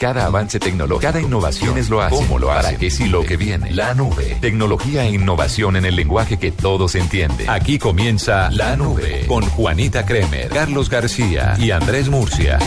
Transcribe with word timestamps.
Cada 0.00 0.24
avance 0.24 0.58
tecnológico, 0.58 1.12
cada 1.12 1.20
innovación 1.20 1.76
es 1.76 1.90
lo 1.90 2.00
hace. 2.00 2.16
¿Cómo 2.16 2.38
lo 2.38 2.50
hace? 2.50 2.68
¿Para 2.68 2.78
qué 2.78 2.90
sí 2.90 3.04
lo 3.06 3.22
que 3.22 3.36
viene? 3.36 3.70
La 3.70 3.92
nube. 3.92 4.38
Tecnología 4.40 5.04
e 5.04 5.10
innovación 5.10 5.76
en 5.76 5.84
el 5.84 5.94
lenguaje 5.94 6.38
que 6.38 6.50
todos 6.50 6.94
entienden. 6.94 7.50
Aquí 7.50 7.78
comienza 7.78 8.50
La 8.50 8.76
Nube 8.76 9.26
con 9.26 9.44
Juanita 9.44 10.06
Kremer, 10.06 10.48
Carlos 10.48 10.88
García 10.88 11.54
y 11.58 11.70
Andrés 11.70 12.08
Murcia. 12.08 12.58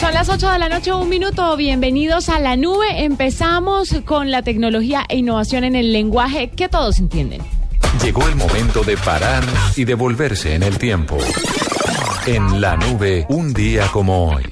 Son 0.00 0.12
las 0.12 0.28
8 0.28 0.50
de 0.50 0.58
la 0.58 0.68
noche, 0.68 0.92
un 0.92 1.08
minuto. 1.08 1.56
Bienvenidos 1.56 2.30
a 2.30 2.40
la 2.40 2.56
nube. 2.56 3.04
Empezamos 3.04 3.94
con 4.04 4.32
la 4.32 4.42
tecnología 4.42 5.04
e 5.08 5.18
innovación 5.18 5.62
en 5.62 5.76
el 5.76 5.92
lenguaje 5.92 6.50
que 6.50 6.68
todos 6.68 6.98
entienden. 6.98 7.42
Llegó 8.02 8.26
el 8.26 8.34
momento 8.34 8.82
de 8.82 8.96
parar 8.96 9.44
y 9.76 9.84
devolverse 9.84 10.56
en 10.56 10.64
el 10.64 10.78
tiempo. 10.78 11.16
En 12.26 12.60
la 12.60 12.76
nube, 12.76 13.26
un 13.28 13.52
día 13.52 13.86
como 13.92 14.26
hoy. 14.32 14.44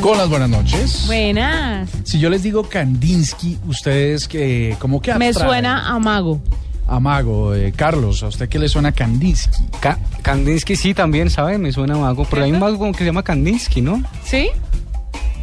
Con 0.00 0.18
las 0.18 0.28
buenas 0.28 0.48
noches. 0.48 1.04
Buenas. 1.06 1.88
Si 2.04 2.18
yo 2.18 2.28
les 2.30 2.42
digo 2.42 2.68
Kandinsky, 2.68 3.58
ustedes 3.68 4.26
que 4.26 4.76
como 4.78 5.00
que 5.00 5.14
Me 5.14 5.28
abstraen? 5.28 5.50
suena 5.50 5.88
a 5.88 5.98
mago. 5.98 6.40
Amago, 6.88 7.54
eh, 7.54 7.72
Carlos, 7.74 8.22
¿a 8.22 8.26
usted 8.28 8.48
qué 8.48 8.58
le 8.58 8.68
suena 8.68 8.92
Kandinsky? 8.92 9.62
Ka- 9.80 9.98
Kandinsky 10.22 10.74
sí 10.76 10.94
también, 10.94 11.30
¿sabe? 11.30 11.56
Me 11.58 11.70
suena 11.72 11.94
a 11.94 11.98
mago. 11.98 12.26
Pero 12.28 12.42
hay 12.44 12.52
un 12.52 12.58
mago 12.58 12.78
como 12.78 12.92
que 12.92 12.98
se 12.98 13.04
llama 13.04 13.22
Kandinsky, 13.22 13.80
¿no? 13.80 14.02
¿Sí? 14.24 14.48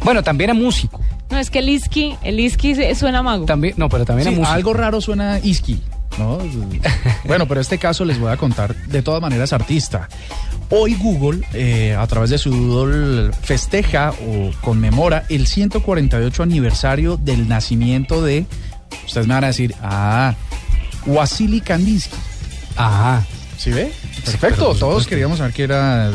Bueno, 0.04 0.22
también 0.22 0.50
a 0.50 0.54
músico. 0.54 1.00
No, 1.30 1.38
es 1.38 1.48
que 1.50 1.60
el 1.60 1.68
Isky, 1.68 2.16
el 2.22 2.40
Isky 2.40 2.74
se- 2.74 2.94
suena 2.94 3.20
a 3.20 3.22
mago. 3.22 3.44
También, 3.46 3.74
no, 3.76 3.88
pero 3.88 4.04
también 4.04 4.28
a 4.28 4.30
Sí, 4.32 4.36
músico. 4.36 4.52
algo 4.54 4.74
raro 4.74 5.00
suena 5.00 5.38
Isky, 5.38 5.80
¿no? 6.20 6.38
bueno, 7.24 7.48
pero 7.48 7.60
este 7.60 7.78
caso 7.78 8.04
les 8.04 8.18
voy 8.18 8.30
a 8.30 8.36
contar, 8.36 8.76
de 8.76 9.02
todas 9.02 9.20
maneras, 9.20 9.52
artista. 9.52 10.08
Hoy 10.68 10.94
Google, 10.94 11.40
eh, 11.52 11.96
a 11.98 12.06
través 12.06 12.30
de 12.30 12.38
su 12.38 12.50
Doodle, 12.50 13.32
festeja 13.42 14.12
o 14.12 14.52
conmemora 14.60 15.24
el 15.28 15.46
148 15.48 16.42
aniversario 16.42 17.16
del 17.16 17.48
nacimiento 17.48 18.22
de, 18.22 18.46
ustedes 19.04 19.26
me 19.26 19.34
van 19.34 19.44
a 19.44 19.48
decir, 19.48 19.74
ah, 19.82 20.34
Wasily 21.06 21.60
Kandinsky. 21.60 22.16
Ajá. 22.76 23.24
¿Sí 23.56 23.70
ve? 23.70 23.92
Perfecto, 24.24 24.74
todos 24.74 25.06
queríamos 25.06 25.38
saber 25.38 25.52
qué 25.52 25.64
era. 25.64 26.10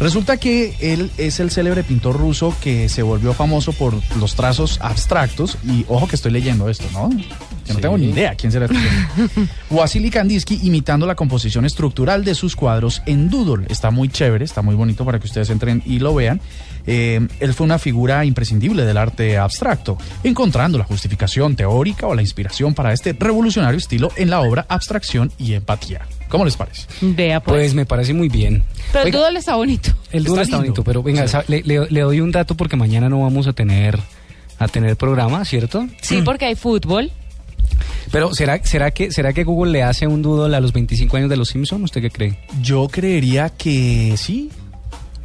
Resulta 0.00 0.36
que 0.36 0.76
él 0.80 1.10
es 1.18 1.40
el 1.40 1.50
célebre 1.50 1.82
pintor 1.82 2.16
ruso 2.16 2.54
que 2.62 2.88
se 2.88 3.02
volvió 3.02 3.34
famoso 3.34 3.72
por 3.72 3.94
los 4.18 4.36
trazos 4.36 4.78
abstractos 4.80 5.58
y 5.64 5.84
ojo 5.88 6.06
que 6.06 6.14
estoy 6.14 6.30
leyendo 6.30 6.68
esto, 6.68 6.84
¿no? 6.92 7.08
Que 7.10 7.72
no 7.72 7.74
Sí. 7.74 7.80
tengo 7.82 7.98
ni 7.98 8.10
idea 8.10 8.34
quién 8.36 8.52
será 8.52 8.66
este. 8.66 8.78
Wasily 9.70 10.10
Kandinsky 10.10 10.60
imitando 10.62 11.04
la 11.04 11.16
composición 11.16 11.64
estructural 11.64 12.24
de 12.24 12.36
sus 12.36 12.54
cuadros 12.54 13.02
en 13.06 13.28
Doodle. 13.28 13.66
Está 13.68 13.90
muy 13.90 14.08
chévere, 14.08 14.44
está 14.44 14.62
muy 14.62 14.76
bonito 14.76 15.04
para 15.04 15.18
que 15.18 15.26
ustedes 15.26 15.50
entren 15.50 15.82
y 15.84 15.98
lo 15.98 16.14
vean. 16.14 16.40
Eh, 16.86 17.26
él 17.40 17.52
fue 17.52 17.64
una 17.66 17.78
figura 17.80 18.24
imprescindible 18.24 18.84
del 18.84 18.96
arte 18.96 19.36
abstracto, 19.36 19.98
encontrando 20.22 20.78
la 20.78 20.84
justificación 20.84 21.56
teórica 21.56 22.06
o 22.06 22.14
la 22.14 22.22
inspiración 22.22 22.72
para 22.72 22.92
este 22.92 23.14
revolucionario 23.18 23.78
estilo 23.78 24.10
en 24.16 24.30
la 24.30 24.40
obra 24.40 24.64
Abstracción 24.68 25.32
y 25.38 25.54
Empatía. 25.54 26.06
¿Cómo 26.28 26.44
les 26.44 26.56
parece? 26.56 26.86
Vea, 27.00 27.40
pues. 27.40 27.54
Pues 27.56 27.74
me 27.74 27.86
parece 27.86 28.12
muy 28.14 28.28
bien. 28.28 28.62
Pero 28.92 29.06
el 29.06 29.12
doodle 29.12 29.38
está 29.38 29.56
bonito. 29.56 29.90
el 30.12 30.24
dúo 30.24 30.40
está 30.40 30.58
bonito, 30.58 30.82
pero 30.84 31.02
venga, 31.02 31.26
Sí. 31.26 31.36
le, 31.48 31.62
le- 31.62 31.90
le 31.90 32.00
doy 32.00 32.20
un 32.20 32.30
dato 32.30 32.54
porque 32.56 32.76
mañana 32.76 33.08
no 33.08 33.20
vamos 33.22 33.46
a 33.46 33.52
tener 33.52 33.98
a 34.58 34.66
tener 34.68 34.96
programa, 34.96 35.44
¿cierto? 35.44 35.86
Sí, 36.02 36.20
porque 36.24 36.46
hay 36.46 36.54
fútbol. 36.56 37.12
Pero 38.10 38.34
¿será, 38.34 38.58
será, 38.64 38.90
que, 38.90 39.12
¿será 39.12 39.32
que 39.32 39.44
Google 39.44 39.70
le 39.70 39.82
hace 39.82 40.06
un 40.06 40.22
doodle 40.22 40.56
a 40.56 40.60
los 40.60 40.72
25 40.72 41.16
años 41.16 41.28
de 41.30 41.36
los 41.36 41.48
Simpsons? 41.50 41.84
¿Usted 41.84 42.00
qué 42.00 42.10
cree? 42.10 42.38
Yo 42.62 42.88
creería 42.88 43.50
que 43.50 44.14
sí. 44.16 44.50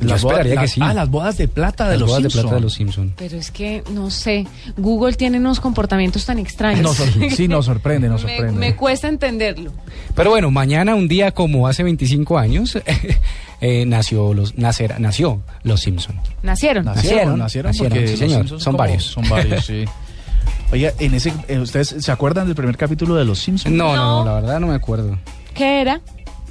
Yo 0.09 0.16
esperaría 0.16 0.54
bodas- 0.56 0.62
que 0.64 0.68
sí. 0.68 0.80
Ah, 0.84 0.94
las 0.94 1.09
bodas 1.09 1.38
de 1.38 1.48
plata 1.48 1.86
de 1.90 1.92
Las 1.92 2.00
los 2.02 2.09
bodas 2.09 2.23
de 2.23 2.30
Simpson. 2.30 2.42
plata 2.44 2.56
de 2.56 2.62
los 2.62 2.73
Simpsons. 2.73 3.12
Pero 3.18 3.38
es 3.38 3.52
que, 3.52 3.84
no 3.92 4.09
sé, 4.09 4.46
Google 4.78 5.14
tiene 5.14 5.38
unos 5.40 5.59
comportamientos 5.59 6.26
tan 6.26 6.40
extraños. 6.40 6.98
Sí, 7.36 7.48
nos 7.48 7.66
sorprende, 7.66 8.08
nos 8.09 8.24
me, 8.24 8.36
sorprende. 8.38 8.59
me 8.59 8.75
cuesta 8.75 9.08
entenderlo. 9.08 9.72
Pero 10.16 10.30
bueno, 10.31 10.52
mañana, 10.52 10.96
un 10.96 11.08
día 11.08 11.31
como 11.31 11.68
hace 11.68 11.84
25 11.84 12.38
años, 12.38 12.78
eh, 13.62 13.86
nació, 13.86 14.34
los, 14.34 14.58
nacer, 14.58 15.00
nació 15.00 15.41
Los 15.64 15.81
Simpson. 15.81 16.16
Nacieron. 16.44 16.85
Nacieron, 16.85 17.38
Nacieron, 17.38 17.40
nacieron, 17.40 17.70
nacieron, 17.70 17.90
porque 17.94 18.08
sí, 18.08 18.12
los 18.14 18.20
señor. 18.20 18.40
Simpsons 18.41 18.64
Son 18.64 18.78
varios. 18.78 19.03
Son 19.06 19.28
varios, 19.30 19.66
sí. 19.66 19.85
Oiga, 20.72 20.91
en 21.00 21.14
ese, 21.14 21.31
eh, 21.47 21.59
¿ustedes 21.59 21.96
se 22.00 22.12
acuerdan 22.12 22.47
del 22.47 22.56
primer 22.56 22.75
capítulo 22.78 23.16
de 23.16 23.25
Los 23.25 23.40
Simpsons? 23.40 23.75
No. 23.75 23.96
no, 23.96 24.25
la 24.25 24.34
verdad 24.35 24.59
no 24.59 24.68
me 24.68 24.74
acuerdo. 24.75 25.18
¿Qué 25.53 25.81
era? 25.81 26.02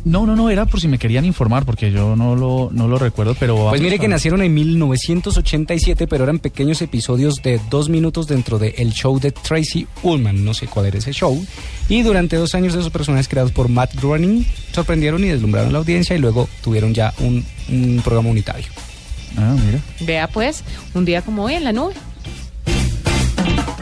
No, 0.04 0.26
no, 0.26 0.34
no, 0.34 0.50
era 0.50 0.66
por 0.66 0.80
si 0.80 0.88
me 0.88 0.98
querían 0.98 1.24
informar, 1.24 1.64
porque 1.64 1.92
yo 1.92 2.16
no 2.16 2.34
lo, 2.34 2.70
no 2.72 2.88
lo 2.88 2.98
recuerdo, 2.98 3.36
pero... 3.38 3.68
Pues 3.68 3.80
mire 3.80 3.98
que 3.98 4.08
nacieron 4.08 4.42
en 4.42 4.52
1987, 4.52 6.06
pero 6.08 6.24
eran 6.24 6.40
pequeños 6.40 6.82
episodios 6.82 7.36
de 7.36 7.60
dos 7.70 7.88
minutos 7.88 8.26
dentro 8.26 8.58
del 8.58 8.74
el 8.76 8.92
show 8.92 9.20
de 9.20 9.30
Tracy 9.30 9.86
Ullman, 10.02 10.44
no 10.44 10.54
sé 10.54 10.66
cuál 10.66 10.86
era 10.86 10.98
ese 10.98 11.12
show. 11.12 11.44
Y 11.88 12.02
durante 12.02 12.36
dos 12.36 12.54
años 12.54 12.74
esos 12.74 12.90
personajes 12.90 13.28
creados 13.28 13.52
por 13.52 13.68
Matt 13.68 13.94
Groening 13.94 14.44
sorprendieron 14.72 15.22
y 15.24 15.28
deslumbraron 15.28 15.70
a 15.70 15.72
la 15.72 15.78
audiencia 15.78 16.16
y 16.16 16.19
luego 16.19 16.48
tuvieron 16.62 16.94
ya 16.94 17.14
un, 17.19 17.44
un 17.69 18.00
programa 18.02 18.30
unitario. 18.30 18.69
Ah, 19.36 19.54
mira. 19.64 19.80
Vea, 20.00 20.28
pues, 20.28 20.64
un 20.94 21.04
día 21.04 21.22
como 21.22 21.44
hoy 21.44 21.54
en 21.54 21.64
la 21.64 21.72
nube. 21.72 21.94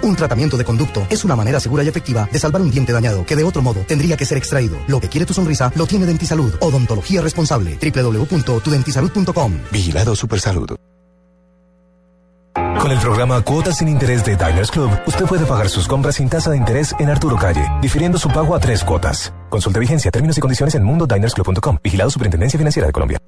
Un 0.03 0.17
tratamiento 0.17 0.57
de 0.57 0.65
conducto 0.65 1.07
es 1.11 1.25
una 1.25 1.37
manera 1.37 1.61
segura 1.61 1.85
y 1.85 1.89
efectiva 1.89 2.29
de 2.33 2.39
salvar 2.39 2.63
un 2.63 2.71
diente 2.71 2.93
dañado 2.93 3.25
que 3.27 3.37
de 3.37 3.45
otro 3.45 3.63
modo 3.63 3.81
tendría 3.87 4.17
que 4.17 4.25
ser 4.25 4.39
extraído. 4.39 4.79
Lo 4.87 5.01
que 5.01 5.09
quiere 5.09 5.27
tu 5.27 5.35
sonrisa 5.35 5.71
lo 5.75 5.87
tiene 5.87 6.07
Dentisalud. 6.07 6.55
Odontología 6.61 7.21
responsable. 7.21 7.79
www.tudentisalud.com. 7.81 9.53
Vigilado 9.71 10.17
Supersalud. 10.17 10.77
Con 12.81 12.91
el 12.91 12.99
programa 12.99 13.43
Cuotas 13.43 13.77
sin 13.77 13.89
Interés 13.89 14.25
de 14.25 14.37
Diners 14.37 14.71
Club, 14.71 14.91
usted 15.07 15.27
puede 15.27 15.45
pagar 15.45 15.69
sus 15.69 15.87
compras 15.87 16.15
sin 16.15 16.31
tasa 16.31 16.51
de 16.51 16.57
interés 16.57 16.95
en 16.99 17.11
Arturo 17.11 17.37
Calle, 17.37 17.67
difiriendo 17.83 18.17
su 18.17 18.29
pago 18.31 18.55
a 18.55 18.59
tres 18.59 18.83
cuotas. 18.83 19.35
Consulte 19.51 19.81
vigencia, 19.81 20.11
términos 20.11 20.39
y 20.39 20.41
condiciones 20.41 20.75
en 20.75 20.85
mundodinersclub.com. 20.85 21.79
Vigilado 21.85 22.11
Superintendencia 22.11 22.59
Financiera 22.59 22.87
de 22.87 22.93
Colombia. 22.93 23.19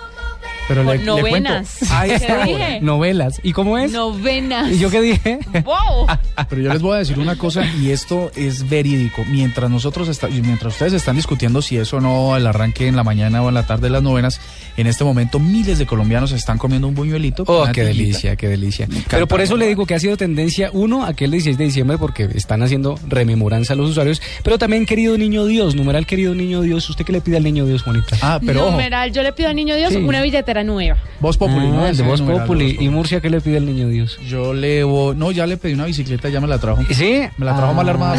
pero 0.68 0.84
le, 0.84 0.88
Con 0.88 0.98
le 0.98 1.04
cuento. 1.06 1.18
novenas. 1.50 1.92
Ahí 1.92 2.10
¿Qué 2.10 2.16
está. 2.16 2.44
dije? 2.46 2.80
Novelas. 2.82 3.40
¿Y 3.44 3.54
cómo 3.54 3.78
es? 3.78 3.92
Novenas. 3.92 4.72
¿Y 4.72 4.80
yo 4.80 4.90
qué 4.90 5.02
dije? 5.02 5.40
¡Wow! 5.64 6.08
Pero 6.50 6.62
yo 6.62 6.72
les 6.74 6.82
voy 6.82 6.96
a 6.96 7.00
decir 7.00 7.20
una 7.20 7.36
cosa 7.36 7.66
y 7.66 7.90
esto 7.92 8.32
es 8.36 8.70
verídico. 8.70 9.24
Mientras 9.30 9.70
nosotros 9.70 10.08
está- 10.08 10.30
y 10.30 10.42
mientras 10.42 10.74
ustedes 10.74 10.94
están 10.94 11.16
discutiendo 11.16 11.62
si 11.62 11.78
eso 11.78 11.98
o 11.98 12.02
no 12.02 12.38
el 12.38 12.46
arranque 12.48 12.88
en 12.88 12.96
la 12.96 13.04
mañana 13.04 13.42
o 13.42 13.50
en 13.50 13.56
la 13.56 13.66
tarde 13.66 13.84
de 13.88 13.90
las 13.92 14.04
novenas, 14.04 14.40
en 14.78 14.88
este 14.88 15.04
momento 15.04 15.40
miles 15.40 15.78
de 15.80 15.86
colombianos 15.86 16.32
están 16.32 16.58
comiendo 16.58 16.88
un 16.88 16.96
buñuelito. 16.96 17.44
Oh, 17.48 17.66
qué 17.74 17.84
delicia, 17.84 18.36
qué 18.36 18.48
delicia. 18.48 18.88
Pero 19.10 19.28
por 19.28 19.42
eso 19.42 19.58
le 19.58 19.68
digo 19.68 19.86
que 19.86 19.96
ha 19.96 20.00
sido 20.00 20.16
tendencia, 20.18 20.70
uno, 20.74 21.06
aquel 21.06 21.32
16 21.32 21.58
de 21.58 21.64
diciembre, 21.66 21.98
porque 21.98 22.30
están 22.36 22.62
haciendo 22.64 23.00
rememoranza 23.08 23.74
a 23.74 23.76
los 23.76 23.90
usuarios, 23.90 24.22
pero 24.44 24.58
también 24.58 24.86
querido 24.86 25.18
niño 25.18 25.46
Dios, 25.46 25.76
numeral 25.76 26.06
querido 26.06 26.36
niño 26.36 26.62
Dios, 26.62 26.90
¿usted 26.90 27.04
qué 27.06 27.12
le 27.12 27.22
pide 27.22 27.38
al 27.38 27.44
niño 27.44 27.66
Dios, 27.66 27.82
Juanita? 27.84 28.16
Ah, 28.22 28.40
pero 28.46 28.62
ojo, 28.62 28.72
Numeral, 28.72 29.12
yo 29.12 29.24
le 29.24 29.34
pido 29.34 29.50
al 29.50 29.56
niño 29.56 29.76
Dios 29.76 29.92
Sí. 29.94 29.98
una 29.98 30.22
billetera 30.22 30.57
nueva. 30.64 30.98
Voz 31.20 31.38
Populi, 31.38 31.68
¿no? 31.68 31.84
Ah, 31.84 31.90
el 31.90 31.98
de 31.98 32.04
Voz 32.04 32.22
Populi. 32.22 32.74
Voz 32.74 32.82
¿Y. 32.84 32.90
Murcia 32.90 33.22
qué 33.22 33.30
le 33.30 33.42
pide 33.42 33.58
al 33.58 33.66
niño 33.66 33.88
Dios? 33.88 34.20
Yo 34.28 34.54
le 34.54 34.84
voy... 34.84 35.16
No, 35.16 35.32
ya 35.32 35.46
le 35.48 35.58
pedí 35.58 35.74
una 35.74 35.86
bicicleta, 35.86 36.30
ya 36.30 36.40
me 36.42 36.48
la 36.48 36.58
trajo. 36.60 36.82
¿Sí? 36.92 37.22
Me 37.38 37.46
la 37.46 37.56
trajo 37.56 37.72
Ah. 37.72 37.74
mal 37.74 37.90
armada, 37.90 38.16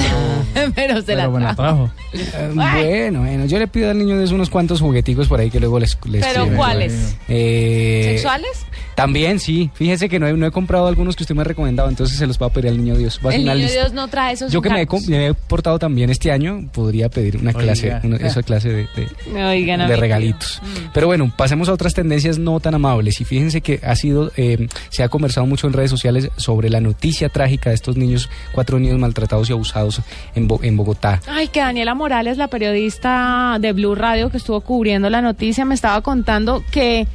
pero, 0.55 0.73
Pero 0.75 0.97
se 1.01 1.15
pero 1.15 1.31
me 1.31 1.41
la 1.41 1.55
trajo. 1.55 1.91
Eh, 2.13 2.51
bueno, 2.55 3.21
bueno, 3.21 3.45
yo 3.47 3.59
le 3.59 3.69
pido 3.69 3.91
al 3.91 3.99
niño 3.99 4.17
Dios 4.19 4.33
unos 4.33 4.51
cuantos 4.51 4.81
jugueticos 4.81 5.29
por 5.29 5.41
ahí 5.41 5.51
que 5.51 5.61
luego 5.61 5.79
les, 5.79 5.97
les 6.07 6.25
¿Pero 6.27 6.49
cuáles? 6.57 7.17
Eh, 7.29 8.13
¿Sexuales? 8.17 8.67
También, 8.99 9.39
sí. 9.39 9.71
Fíjese 9.75 10.09
que 10.09 10.19
no 10.19 10.27
he, 10.27 10.33
no 10.35 10.47
he 10.47 10.51
comprado 10.51 10.87
algunos 10.89 11.17
que 11.17 11.23
usted 11.23 11.35
me 11.35 11.43
ha 11.43 11.45
recomendado, 11.45 11.89
entonces 11.89 12.19
se 12.19 12.27
los 12.27 12.39
va 12.41 12.47
a 12.47 12.51
pedir 12.51 12.69
al 12.71 12.77
niño 12.79 12.97
Dios. 12.97 13.21
Va 13.25 13.33
El 13.35 13.43
niño 13.45 13.55
lista. 13.55 13.73
Dios 13.81 13.93
no 13.93 14.09
trae 14.09 14.35
esos 14.35 14.53
Yo 14.53 14.61
que 14.61 14.71
me 14.71 14.83
he, 14.83 14.87
me 15.09 15.35
portado 15.35 15.79
también 15.79 16.11
este 16.11 16.33
año, 16.33 16.69
podría 16.73 17.09
pedir 17.09 17.37
una 17.37 17.51
Oiga. 17.51 17.61
clase, 17.63 18.01
una- 18.03 18.17
esa 18.27 18.43
clase 18.43 18.69
de, 18.71 18.89
de- 18.97 19.45
Oigan, 19.45 19.81
a 19.83 19.87
de 19.89 19.95
mí. 19.95 20.01
regalitos. 20.01 20.61
Mm. 20.63 20.91
Pero 20.93 21.07
bueno, 21.07 21.33
pasemos 21.37 21.69
a 21.69 21.73
otras 21.73 21.95
tendencias 21.95 22.39
no 22.39 22.59
tan 22.61 22.75
amables. 22.75 23.21
Y 23.21 23.25
fíjense 23.25 23.61
que 23.61 23.81
ha 23.85 23.95
sido, 23.97 24.33
eh, 24.37 24.69
se 24.91 25.03
ha 25.03 25.09
conversado 25.09 25.47
mucho 25.47 25.67
en 25.69 25.73
redes 25.73 25.91
sociales 25.91 26.31
sobre 26.37 26.69
la 26.69 26.81
noticia 26.81 27.29
trágica 27.29 27.71
de 27.71 27.77
estos 27.77 27.97
niños, 27.97 28.29
cuatro 28.53 28.79
niños 28.79 28.99
maltratados 28.99 29.49
y 29.49 29.53
abusados 29.53 30.01
en, 30.35 30.49
Bo- 30.49 30.61
en 30.63 30.77
Bogotá. 30.77 31.21
Ay, 31.29 31.49
que 31.49 31.61
Daniela 31.61 31.95
Morales, 31.95 32.37
la 32.37 32.49
periodista 32.49 33.59
de 33.61 33.73
Blue 33.73 33.95
Radio 33.95 34.31
que 34.31 34.39
estuvo 34.39 34.61
cubriendo 34.61 35.09
la 35.11 35.21
noticia, 35.23 35.65
me 35.65 35.75
estaba 35.75 36.01
contando 36.03 36.65
que 36.71 37.07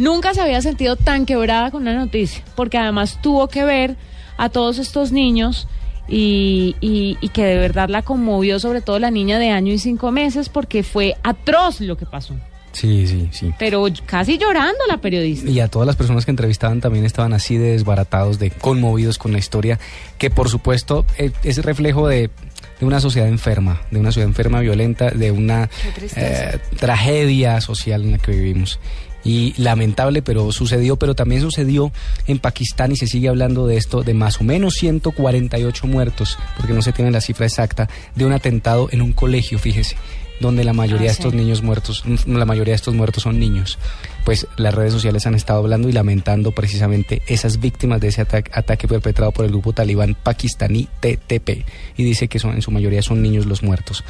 nunca 0.00 0.34
se 0.34 0.40
había 0.40 0.60
sentido 0.62 0.96
tan 0.96 1.26
quebrada 1.26 1.70
con 1.70 1.82
una 1.82 1.94
noticia, 1.94 2.42
porque 2.56 2.76
además 2.78 3.18
tuvo 3.22 3.46
que 3.48 3.64
ver 3.64 3.96
a 4.36 4.48
todos 4.48 4.78
estos 4.78 5.12
niños 5.12 5.68
y, 6.08 6.74
y- 6.80 7.16
y 7.20 7.28
que 7.28 7.44
de 7.44 7.56
verdad 7.56 7.88
la 7.88 8.02
conmovió, 8.02 8.58
sobre 8.58 8.80
todo 8.80 8.98
la 8.98 9.10
niña 9.12 9.38
de 9.38 9.50
año 9.50 9.72
y 9.72 9.78
cinco 9.78 10.10
meses, 10.10 10.48
porque 10.48 10.82
fue 10.82 11.14
atroz 11.22 11.80
lo 11.80 11.96
que 11.96 12.06
pasó. 12.06 12.34
Sí, 12.72 13.06
sí, 13.08 13.28
sí. 13.32 13.52
Pero 13.58 13.84
casi 14.06 14.38
llorando 14.38 14.78
la 14.88 14.98
periodista. 14.98 15.50
Y 15.50 15.58
a 15.58 15.66
todas 15.68 15.86
las 15.86 15.96
personas 15.96 16.24
que 16.24 16.30
entrevistaban 16.30 16.80
también 16.80 17.04
estaban 17.04 17.32
así 17.32 17.56
de 17.58 17.72
desbaratados, 17.72 18.38
de 18.38 18.50
conmovidos 18.52 19.18
con 19.18 19.32
la 19.32 19.38
historia, 19.38 19.78
que 20.18 20.30
por 20.30 20.48
supuesto 20.48 21.04
eh, 21.18 21.32
es 21.42 21.58
reflejo 21.64 22.06
de, 22.06 22.30
de 22.78 22.86
una 22.86 23.00
sociedad 23.00 23.26
enferma, 23.28 23.82
de 23.90 23.98
una 23.98 24.10
sociedad 24.10 24.28
enferma, 24.28 24.60
violenta, 24.60 25.10
de 25.10 25.32
una 25.32 25.68
eh, 26.16 26.58
tragedia 26.78 27.60
social 27.60 28.04
en 28.04 28.12
la 28.12 28.18
que 28.18 28.30
vivimos. 28.32 28.78
Y 29.24 29.54
lamentable, 29.60 30.22
pero 30.22 30.50
sucedió, 30.52 30.96
pero 30.96 31.14
también 31.14 31.42
sucedió 31.42 31.92
en 32.26 32.38
Pakistán 32.38 32.92
y 32.92 32.96
se 32.96 33.06
sigue 33.06 33.28
hablando 33.28 33.66
de 33.66 33.76
esto, 33.76 34.02
de 34.02 34.14
más 34.14 34.40
o 34.40 34.44
menos 34.44 34.74
148 34.74 35.86
muertos, 35.86 36.38
porque 36.56 36.72
no 36.72 36.82
se 36.82 36.92
tiene 36.92 37.10
la 37.10 37.20
cifra 37.20 37.46
exacta, 37.46 37.88
de 38.14 38.24
un 38.24 38.32
atentado 38.32 38.88
en 38.92 39.02
un 39.02 39.12
colegio, 39.12 39.58
fíjese 39.58 39.96
donde 40.40 40.64
la 40.64 40.72
mayoría 40.72 41.10
Ah, 41.10 41.12
de 41.12 41.12
estos 41.12 41.32
sí. 41.32 41.36
niños 41.36 41.62
muertos, 41.62 42.02
mm, 42.06 42.34
la 42.34 42.46
mayoría 42.46 42.72
de 42.72 42.76
estos 42.76 42.94
muertos 42.94 43.22
son 43.24 43.38
niños. 43.38 43.78
Pues 44.24 44.46
las 44.56 44.74
redes 44.74 44.92
sociales 44.92 45.26
han 45.26 45.34
estado 45.34 45.58
hablando 45.60 45.88
y 45.88 45.92
lamentando 45.92 46.52
precisamente 46.52 47.22
esas 47.26 47.60
víctimas 47.60 48.00
de 48.00 48.08
ese 48.08 48.22
ataque, 48.22 48.50
ataque 48.54 48.88
perpetrado 48.88 49.32
por 49.32 49.44
el 49.44 49.50
grupo 49.50 49.72
talibán 49.72 50.14
pakistaní 50.14 50.88
TTP 51.00 51.64
y 51.96 52.04
dice 52.04 52.28
que 52.28 52.38
son 52.38 52.54
en 52.54 52.62
su 52.62 52.70
mayoría 52.70 53.02
son 53.02 53.20
niños 53.22 53.46
los 53.46 53.62
muertos. 53.62 54.02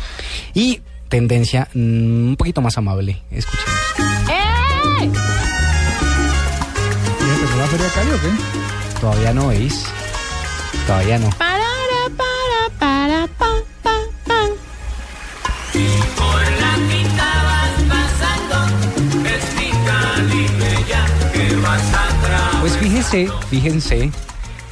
Y 0.55 0.81
tendencia 1.09 1.69
mm, 1.75 2.29
un 2.29 2.37
poquito 2.39 2.61
más 2.61 2.79
amable, 2.79 3.21
escuchemos. 3.33 4.10
¿Y 7.21 7.31
empezó 7.33 7.57
la 7.59 7.67
Feria 7.67 7.87
de 7.87 7.93
Cali 7.93 8.11
o 8.11 8.21
qué? 8.21 9.01
Todavía 9.01 9.33
no 9.33 9.49
veis, 9.49 9.87
todavía 10.87 11.19
no. 11.19 11.31
Parara, 11.31 12.11
para, 12.17 12.79
para, 12.79 13.27
pa, 13.27 13.51
pa, 13.83 13.97
pa. 14.27 14.41
Pues 22.61 22.77
fíjense, 22.77 23.29
fíjense 23.49 24.11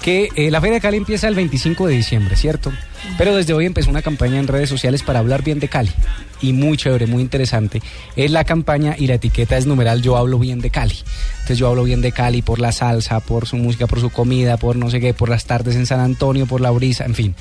que 0.03 0.29
eh, 0.37 0.51
la 0.51 0.61
Feria 0.61 0.75
de 0.75 0.81
Cali 0.81 0.97
empieza 0.99 1.27
el 1.29 1.35
25 1.35 1.87
de 1.87 1.95
diciembre, 1.95 2.37
¿cierto? 2.37 2.73
Pero 3.17 3.35
desde 3.35 3.55
hoy 3.55 3.67
empezó 3.67 3.91
una 3.91 4.03
campaña 4.03 4.39
en 4.39 4.47
redes 4.47 4.69
sociales 4.69 5.03
para 5.03 5.19
hablar 5.19 5.43
bien 5.43 5.59
de 5.59 5.69
Cali. 5.69 5.93
Y 6.41 6.53
muy 6.53 6.77
chévere, 6.77 7.07
muy 7.07 7.23
interesante. 7.23 7.83
Es 8.17 8.31
la 8.31 8.45
campaña 8.45 8.95
y 8.99 9.07
la 9.07 9.15
etiqueta 9.15 9.57
es 9.57 9.67
numeral 9.67 10.03
Yo 10.03 10.17
hablo 10.17 10.39
bien 10.39 10.61
de 10.61 10.71
Cali. 10.71 10.97
Entonces 11.33 11.59
yo 11.59 11.69
hablo 11.69 11.85
bien 11.85 12.01
de 12.01 12.13
Cali 12.13 12.43
por 12.43 12.59
la 12.61 12.73
salsa, 12.73 13.21
por 13.21 13.47
su 13.47 13.57
música, 13.57 13.87
por 13.87 14.01
su 14.01 14.11
comida, 14.11 14.57
por 14.57 14.77
no 14.77 14.91
sé 14.91 15.01
qué, 15.01 15.15
por 15.15 15.29
las 15.29 15.47
tardes 15.47 15.77
en 15.77 15.87
San 15.87 16.01
Antonio, 16.01 16.47
por 16.47 16.61
la 16.61 16.71
brisa, 16.71 17.05
en 17.05 17.15
fin. 17.15 17.35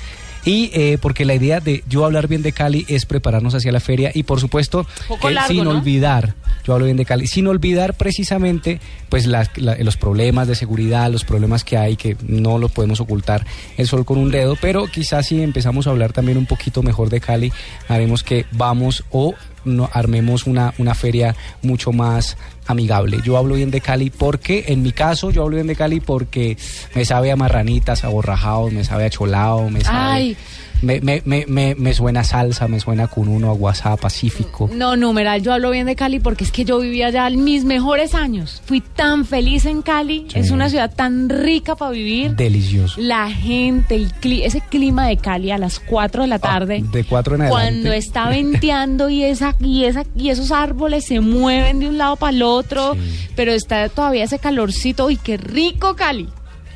Y 0.48 0.70
eh, 0.72 0.98
porque 1.00 1.24
la 1.24 1.34
idea 1.34 1.60
de 1.60 1.82
yo 1.88 2.04
hablar 2.04 2.26
bien 2.28 2.42
de 2.42 2.52
Cali 2.52 2.84
es 2.88 3.04
prepararnos 3.06 3.54
hacia 3.54 3.70
la 3.72 3.80
feria 3.80 4.10
y 4.14 4.22
por 4.22 4.40
supuesto 4.40 4.86
largo, 5.34 5.48
sin 5.54 5.64
¿no? 5.64 5.70
olvidar, 5.70 6.34
yo 6.66 6.74
hablo 6.74 6.86
bien 6.86 6.96
de 6.96 7.04
Cali, 7.04 7.26
sin 7.26 7.46
olvidar 7.46 7.94
precisamente 7.94 8.80
pues 9.08 9.26
la- 9.26 9.48
los 9.56 9.96
problemas 9.96 10.48
de 10.48 10.54
seguridad, 10.54 11.10
los 11.10 11.24
problemas 11.24 11.64
que 11.64 11.76
hay 11.76 11.96
que 11.96 12.16
no 12.26 12.58
lo 12.58 12.68
podemos 12.68 13.00
ocultar 13.00 13.44
el 13.76 13.86
sol 13.86 14.04
con 14.04 14.18
un 14.18 14.30
dedo, 14.30 14.56
pero 14.60 14.86
quizás 14.86 15.26
si 15.26 15.42
empezamos 15.42 15.86
a 15.86 15.90
hablar 15.90 16.12
también 16.12 16.38
un 16.38 16.46
poquito 16.46 16.82
mejor 16.82 17.10
de 17.10 17.20
Cali, 17.20 17.52
haremos 17.88 18.22
que 18.22 18.46
vamos 18.52 19.04
o 19.10 19.34
no, 19.64 19.90
armemos 19.92 20.46
una, 20.46 20.72
una 20.78 20.94
feria 20.94 21.34
mucho 21.62 21.92
más 21.92 22.36
amigable. 22.68 23.18
Yo 23.24 23.36
hablo 23.36 23.56
bien 23.56 23.70
de 23.70 23.80
Cali 23.80 24.10
porque, 24.10 24.66
en 24.68 24.82
mi 24.82 24.92
caso, 24.92 25.30
yo 25.30 25.42
hablo 25.42 25.56
bien 25.56 25.66
de 25.66 25.74
Cali 25.74 26.00
porque 26.00 26.56
me 26.94 27.04
sabe 27.04 27.32
a 27.32 27.36
marranitas, 27.36 28.04
a 28.04 28.08
borrajados, 28.08 28.72
me 28.72 28.84
sabe 28.84 29.04
a 29.04 29.10
cholao, 29.10 29.70
me 29.70 29.80
sabe... 29.80 29.98
Ay. 29.98 30.36
Me, 30.80 31.00
me, 31.00 31.22
me, 31.24 31.74
me, 31.74 31.92
suena 31.94 32.22
salsa, 32.24 32.68
me 32.68 32.78
suena 32.78 33.08
cununo, 33.08 33.50
a 33.50 33.52
WhatsApp, 33.52 34.00
Pacífico. 34.00 34.70
No, 34.72 34.94
numeral, 34.96 35.42
yo 35.42 35.52
hablo 35.52 35.70
bien 35.70 35.86
de 35.86 35.96
Cali 35.96 36.20
porque 36.20 36.44
es 36.44 36.52
que 36.52 36.64
yo 36.64 36.78
vivía 36.78 37.08
allá 37.08 37.28
mis 37.30 37.64
mejores 37.64 38.14
años. 38.14 38.62
Fui 38.64 38.80
tan 38.80 39.24
feliz 39.24 39.66
en 39.66 39.82
Cali. 39.82 40.26
Sí. 40.32 40.38
Es 40.38 40.50
una 40.50 40.68
ciudad 40.68 40.94
tan 40.94 41.28
rica 41.28 41.74
para 41.74 41.90
vivir. 41.90 42.36
Delicioso. 42.36 43.00
La 43.00 43.30
gente, 43.30 43.96
el 43.96 44.12
cli- 44.14 44.42
ese 44.44 44.60
clima 44.60 45.06
de 45.08 45.16
Cali 45.16 45.50
a 45.50 45.58
las 45.58 45.80
4 45.80 46.22
de 46.22 46.28
la 46.28 46.38
tarde. 46.38 46.82
Ah, 46.86 46.90
de 46.92 47.04
cuatro 47.04 47.34
en 47.34 47.42
adelante. 47.42 47.64
Cuando 47.72 47.92
está 47.92 48.28
venteando 48.30 49.08
y 49.10 49.24
esa 49.24 49.56
y 49.60 49.84
esa 49.84 50.04
y 50.14 50.30
esos 50.30 50.52
árboles 50.52 51.06
se 51.06 51.20
mueven 51.20 51.80
de 51.80 51.88
un 51.88 51.98
lado 51.98 52.16
para 52.16 52.32
el 52.36 52.42
otro, 52.42 52.94
Sí. 52.94 53.28
pero 53.34 53.52
está 53.52 53.88
todavía 53.88 54.24
ese 54.24 54.38
calorcito 54.38 55.10
y 55.10 55.16
qué 55.16 55.36
rico 55.36 55.96
Cali. 55.96 56.28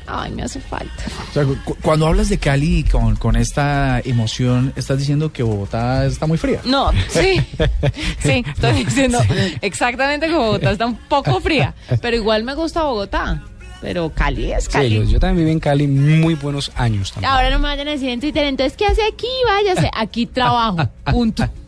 Ay, 0.07 0.31
me 0.31 0.43
hace 0.43 0.59
falta. 0.59 0.91
O 1.29 1.33
sea, 1.33 1.43
cu- 1.45 1.77
cuando 1.81 2.07
hablas 2.07 2.29
de 2.29 2.37
Cali 2.37 2.83
con, 2.83 3.15
con 3.15 3.35
esta 3.35 3.99
emoción, 4.03 4.73
estás 4.75 4.97
diciendo 4.99 5.31
que 5.31 5.43
Bogotá 5.43 6.05
está 6.05 6.27
muy 6.27 6.37
fría. 6.37 6.59
No, 6.65 6.91
sí, 7.09 7.41
sí, 8.19 8.43
estoy 8.45 8.73
diciendo 8.83 9.19
exactamente 9.61 10.27
que 10.27 10.33
Bogotá 10.35 10.71
está 10.71 10.85
un 10.85 10.95
poco 10.97 11.39
fría, 11.39 11.73
pero 12.01 12.15
igual 12.17 12.43
me 12.43 12.53
gusta 12.53 12.83
Bogotá, 12.83 13.43
pero 13.81 14.09
Cali 14.13 14.51
es 14.51 14.65
Sí, 14.65 14.71
Cali. 14.71 14.95
yo, 14.95 15.03
yo 15.03 15.19
también 15.19 15.37
viví 15.45 15.51
en 15.51 15.59
Cali 15.59 15.87
muy 15.87 16.35
buenos 16.35 16.71
años 16.75 17.11
también. 17.11 17.31
Ahora 17.31 17.49
no 17.49 17.59
me 17.59 17.67
vayan 17.69 17.87
a 17.87 17.91
decir 17.91 18.09
en 18.09 18.19
Twitter, 18.19 18.43
entonces, 18.45 18.75
¿qué 18.77 18.85
hace 18.85 19.01
aquí? 19.05 19.27
Váyase, 19.45 19.89
aquí 19.95 20.25
trabajo, 20.25 20.77
punto. 21.05 21.47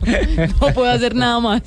No 0.60 0.68
puedo 0.74 0.90
hacer 0.90 1.14
nada 1.14 1.40
más. 1.40 1.62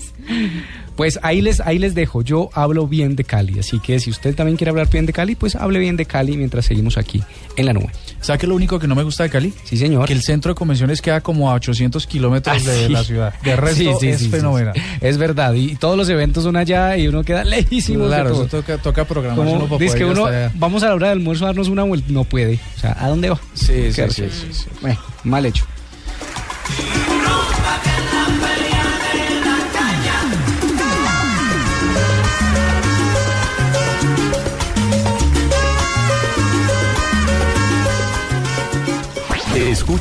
Pues 0.96 1.18
ahí 1.24 1.42
les, 1.42 1.62
ahí 1.62 1.80
les 1.80 1.96
dejo. 1.96 2.22
Yo 2.22 2.50
hablo 2.54 2.86
bien 2.86 3.16
de 3.16 3.24
Cali. 3.24 3.58
Así 3.60 3.80
que 3.80 4.00
si 4.00 4.10
usted 4.12 4.36
también 4.36 4.58
quiere 4.58 4.70
hablar 4.70 4.88
bien 4.90 5.06
de 5.06 5.14
Cali, 5.14 5.36
pues 5.36 5.56
hable 5.56 5.80
bien 5.80 5.96
de 5.98 6.06
Cali 6.06 6.38
mientras 6.38 6.66
seguimos 6.66 6.98
aquí 6.98 7.24
en 7.56 7.66
la 7.66 7.74
nube. 7.74 7.90
¿Sabes 8.20 8.40
qué 8.40 8.46
es 8.46 8.50
lo 8.50 8.56
único 8.56 8.78
que 8.78 8.88
no 8.88 8.94
me 8.94 9.02
gusta 9.02 9.24
de 9.24 9.30
Cali? 9.30 9.54
Sí, 9.64 9.78
señor. 9.78 10.06
Que 10.06 10.14
el 10.14 10.22
centro 10.22 10.52
de 10.52 10.56
convenciones 10.56 11.02
queda 11.02 11.22
como 11.22 11.50
a 11.50 11.56
800 11.56 12.06
kilómetros 12.06 12.56
Ah, 12.56 12.70
de 12.72 12.88
sí. 12.88 12.92
la 12.94 13.04
ciudad. 13.04 13.34
De 13.42 13.56
resto 13.56 13.78
Sí, 13.80 13.90
sí, 14.00 14.08
es 14.10 14.30
fenomenal. 14.30 14.74
sí. 14.76 14.82
Es 15.00 15.18
verdad. 15.18 15.54
Y 15.56 15.76
todos 15.76 15.98
los 15.98 16.08
eventos 16.10 16.44
son 16.44 16.56
allá 16.56 16.96
y 16.98 17.08
uno 17.08 17.24
queda 17.24 17.46
lejísimo. 17.46 18.06
Claro, 18.06 18.30
de 18.30 18.36
eso 18.36 18.46
toca, 18.48 18.78
toca 18.78 19.06
programar 19.06 19.38
Como 19.38 19.54
uno 19.54 19.66
para 19.66 19.80
dice 19.80 19.94
poder 19.98 20.08
que 20.08 20.12
uno, 20.20 20.26
allá. 20.28 20.52
vamos 20.56 20.84
a 20.84 20.90
la 20.90 20.96
hora 20.96 21.10
del 21.10 21.20
almuerzo 21.20 21.46
a 21.46 21.48
darnos 21.48 21.70
una 21.70 21.84
vuelta. 21.84 22.08
No 22.12 22.26
puede. 22.26 22.60
O 22.76 22.80
sea, 22.80 22.96
¿a 23.00 23.08
dónde 23.08 23.30
va? 23.30 23.40
Sí, 23.56 23.92
sí, 23.92 24.04
sí, 24.10 24.24
sí. 24.52 24.66
Bueno, 24.82 25.00
mal 25.24 25.46
hecho. 25.48 25.66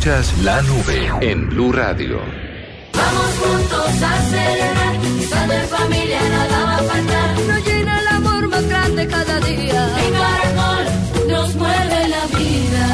Escuchas 0.01 0.39
la 0.39 0.63
nube 0.63 1.11
en 1.21 1.49
Blue 1.49 1.73
Radio. 1.73 2.21
Vamos 2.93 3.31
juntos 3.39 4.03
a 4.03 4.23
celebrar, 4.31 4.95
estando 5.21 5.55
en 5.55 5.69
familia 5.69 6.21
nada 6.29 6.65
va 6.65 6.77
a 6.77 6.83
faltar. 6.83 7.41
Nos 7.41 7.67
llena 7.67 8.01
el 8.01 8.09
amor 8.09 8.49
más 8.49 8.69
grande 8.69 9.07
cada 9.07 9.41
día. 9.41 9.89
En 10.07 10.13
Caracol 10.15 11.29
nos 11.29 11.55
mueve 11.57 12.09
la 12.09 12.27
vida. 12.39 12.87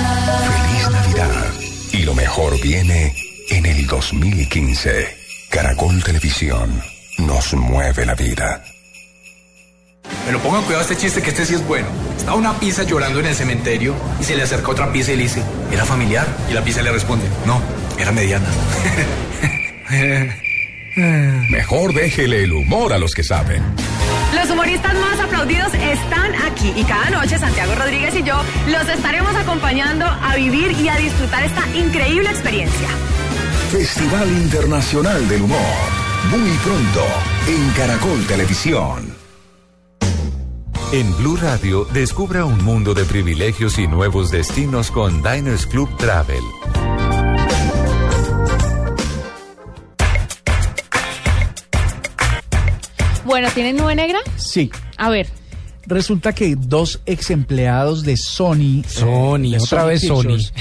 Feliz 0.51 0.91
Navidad. 0.91 1.53
Y 1.93 1.99
lo 2.03 2.15
mejor 2.15 2.61
viene 2.61 3.15
en 3.51 3.67
el 3.67 3.87
2015. 3.87 5.26
Caracol 5.57 6.05
Televisión 6.05 6.83
nos 7.17 7.55
mueve 7.55 8.05
la 8.05 8.15
vida. 8.15 8.63
Pero 10.27 10.39
pongan 10.41 10.63
cuidado 10.65 10.81
a 10.81 10.83
este 10.83 10.99
chiste 10.99 11.23
que 11.23 11.31
este 11.31 11.47
sí 11.47 11.55
es 11.55 11.67
bueno. 11.67 11.89
Está 12.15 12.35
una 12.35 12.61
pizza 12.61 12.83
llorando 12.83 13.21
en 13.21 13.27
el 13.27 13.35
cementerio 13.35 13.95
y 14.21 14.25
se 14.25 14.37
le 14.37 14.43
acerca 14.43 14.73
otra 14.73 14.93
pizza 14.93 15.13
y 15.13 15.17
le 15.17 15.23
dice, 15.23 15.43
¿era 15.73 15.87
familiar? 15.87 16.27
Y 16.51 16.53
la 16.53 16.63
pizza 16.63 16.83
le 16.83 16.93
responde, 16.93 17.25
no, 17.47 17.59
era 17.99 18.13
mediana. 18.13 18.47
Mejor 21.51 21.95
déjele 21.95 22.45
el 22.45 22.53
humor 22.53 22.93
a 22.93 22.99
los 22.99 23.15
que 23.15 23.25
saben. 23.25 23.63
Los 24.35 24.51
humoristas 24.51 24.93
más 24.93 25.19
aplaudidos 25.21 25.73
están 25.73 26.35
aquí 26.45 26.75
y 26.77 26.85
cada 26.85 27.09
noche 27.09 27.39
Santiago 27.39 27.75
Rodríguez 27.75 28.15
y 28.15 28.23
yo 28.23 28.39
los 28.67 28.87
estaremos 28.91 29.35
acompañando 29.35 30.05
a 30.05 30.37
vivir 30.37 30.73
y 30.73 30.91
a 30.91 30.97
disfrutar 30.97 31.45
esta 31.45 31.67
increíble 31.75 32.29
experiencia. 32.29 32.89
Festival 33.71 34.31
Internacional 34.31 35.29
del 35.29 35.43
Humor. 35.43 35.59
Muy 36.31 36.51
pronto 36.59 37.05
en 37.49 37.69
Caracol 37.71 38.25
Televisión. 38.27 39.13
En 40.93 41.17
Blue 41.17 41.37
Radio, 41.37 41.85
descubra 41.93 42.45
un 42.45 42.65
mundo 42.65 42.95
de 42.95 43.05
privilegios 43.05 43.79
y 43.81 43.89
nuevos 43.89 44.31
destinos 44.31 44.93
con 44.93 45.21
Diners 45.21 45.67
Club 45.67 45.89
Travel. 45.97 46.43
Bueno, 53.25 53.49
¿tienen 53.53 53.77
nube 53.77 53.97
negra? 53.97 54.21
Sí. 54.37 54.71
A 54.97 55.11
ver. 55.11 55.27
Resulta 55.87 56.33
que 56.33 56.55
dos 56.57 57.01
ex 57.05 57.31
empleados 57.31 58.05
de 58.05 58.17
Sony. 58.17 58.85
Sony, 58.87 59.51
de 59.51 59.59
otra 59.59 59.85
vez 59.85 60.03
Pictures, 60.03 60.53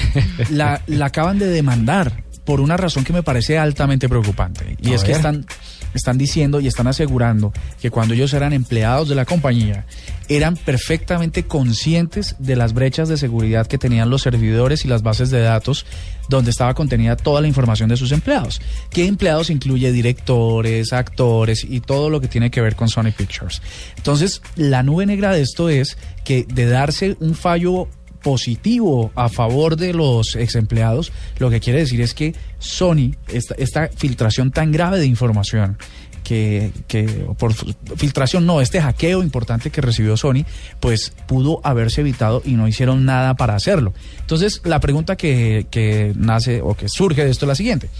La, 0.50 0.82
la 0.86 1.06
acaban 1.06 1.38
de 1.38 1.46
demandar 1.46 2.25
por 2.46 2.60
una 2.60 2.76
razón 2.76 3.04
que 3.04 3.12
me 3.12 3.22
parece 3.22 3.58
altamente 3.58 4.08
preocupante. 4.08 4.76
Y 4.80 4.92
A 4.92 4.94
es 4.94 5.04
que 5.04 5.12
están, 5.12 5.44
están 5.92 6.16
diciendo 6.16 6.60
y 6.60 6.68
están 6.68 6.86
asegurando 6.86 7.52
que 7.80 7.90
cuando 7.90 8.14
ellos 8.14 8.32
eran 8.32 8.52
empleados 8.52 9.08
de 9.08 9.16
la 9.16 9.24
compañía, 9.26 9.84
eran 10.28 10.56
perfectamente 10.56 11.44
conscientes 11.44 12.36
de 12.38 12.56
las 12.56 12.72
brechas 12.72 13.08
de 13.08 13.16
seguridad 13.16 13.66
que 13.66 13.78
tenían 13.78 14.10
los 14.10 14.22
servidores 14.22 14.84
y 14.84 14.88
las 14.88 15.02
bases 15.02 15.30
de 15.30 15.40
datos 15.40 15.86
donde 16.28 16.50
estaba 16.50 16.74
contenida 16.74 17.16
toda 17.16 17.40
la 17.40 17.48
información 17.48 17.88
de 17.88 17.96
sus 17.96 18.12
empleados. 18.12 18.60
¿Qué 18.90 19.06
empleados 19.06 19.50
incluye 19.50 19.90
directores, 19.90 20.92
actores 20.92 21.64
y 21.68 21.80
todo 21.80 22.10
lo 22.10 22.20
que 22.20 22.28
tiene 22.28 22.50
que 22.50 22.60
ver 22.60 22.76
con 22.76 22.88
Sony 22.88 23.12
Pictures? 23.16 23.60
Entonces, 23.96 24.40
la 24.54 24.84
nube 24.84 25.04
negra 25.04 25.32
de 25.32 25.42
esto 25.42 25.68
es 25.68 25.98
que 26.24 26.46
de 26.48 26.66
darse 26.66 27.16
un 27.18 27.34
fallo 27.34 27.88
positivo 28.26 29.12
a 29.14 29.28
favor 29.28 29.76
de 29.76 29.94
los 29.94 30.34
ex 30.34 30.56
empleados, 30.56 31.12
lo 31.38 31.48
que 31.48 31.60
quiere 31.60 31.78
decir 31.78 32.00
es 32.00 32.12
que 32.12 32.34
Sony, 32.58 33.14
esta, 33.28 33.54
esta 33.56 33.86
filtración 33.86 34.50
tan 34.50 34.72
grave 34.72 34.98
de 34.98 35.06
información, 35.06 35.78
que, 36.24 36.72
que 36.88 37.04
por 37.38 37.54
filtración 37.54 38.44
no, 38.44 38.60
este 38.60 38.82
hackeo 38.82 39.22
importante 39.22 39.70
que 39.70 39.80
recibió 39.80 40.16
Sony, 40.16 40.44
pues 40.80 41.12
pudo 41.28 41.60
haberse 41.62 42.00
evitado 42.00 42.42
y 42.44 42.54
no 42.54 42.66
hicieron 42.66 43.04
nada 43.04 43.34
para 43.34 43.54
hacerlo. 43.54 43.94
Entonces, 44.18 44.60
la 44.64 44.80
pregunta 44.80 45.14
que, 45.14 45.68
que 45.70 46.12
nace 46.16 46.62
o 46.62 46.74
que 46.74 46.88
surge 46.88 47.24
de 47.24 47.30
esto 47.30 47.44
es 47.44 47.48
la 47.48 47.54
siguiente. 47.54 47.90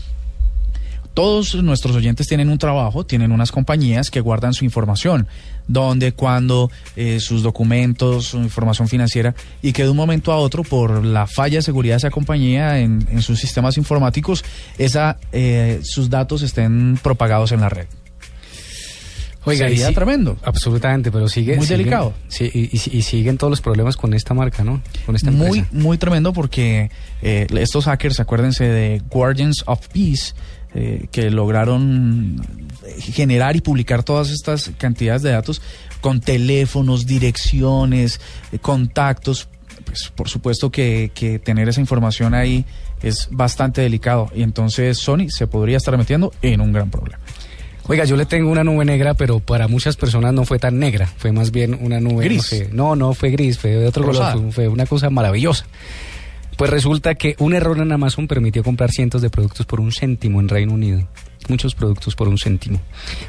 Todos 1.15 1.55
nuestros 1.55 1.95
oyentes 1.95 2.27
tienen 2.27 2.51
un 2.51 2.59
trabajo, 2.59 3.07
tienen 3.07 3.31
unas 3.31 3.53
compañías 3.53 4.11
que 4.11 4.21
guardan 4.21 4.55
su 4.55 4.65
información, 4.65 5.29
donde 5.69 6.13
cuando 6.13 6.71
eh, 6.97 7.19
sus 7.21 7.43
documentos, 7.43 8.27
su 8.27 8.39
información 8.39 8.89
financiera, 8.89 9.35
y 9.63 9.73
que 9.73 9.83
de 9.85 9.91
un 9.91 9.97
momento 9.97 10.33
a 10.33 10.37
otro, 10.39 10.63
por 10.63 11.05
la 11.05 11.27
falla 11.27 11.57
de 11.59 11.63
seguridad 11.63 11.95
de 11.95 11.99
esa 11.99 12.11
compañía 12.11 12.79
en, 12.81 13.07
en 13.11 13.23
sus 13.23 13.41
sistemas 13.41 13.77
informáticos, 13.77 14.45
esa, 14.79 15.19
eh, 15.33 15.81
sus 15.83 16.09
datos 16.11 16.43
estén 16.43 16.99
propagados 17.03 17.53
en 17.53 17.61
la 17.61 17.69
red. 17.69 17.87
Oiga, 19.49 19.69
Sería 19.69 19.89
sí- 19.89 19.95
tremendo. 19.95 20.37
Absolutamente, 20.43 21.13
pero 21.13 21.29
sigue. 21.29 21.57
Muy 21.57 21.67
delicado. 21.69 22.15
Sí, 22.27 22.51
y, 22.53 22.63
y- 22.77 22.99
y 22.99 23.03
siguen 23.03 23.39
todos 23.39 23.49
los 23.51 23.61
problemas 23.61 23.97
con 23.97 24.13
esta 24.13 24.35
marca, 24.35 24.65
¿no? 24.65 24.83
Con 25.07 25.15
esta 25.15 25.31
muy, 25.31 25.61
empresa. 25.61 25.69
muy 25.71 25.99
tremendo 25.99 26.33
porque 26.33 26.91
eh, 27.23 27.47
estos 27.57 27.85
hackers, 27.85 28.19
acuérdense 28.19 28.65
de 28.65 29.01
Guardians 29.09 29.63
of 29.67 29.87
Peace, 29.89 30.33
eh, 30.75 31.07
que 31.13 31.31
lograron 31.31 32.43
generar 32.99 33.57
y 33.57 33.61
publicar 33.61 34.03
todas 34.03 34.31
estas 34.31 34.71
cantidades 34.79 35.23
de 35.23 35.31
datos 35.31 35.63
con 36.01 36.21
teléfonos, 36.21 37.07
direcciones, 37.07 38.21
eh, 38.53 38.59
contactos. 38.59 39.49
Pues 39.85 40.11
por 40.15 40.29
supuesto 40.29 40.71
que, 40.71 41.11
que 41.15 41.39
tener 41.39 41.69
esa 41.69 41.81
información 41.81 42.35
ahí 42.35 42.65
es 43.03 43.29
bastante 43.31 43.83
delicado 43.83 44.31
y 44.35 44.43
entonces 44.43 44.99
Sony 44.99 45.29
se 45.29 45.47
podría 45.47 45.77
estar 45.77 45.97
metiendo 45.97 46.33
en 46.43 46.61
un 46.61 46.73
gran 46.73 46.91
problema. 46.91 47.19
Oiga, 47.89 48.05
yo 48.05 48.17
le 48.17 48.27
tengo 48.27 48.51
una 48.51 48.65
nube 48.65 48.85
negra, 48.85 49.15
pero 49.15 49.39
para 49.39 49.69
muchas 49.69 49.97
personas 49.97 50.35
no 50.35 50.45
fue 50.45 50.59
tan 50.59 50.79
negra. 50.81 51.07
Fue 51.19 51.31
más 51.31 51.53
bien 51.53 51.79
una 51.81 52.01
nube. 52.01 52.25
Gris. 52.25 52.39
No, 52.39 52.43
sé, 52.43 52.69
no, 52.73 52.97
no 52.97 53.15
fue 53.15 53.31
gris, 53.31 53.59
fue 53.59 53.71
de 53.71 53.87
otro 53.87 54.03
Rosada. 54.05 54.33
color. 54.33 54.53
Fue, 54.53 54.65
fue 54.65 54.69
una 54.69 54.87
cosa 54.87 55.09
maravillosa. 55.09 55.67
Pues 56.57 56.71
resulta 56.71 57.15
que 57.15 57.37
un 57.39 57.55
error 57.55 57.79
en 57.79 57.93
Amazon 57.93 58.27
permitió 58.27 58.65
comprar 58.65 58.91
cientos 58.91 59.23
de 59.23 59.31
productos 59.31 59.67
por 59.67 59.79
un 59.79 59.93
céntimo 59.93 60.41
en 60.41 60.49
Reino 60.49 60.73
Unido. 60.73 61.07
Muchos 61.49 61.75
productos 61.77 62.17
por 62.17 62.27
un 62.29 62.39
céntimo. 62.39 62.81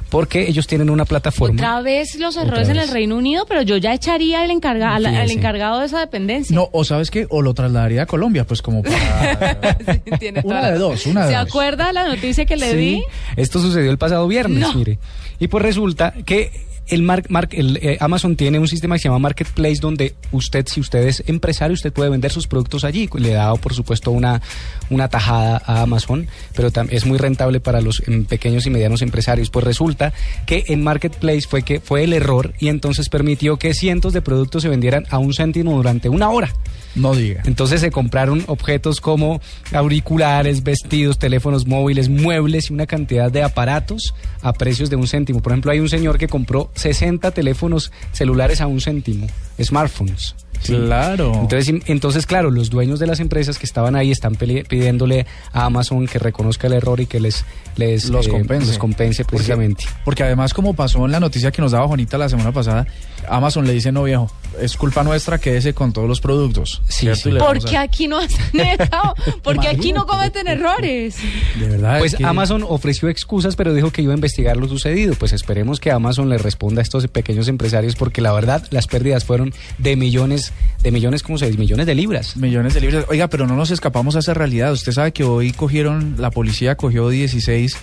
Porque 0.09 0.47
ellos 0.49 0.65
tienen 0.65 0.89
una 0.89 1.05
plataforma. 1.05 1.55
Otra 1.61 1.81
vez 1.81 2.15
los 2.15 2.35
errores 2.35 2.67
en 2.69 2.77
el 2.77 2.89
Reino 2.89 3.15
Unido, 3.15 3.45
pero 3.47 3.61
yo 3.61 3.77
ya 3.77 3.93
echaría 3.93 4.41
al, 4.41 4.49
encarga, 4.49 4.95
al, 4.95 5.05
encargado 5.29 5.79
de 5.81 5.85
esa 5.85 5.99
dependencia. 5.99 6.55
No, 6.55 6.67
o 6.71 6.83
sabes 6.83 7.11
qué, 7.11 7.27
o 7.29 7.41
lo 7.43 7.53
trasladaría 7.53 8.03
a 8.03 8.05
Colombia, 8.07 8.43
pues 8.45 8.61
como 8.63 8.81
para... 8.81 9.59
Tiene 10.19 10.41
Una 10.43 10.55
toda 10.61 10.65
de 10.71 10.71
la- 10.71 10.77
dos, 10.79 11.05
una 11.05 11.25
de 11.27 11.33
¿Se 11.33 11.37
dos. 11.39 11.47
acuerda 11.47 11.93
la 11.93 12.07
noticia 12.07 12.45
que 12.45 12.57
le 12.57 12.71
Sí, 12.71 12.77
di? 12.77 13.03
Esto 13.35 13.59
sucedió 13.59 13.91
el 13.91 13.97
pasado 13.99 14.27
viernes, 14.27 14.59
No. 14.61 14.73
mire. 14.73 14.97
Y 15.39 15.47
pues 15.47 15.61
resulta 15.63 16.13
que 16.25 16.66
el, 16.89 17.03
mar- 17.03 17.23
mar- 17.29 17.49
el 17.51 17.77
eh, 17.81 17.97
Amazon 17.99 18.35
tiene 18.35 18.59
un 18.59 18.67
sistema 18.67 18.95
que 18.95 18.99
se 18.99 19.07
llama 19.07 19.19
Marketplace 19.19 19.79
donde 19.81 20.15
usted, 20.31 20.65
si 20.67 20.79
usted 20.79 21.07
es 21.07 21.23
empresario, 21.27 21.73
usted 21.73 21.91
puede 21.93 22.09
vender 22.09 22.31
sus 22.31 22.47
productos 22.47 22.83
allí. 22.83 23.09
Le 23.15 23.31
da, 23.31 23.53
por 23.55 23.73
supuesto, 23.73 24.11
una, 24.11 24.41
una 24.89 25.07
tajada 25.07 25.61
a 25.65 25.81
Amazon, 25.81 26.27
pero 26.55 26.69
es 26.89 27.05
muy 27.05 27.17
rentable 27.17 27.59
para 27.59 27.81
los 27.81 28.01
em, 28.07 28.25
pequeños 28.25 28.65
y 28.65 28.69
medianos 28.69 29.01
empresarios. 29.01 29.49
Pues 29.49 29.65
resulta 29.65 30.13
que 30.45 30.63
en 30.67 30.83
Marketplace 30.83 31.41
fue 31.49 31.63
que 31.63 31.79
fue 31.79 32.03
el 32.03 32.13
error 32.13 32.53
y 32.59 32.67
entonces 32.69 33.09
permitió 33.09 33.57
que 33.57 33.73
cientos 33.73 34.13
de 34.13 34.21
productos 34.21 34.63
se 34.63 34.69
vendieran 34.69 35.05
a 35.09 35.17
un 35.17 35.33
céntimo 35.33 35.75
durante 35.75 36.09
una 36.09 36.29
hora. 36.29 36.53
No 36.95 37.13
diga. 37.13 37.43
Entonces 37.45 37.81
se 37.81 37.91
compraron 37.91 38.43
objetos 38.47 39.01
como 39.01 39.39
auriculares, 39.71 40.63
vestidos, 40.63 41.19
teléfonos 41.19 41.65
móviles, 41.67 42.09
muebles 42.09 42.69
y 42.69 42.73
una 42.73 42.85
cantidad 42.87 43.31
de 43.31 43.43
aparatos 43.43 44.13
a 44.41 44.53
precios 44.53 44.89
de 44.89 44.95
un 44.95 45.07
céntimo. 45.07 45.41
Por 45.41 45.51
ejemplo, 45.51 45.71
hay 45.71 45.79
un 45.79 45.89
señor 45.89 46.17
que 46.17 46.27
compró 46.27 46.71
60 46.77 47.31
teléfonos 47.31 47.91
celulares 48.13 48.61
a 48.61 48.67
un 48.67 48.79
céntimo, 48.79 49.27
smartphones. 49.61 50.35
¿sí? 50.61 50.73
Claro. 50.73 51.33
Entonces, 51.41 51.75
entonces, 51.85 52.25
claro, 52.25 52.49
los 52.49 52.69
dueños 52.69 52.99
de 52.99 53.07
las 53.07 53.19
empresas 53.19 53.57
que 53.59 53.65
estaban 53.65 53.95
ahí 53.95 54.11
están 54.11 54.35
pidiéndole 54.35 55.25
a 55.53 55.65
Amazon 55.65 56.07
que 56.07 56.17
reconozca 56.19 56.67
el 56.67 56.73
error 56.73 56.99
y 56.99 57.05
que 57.05 57.19
les, 57.19 57.45
les 57.75 58.09
los 58.09 58.27
eh, 58.27 58.29
compense. 58.31 58.67
los 58.67 58.77
compense 58.77 59.23
Porque- 59.23 59.37
precisamente. 59.37 59.85
Porque, 60.05 60.23
además, 60.23 60.53
como 60.53 60.73
pasó 60.73 61.05
en 61.05 61.11
la 61.11 61.19
noticia 61.19 61.51
que 61.51 61.61
nos 61.61 61.71
daba 61.73 61.87
Juanita 61.87 62.17
la 62.17 62.29
semana 62.29 62.51
pasada, 62.51 62.87
Amazon 63.29 63.65
le 63.67 63.73
dice, 63.73 63.91
no 63.91 64.03
viejo, 64.03 64.31
es 64.59 64.75
culpa 64.77 65.03
nuestra 65.03 65.37
quédese 65.37 65.73
con 65.73 65.93
todos 65.93 66.07
los 66.07 66.19
productos. 66.21 66.81
Sí, 66.89 67.07
sí. 67.15 67.29
Porque 67.37 67.77
a- 67.77 67.81
aquí 67.81 68.07
no 68.07 68.17
hacen 68.19 68.39
eso, 68.59 69.15
porque 69.43 69.67
aquí 69.67 69.91
no 69.93 70.05
cometen 70.05 70.47
errores. 70.47 71.17
De 71.59 71.67
verdad. 71.67 71.99
Pues 71.99 72.13
es 72.13 72.17
que- 72.17 72.25
Amazon 72.25 72.63
ofreció 72.67 73.09
excusas, 73.09 73.55
pero 73.55 73.73
dijo 73.73 73.91
que 73.91 74.01
iba 74.01 74.13
a 74.13 74.15
investigar 74.15 74.57
lo 74.57 74.67
sucedido. 74.67 75.13
Pues 75.15 75.33
esperemos 75.33 75.79
que 75.79 75.91
Amazon 75.91 76.29
le 76.29 76.37
responda 76.37 76.81
a 76.81 76.83
estos 76.83 77.07
pequeños 77.07 77.47
empresarios, 77.47 77.95
porque 77.95 78.21
la 78.21 78.31
verdad 78.33 78.65
las 78.71 78.87
pérdidas 78.87 79.25
fueron 79.25 79.53
de 79.77 79.95
millones, 79.95 80.53
de 80.81 80.91
millones, 80.91 81.23
¿cómo 81.23 81.37
se 81.37 81.45
dice? 81.47 81.57
Millones 81.57 81.85
de 81.85 81.95
libras. 81.95 82.35
Millones 82.37 82.73
de 82.73 82.81
libras. 82.81 83.05
Oiga, 83.09 83.27
pero 83.27 83.47
no 83.47 83.55
nos 83.55 83.71
escapamos 83.71 84.15
a 84.15 84.19
esa 84.19 84.33
realidad. 84.33 84.71
Usted 84.73 84.91
sabe 84.91 85.11
que 85.11 85.23
hoy 85.23 85.51
cogieron, 85.51 86.15
la 86.17 86.31
policía 86.31 86.75
cogió 86.75 87.09
16 87.09 87.77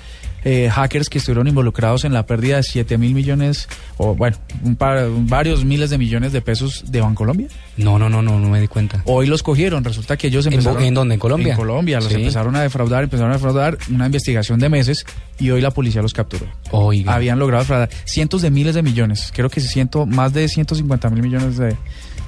eh, 0.45 0.69
hackers 0.71 1.09
que 1.09 1.19
estuvieron 1.19 1.49
involucrados 1.49 2.05
en 2.05 2.13
la 2.13 2.27
pérdida 2.27 2.57
de 2.59 2.63
7 2.63 2.99
mil 2.99 3.15
millones, 3.15 3.69
o 3.97 4.15
bueno, 4.15 4.37
un 4.63 4.77
par- 4.77 5.07
varios 5.11 5.65
miles 5.65 5.91
de 5.91 5.99
millones 5.99 6.33
de 6.33 6.41
pesos 6.43 6.85
de 6.91 7.01
Bancolombia. 7.01 7.49
No, 7.77 7.99
no, 7.99 8.09
no, 8.09 8.23
no, 8.23 8.39
no 8.39 8.49
me 8.51 8.61
di 8.61 8.69
cuenta. 8.69 9.03
Hoy 9.07 9.27
los 9.27 9.43
cogieron. 9.43 9.83
Resulta 9.85 10.17
que 10.17 10.29
ellos 10.29 10.47
¿En 10.47 10.53
empezaron. 10.53 10.79
bo- 10.81 10.85
en 10.87 10.95
dónde? 10.95 11.15
¿En 11.15 11.21
Colombia? 11.21 11.53
En 11.53 11.57
Colombia. 11.59 11.97
Los 12.01 12.09
Sí. 12.09 12.15
empezaron 12.17 12.55
a 12.57 12.63
defraudar, 12.63 13.05
empezaron 13.05 13.33
a 13.33 13.35
defraudar. 13.35 13.79
Una 13.91 14.07
investigación 14.07 14.61
de 14.61 14.69
meses 14.69 15.05
y 15.41 15.51
hoy 15.51 15.61
la 15.61 15.71
policía 15.71 16.03
los 16.03 16.13
capturó. 16.13 16.47
Oiga. 16.71 17.15
Habían 17.15 17.39
logrado 17.39 17.63
defraudar 17.63 17.89
cientos 18.05 18.43
de 18.43 18.51
miles 18.51 18.75
de 18.75 18.83
millones. 18.83 19.33
Creo 19.35 19.51
que 19.51 19.61
ciento, 19.61 20.07
más 20.07 20.33
de 20.33 20.49
150 20.49 21.11
mil 21.11 21.23
millones 21.23 21.57
de, 21.57 21.77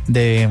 de, 0.06 0.48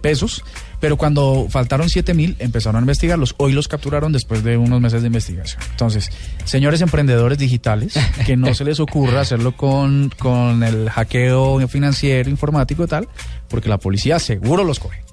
pesos. 0.00 0.44
Pero 0.80 0.96
cuando 0.96 1.46
faltaron 1.50 1.88
7 1.88 2.14
mil, 2.14 2.36
empezaron 2.38 2.76
a 2.76 2.80
investigarlos. 2.80 3.34
Hoy 3.38 3.52
los 3.52 3.66
capturaron 3.66 4.12
después 4.12 4.44
de 4.44 4.56
unos 4.56 4.80
meses 4.80 5.02
de 5.02 5.08
investigación. 5.08 5.60
Entonces, 5.70 6.10
señores 6.44 6.80
emprendedores 6.80 7.38
digitales, 7.38 7.94
que 8.26 8.36
no 8.36 8.54
se 8.54 8.64
les 8.64 8.78
ocurra 8.78 9.22
hacerlo 9.22 9.56
con, 9.56 10.12
con 10.18 10.62
el 10.62 10.88
hackeo 10.90 11.66
financiero, 11.68 12.30
informático 12.30 12.84
y 12.84 12.86
tal, 12.86 13.08
porque 13.48 13.68
la 13.68 13.78
policía 13.78 14.18
seguro 14.18 14.62
los 14.62 14.78
coge. 14.78 15.08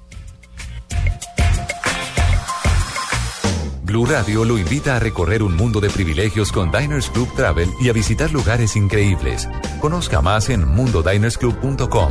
Blue 3.86 4.04
Radio 4.04 4.44
lo 4.44 4.58
invita 4.58 4.96
a 4.96 4.98
recorrer 4.98 5.44
un 5.44 5.54
mundo 5.54 5.80
de 5.80 5.88
privilegios 5.88 6.50
con 6.50 6.72
Diners 6.72 7.08
Club 7.08 7.32
Travel 7.36 7.70
y 7.80 7.88
a 7.88 7.92
visitar 7.92 8.32
lugares 8.32 8.74
increíbles. 8.74 9.48
Conozca 9.80 10.20
más 10.20 10.50
en 10.50 10.66
mundodinersclub.com. 10.66 12.10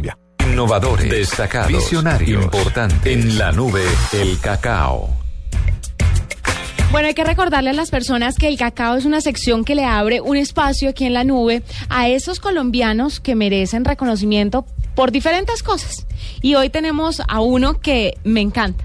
Innovadores, 0.47 1.09
destacados, 1.09 1.69
visionarios, 1.71 2.43
importantes. 2.43 3.13
En 3.13 3.37
la 3.37 3.51
nube, 3.51 3.83
el 4.13 4.39
cacao. 4.39 5.09
Bueno, 6.91 7.07
hay 7.07 7.13
que 7.13 7.23
recordarle 7.23 7.69
a 7.69 7.73
las 7.73 7.89
personas 7.89 8.35
que 8.35 8.47
el 8.49 8.57
cacao 8.57 8.97
es 8.97 9.05
una 9.05 9.21
sección 9.21 9.63
que 9.63 9.75
le 9.75 9.85
abre 9.85 10.19
un 10.19 10.35
espacio 10.35 10.89
aquí 10.89 11.05
en 11.05 11.13
la 11.13 11.23
nube 11.23 11.63
a 11.89 12.09
esos 12.09 12.39
colombianos 12.41 13.21
que 13.21 13.33
merecen 13.35 13.85
reconocimiento 13.85 14.65
por 14.93 15.11
diferentes 15.11 15.63
cosas. 15.63 16.05
Y 16.41 16.55
hoy 16.55 16.69
tenemos 16.69 17.21
a 17.29 17.39
uno 17.39 17.79
que 17.79 18.17
me 18.25 18.41
encanta. 18.41 18.83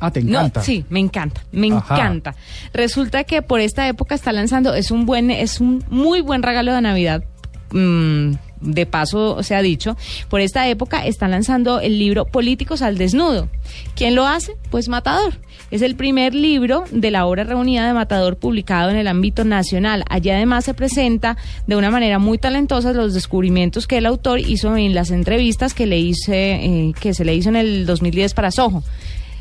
Ah, 0.00 0.10
te 0.10 0.22
No, 0.22 0.38
encanta. 0.40 0.62
sí, 0.62 0.84
me 0.90 0.98
encanta, 0.98 1.42
me 1.52 1.70
Ajá. 1.72 1.94
encanta. 1.94 2.34
Resulta 2.72 3.22
que 3.24 3.42
por 3.42 3.60
esta 3.60 3.86
época 3.88 4.14
está 4.16 4.32
lanzando, 4.32 4.74
es 4.74 4.90
un 4.90 5.06
buen, 5.06 5.30
es 5.30 5.60
un 5.60 5.84
muy 5.90 6.20
buen 6.20 6.42
regalo 6.42 6.72
de 6.74 6.80
Navidad. 6.80 7.22
mm, 7.70 8.32
de 8.60 8.86
paso 8.86 9.42
se 9.42 9.54
ha 9.54 9.62
dicho, 9.62 9.96
por 10.28 10.40
esta 10.40 10.68
época 10.68 11.06
están 11.06 11.30
lanzando 11.30 11.80
el 11.80 11.98
libro 11.98 12.26
Políticos 12.26 12.82
al 12.82 12.98
Desnudo. 12.98 13.48
¿Quién 13.94 14.14
lo 14.14 14.26
hace? 14.26 14.56
Pues 14.70 14.88
Matador. 14.88 15.38
Es 15.70 15.82
el 15.82 15.96
primer 15.96 16.34
libro 16.34 16.84
de 16.90 17.10
la 17.10 17.26
obra 17.26 17.44
reunida 17.44 17.86
de 17.86 17.92
Matador 17.92 18.36
publicado 18.38 18.88
en 18.88 18.96
el 18.96 19.06
ámbito 19.06 19.44
nacional. 19.44 20.02
Allí 20.08 20.30
además 20.30 20.64
se 20.64 20.72
presenta 20.72 21.36
de 21.66 21.76
una 21.76 21.90
manera 21.90 22.18
muy 22.18 22.38
talentosa 22.38 22.94
los 22.94 23.12
descubrimientos 23.12 23.86
que 23.86 23.98
el 23.98 24.06
autor 24.06 24.40
hizo 24.40 24.76
en 24.76 24.94
las 24.94 25.10
entrevistas 25.10 25.74
que 25.74 25.86
le 25.86 25.98
hice, 25.98 26.54
eh, 26.54 26.92
que 26.98 27.12
se 27.12 27.24
le 27.24 27.34
hizo 27.34 27.50
en 27.50 27.56
el 27.56 27.84
2010 27.84 28.32
para 28.32 28.50
Soho. 28.50 28.82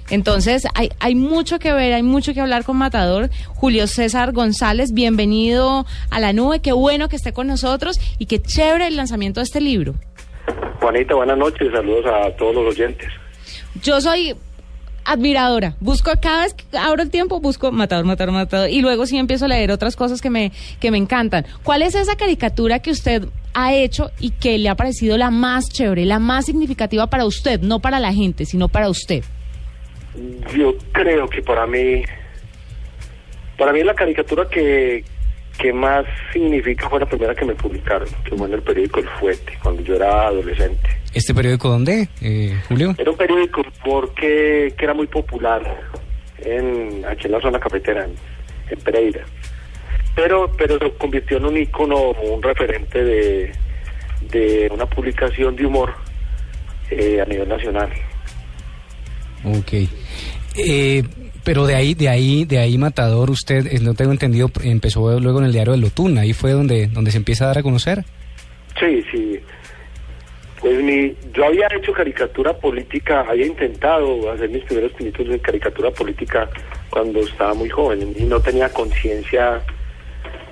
Entonces, 0.09 0.65
hay, 0.73 0.89
hay 0.99 1.15
mucho 1.15 1.59
que 1.59 1.73
ver, 1.73 1.93
hay 1.93 2.03
mucho 2.03 2.33
que 2.33 2.39
hablar 2.39 2.63
con 2.63 2.77
Matador. 2.77 3.29
Julio 3.47 3.87
César 3.87 4.31
González, 4.31 4.93
bienvenido 4.93 5.85
a 6.09 6.19
la 6.19 6.33
nube, 6.33 6.61
qué 6.61 6.71
bueno 6.71 7.09
que 7.09 7.17
esté 7.17 7.33
con 7.33 7.47
nosotros 7.47 7.99
y 8.17 8.25
qué 8.25 8.41
chévere 8.41 8.87
el 8.87 8.95
lanzamiento 8.95 9.41
de 9.41 9.45
este 9.45 9.59
libro. 9.59 9.95
Juanita, 10.79 11.15
buenas 11.15 11.37
noches, 11.37 11.69
saludos 11.71 12.05
a 12.05 12.31
todos 12.37 12.55
los 12.55 12.73
oyentes. 12.73 13.09
Yo 13.83 13.99
soy 13.99 14.35
admiradora, 15.03 15.75
busco 15.79 16.11
cada 16.21 16.43
vez 16.43 16.53
que 16.53 16.77
abro 16.77 17.01
el 17.01 17.09
tiempo, 17.09 17.39
busco 17.39 17.71
Matador, 17.71 18.05
Matador, 18.05 18.33
Matador, 18.33 18.69
y 18.69 18.81
luego 18.81 19.05
sí 19.05 19.17
empiezo 19.17 19.45
a 19.45 19.47
leer 19.49 19.71
otras 19.71 19.95
cosas 19.95 20.21
que 20.21 20.29
me, 20.29 20.51
que 20.79 20.91
me 20.91 20.97
encantan. 20.97 21.45
¿Cuál 21.63 21.81
es 21.81 21.95
esa 21.95 22.15
caricatura 22.15 22.79
que 22.79 22.91
usted 22.91 23.25
ha 23.53 23.73
hecho 23.73 24.11
y 24.19 24.31
que 24.31 24.57
le 24.57 24.69
ha 24.69 24.75
parecido 24.75 25.17
la 25.17 25.31
más 25.31 25.69
chévere, 25.69 26.05
la 26.05 26.19
más 26.19 26.45
significativa 26.45 27.07
para 27.07 27.25
usted, 27.25 27.59
no 27.61 27.79
para 27.79 27.99
la 27.99 28.13
gente, 28.13 28.45
sino 28.45 28.69
para 28.69 28.89
usted? 28.89 29.23
Yo 30.55 30.75
creo 30.91 31.27
que 31.29 31.41
para 31.41 31.67
mí, 31.67 32.03
para 33.57 33.71
mí 33.71 33.83
la 33.83 33.93
caricatura 33.93 34.47
que, 34.49 35.03
que 35.59 35.73
más 35.73 36.05
significa 36.33 36.89
fue 36.89 36.99
la 36.99 37.05
primera 37.05 37.35
que 37.35 37.45
me 37.45 37.55
publicaron, 37.55 38.07
que 38.23 38.35
fue 38.35 38.47
en 38.47 38.53
el 38.53 38.61
periódico 38.61 38.99
El 38.99 39.09
Fuete, 39.19 39.53
cuando 39.61 39.81
yo 39.83 39.95
era 39.95 40.27
adolescente. 40.27 40.89
¿Este 41.13 41.33
periódico 41.33 41.69
dónde, 41.69 42.09
eh, 42.21 42.55
Julio? 42.67 42.95
Era 42.97 43.11
un 43.11 43.17
periódico 43.17 43.63
porque 43.83 44.73
que 44.77 44.85
era 44.85 44.93
muy 44.93 45.07
popular 45.07 45.61
en, 46.39 47.03
aquí 47.05 47.25
en 47.25 47.31
la 47.31 47.41
zona 47.41 47.59
cafetera, 47.59 48.05
en, 48.05 48.11
en 48.69 48.79
Pereira. 48.81 49.23
Pero, 50.15 50.51
pero 50.57 50.79
se 50.79 50.91
convirtió 50.97 51.37
en 51.37 51.45
un 51.45 51.57
ícono, 51.57 52.11
un 52.11 52.41
referente 52.41 53.03
de, 53.03 53.51
de 54.31 54.69
una 54.73 54.85
publicación 54.85 55.55
de 55.55 55.65
humor 55.65 55.93
eh, 56.89 57.21
a 57.21 57.25
nivel 57.25 57.47
nacional. 57.47 57.89
Ok. 59.47 59.73
Eh, 60.57 61.03
pero 61.43 61.65
de 61.65 61.75
ahí, 61.75 61.93
de 61.93 62.09
ahí, 62.09 62.45
de 62.45 62.59
ahí 62.59 62.77
Matador, 62.77 63.29
usted, 63.29 63.67
eh, 63.67 63.79
no 63.81 63.93
tengo 63.93 64.11
entendido, 64.11 64.51
empezó 64.63 65.19
luego 65.19 65.39
en 65.39 65.45
el 65.45 65.53
diario 65.53 65.73
de 65.73 65.79
Lotún, 65.79 66.17
ahí 66.17 66.33
fue 66.33 66.51
donde, 66.51 66.87
donde 66.87 67.11
se 67.11 67.17
empieza 67.17 67.45
a 67.45 67.47
dar 67.47 67.59
a 67.59 67.63
conocer. 67.63 68.03
Sí, 68.79 69.03
sí. 69.11 69.39
Pues 70.59 70.83
mi, 70.83 71.15
yo 71.33 71.45
había 71.45 71.67
hecho 71.73 71.93
caricatura 71.93 72.51
política, 72.53 73.21
había 73.21 73.45
intentado 73.45 74.31
hacer 74.31 74.49
mis 74.49 74.63
primeros 74.65 74.91
pinitos 74.93 75.27
de 75.27 75.39
caricatura 75.39 75.91
política 75.91 76.49
cuando 76.89 77.21
estaba 77.21 77.53
muy 77.53 77.69
joven 77.69 78.13
y 78.17 78.23
no 78.23 78.41
tenía 78.41 78.67
conciencia 78.69 79.61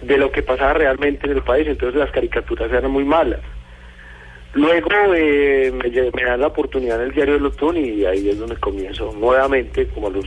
de 0.01 0.17
lo 0.17 0.31
que 0.31 0.43
pasaba 0.43 0.75
realmente 0.75 1.25
en 1.25 1.33
el 1.33 1.41
país, 1.41 1.67
entonces 1.67 1.99
las 1.99 2.11
caricaturas 2.11 2.71
eran 2.71 2.91
muy 2.91 3.03
malas. 3.03 3.41
Luego 4.55 4.89
eh, 5.13 5.69
me, 5.71 5.89
me 5.89 6.23
dan 6.23 6.39
la 6.39 6.47
oportunidad 6.47 7.01
en 7.01 7.07
el 7.07 7.13
diario 7.13 7.33
de 7.33 7.39
Lotún 7.41 7.75
y 7.75 8.05
ahí 8.05 8.29
es 8.29 8.39
donde 8.39 8.55
comienzo 8.55 9.13
nuevamente, 9.19 9.85
como 9.89 10.07
a 10.07 10.11
los 10.11 10.25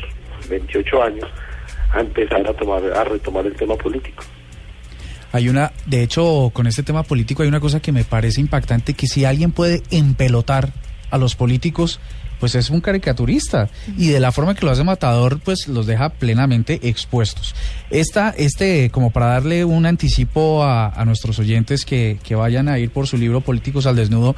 28 0.50 1.02
años, 1.02 1.24
a 1.92 2.00
empezar 2.00 2.46
a 2.46 2.52
tomar, 2.52 2.84
a 2.92 3.04
retomar 3.04 3.46
el 3.46 3.54
tema 3.54 3.74
político. 3.76 4.22
Hay 5.32 5.48
una, 5.48 5.72
de 5.86 6.02
hecho, 6.02 6.50
con 6.52 6.66
este 6.66 6.82
tema 6.82 7.04
político 7.04 7.42
hay 7.42 7.48
una 7.48 7.60
cosa 7.60 7.80
que 7.80 7.90
me 7.90 8.04
parece 8.04 8.42
impactante, 8.42 8.92
que 8.92 9.06
si 9.06 9.24
alguien 9.24 9.52
puede 9.52 9.82
empelotar 9.90 10.72
a 11.10 11.16
los 11.16 11.34
políticos, 11.34 11.98
pues 12.40 12.55
es 12.55 12.70
un 12.70 12.81
caricaturista. 12.81 13.68
Y 13.96 14.09
de 14.09 14.20
la 14.20 14.33
forma 14.33 14.55
que 14.55 14.64
lo 14.64 14.72
hace 14.72 14.85
Matador, 14.85 15.40
pues 15.44 15.68
los 15.68 15.87
deja 15.87 16.11
plenamente 16.11 16.81
expuestos. 16.88 17.55
Esta, 17.90 18.31
este, 18.37 18.90
como 18.90 19.11
para 19.11 19.27
darle 19.27 19.64
un 19.64 19.87
anticipo 19.87 20.62
a, 20.64 21.05
nuestros 21.05 21.38
oyentes 21.38 21.85
que, 21.85 22.18
que 22.22 22.35
vayan 22.35 22.68
a 22.68 22.79
ir 22.79 22.90
por 22.90 23.07
su 23.07 23.16
libro 23.16 23.40
Políticos 23.40 23.87
al 23.87 23.96
Desnudo, 23.96 24.37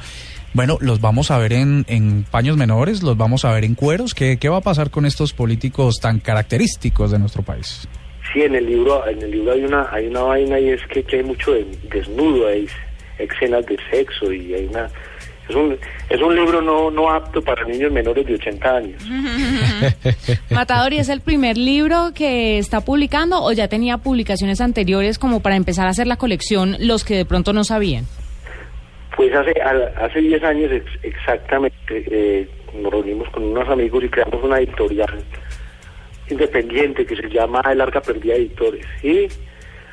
bueno, 0.53 0.77
los 0.81 0.99
vamos 0.99 1.31
a 1.31 1.37
ver 1.37 1.53
en, 1.53 1.85
en 1.87 2.23
paños 2.29 2.57
menores, 2.57 3.03
los 3.03 3.15
vamos 3.17 3.45
a 3.45 3.53
ver 3.53 3.63
en 3.63 3.75
cueros. 3.75 4.13
¿Qué, 4.13 4.37
¿Qué 4.37 4.49
va 4.49 4.57
a 4.57 4.61
pasar 4.61 4.89
con 4.89 5.05
estos 5.05 5.31
políticos 5.33 5.95
tan 6.01 6.19
característicos 6.19 7.11
de 7.11 7.19
nuestro 7.19 7.41
país? 7.43 7.87
Sí, 8.33 8.41
en 8.41 8.55
el 8.55 8.65
libro, 8.65 9.07
en 9.07 9.21
el 9.21 9.31
libro 9.31 9.51
hay 9.53 9.63
una, 9.63 9.87
hay 9.91 10.07
una 10.07 10.21
vaina 10.21 10.59
y 10.59 10.69
es 10.69 10.81
que, 10.93 11.03
que 11.03 11.17
hay 11.17 11.23
mucho 11.23 11.51
de- 11.51 11.65
desnudo, 11.89 12.47
hay 12.47 12.67
escenas 13.19 13.65
de 13.65 13.77
sexo 13.89 14.31
y 14.31 14.53
hay 14.53 14.65
una, 14.67 14.89
es 15.51 15.55
un, 15.55 15.77
es 16.09 16.21
un 16.21 16.35
libro 16.35 16.61
no, 16.61 16.89
no 16.89 17.11
apto 17.11 17.41
para 17.41 17.63
niños 17.65 17.91
menores 17.91 18.25
de 18.25 18.33
80 18.35 18.75
años. 18.75 19.03
Matador, 20.49 20.93
¿y 20.93 20.97
es 20.99 21.09
el 21.09 21.21
primer 21.21 21.57
libro 21.57 22.11
que 22.15 22.57
está 22.57 22.81
publicando 22.81 23.41
o 23.43 23.51
ya 23.51 23.67
tenía 23.67 23.97
publicaciones 23.97 24.61
anteriores 24.61 25.19
como 25.19 25.41
para 25.41 25.55
empezar 25.55 25.87
a 25.87 25.91
hacer 25.91 26.07
la 26.07 26.17
colección 26.17 26.75
los 26.79 27.03
que 27.03 27.15
de 27.15 27.25
pronto 27.25 27.53
no 27.53 27.63
sabían? 27.63 28.05
Pues 29.15 29.33
hace, 29.35 29.53
hace 29.61 30.19
10 30.21 30.43
años 30.43 30.71
ex- 30.71 31.03
exactamente 31.03 31.75
eh, 31.89 32.49
nos 32.81 32.91
reunimos 32.91 33.29
con 33.29 33.43
unos 33.43 33.67
amigos 33.69 34.03
y 34.03 34.09
creamos 34.09 34.41
una 34.43 34.57
editorial 34.59 35.21
independiente 36.29 37.05
que 37.05 37.15
se 37.15 37.29
llama 37.29 37.61
El 37.71 37.81
Arca 37.81 38.01
Perdida 38.01 38.35
Editores. 38.35 38.85
Y 39.03 39.27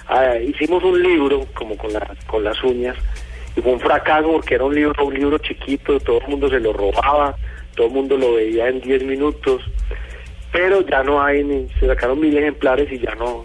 ah, 0.09 0.37
hicimos 0.39 0.83
un 0.85 1.03
libro 1.03 1.47
como 1.55 1.77
con, 1.77 1.93
la- 1.93 2.15
con 2.27 2.45
las 2.45 2.63
uñas 2.63 2.97
fue 3.61 3.73
un 3.73 3.81
fracaso 3.81 4.33
porque 4.33 4.55
era 4.55 4.65
un 4.65 4.75
libro, 4.75 5.05
un 5.05 5.15
libro 5.15 5.39
chiquito, 5.39 5.99
todo 6.01 6.21
el 6.21 6.29
mundo 6.29 6.49
se 6.49 6.61
lo 6.61 6.73
robaba, 6.73 7.37
todo 7.75 7.87
el 7.87 7.93
mundo 7.93 8.17
lo 8.17 8.35
veía 8.35 8.69
en 8.69 8.81
10 8.81 9.05
minutos, 9.05 9.63
pero 10.53 10.81
ya 10.87 11.03
no 11.03 11.23
hay, 11.23 11.45
ni, 11.45 11.69
se 11.81 11.87
sacaron 11.87 12.21
mil 12.21 12.37
ejemplares 12.37 12.91
y 12.93 12.99
ya 12.99 13.15
no, 13.15 13.45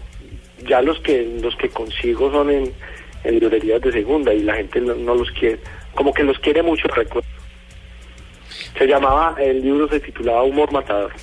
ya 0.67 0.81
los 0.81 0.99
que 0.99 1.37
los 1.41 1.55
que 1.55 1.69
consigo 1.69 2.31
son 2.31 2.49
en, 2.49 2.71
librerías 3.23 3.81
de 3.81 3.91
segunda 3.91 4.33
y 4.33 4.41
la 4.41 4.55
gente 4.55 4.81
no, 4.81 5.15
los 5.15 5.31
quiere, 5.31 5.59
como 5.95 6.13
que 6.13 6.23
los 6.23 6.37
quiere 6.39 6.61
mucho, 6.61 6.87
recuerdo. 6.89 7.27
Se 8.77 8.85
llamaba, 8.87 9.35
el 9.39 9.61
libro 9.61 9.87
se 9.87 9.99
titulaba 9.99 10.43
Humor 10.43 10.71
Matador. 10.71 11.13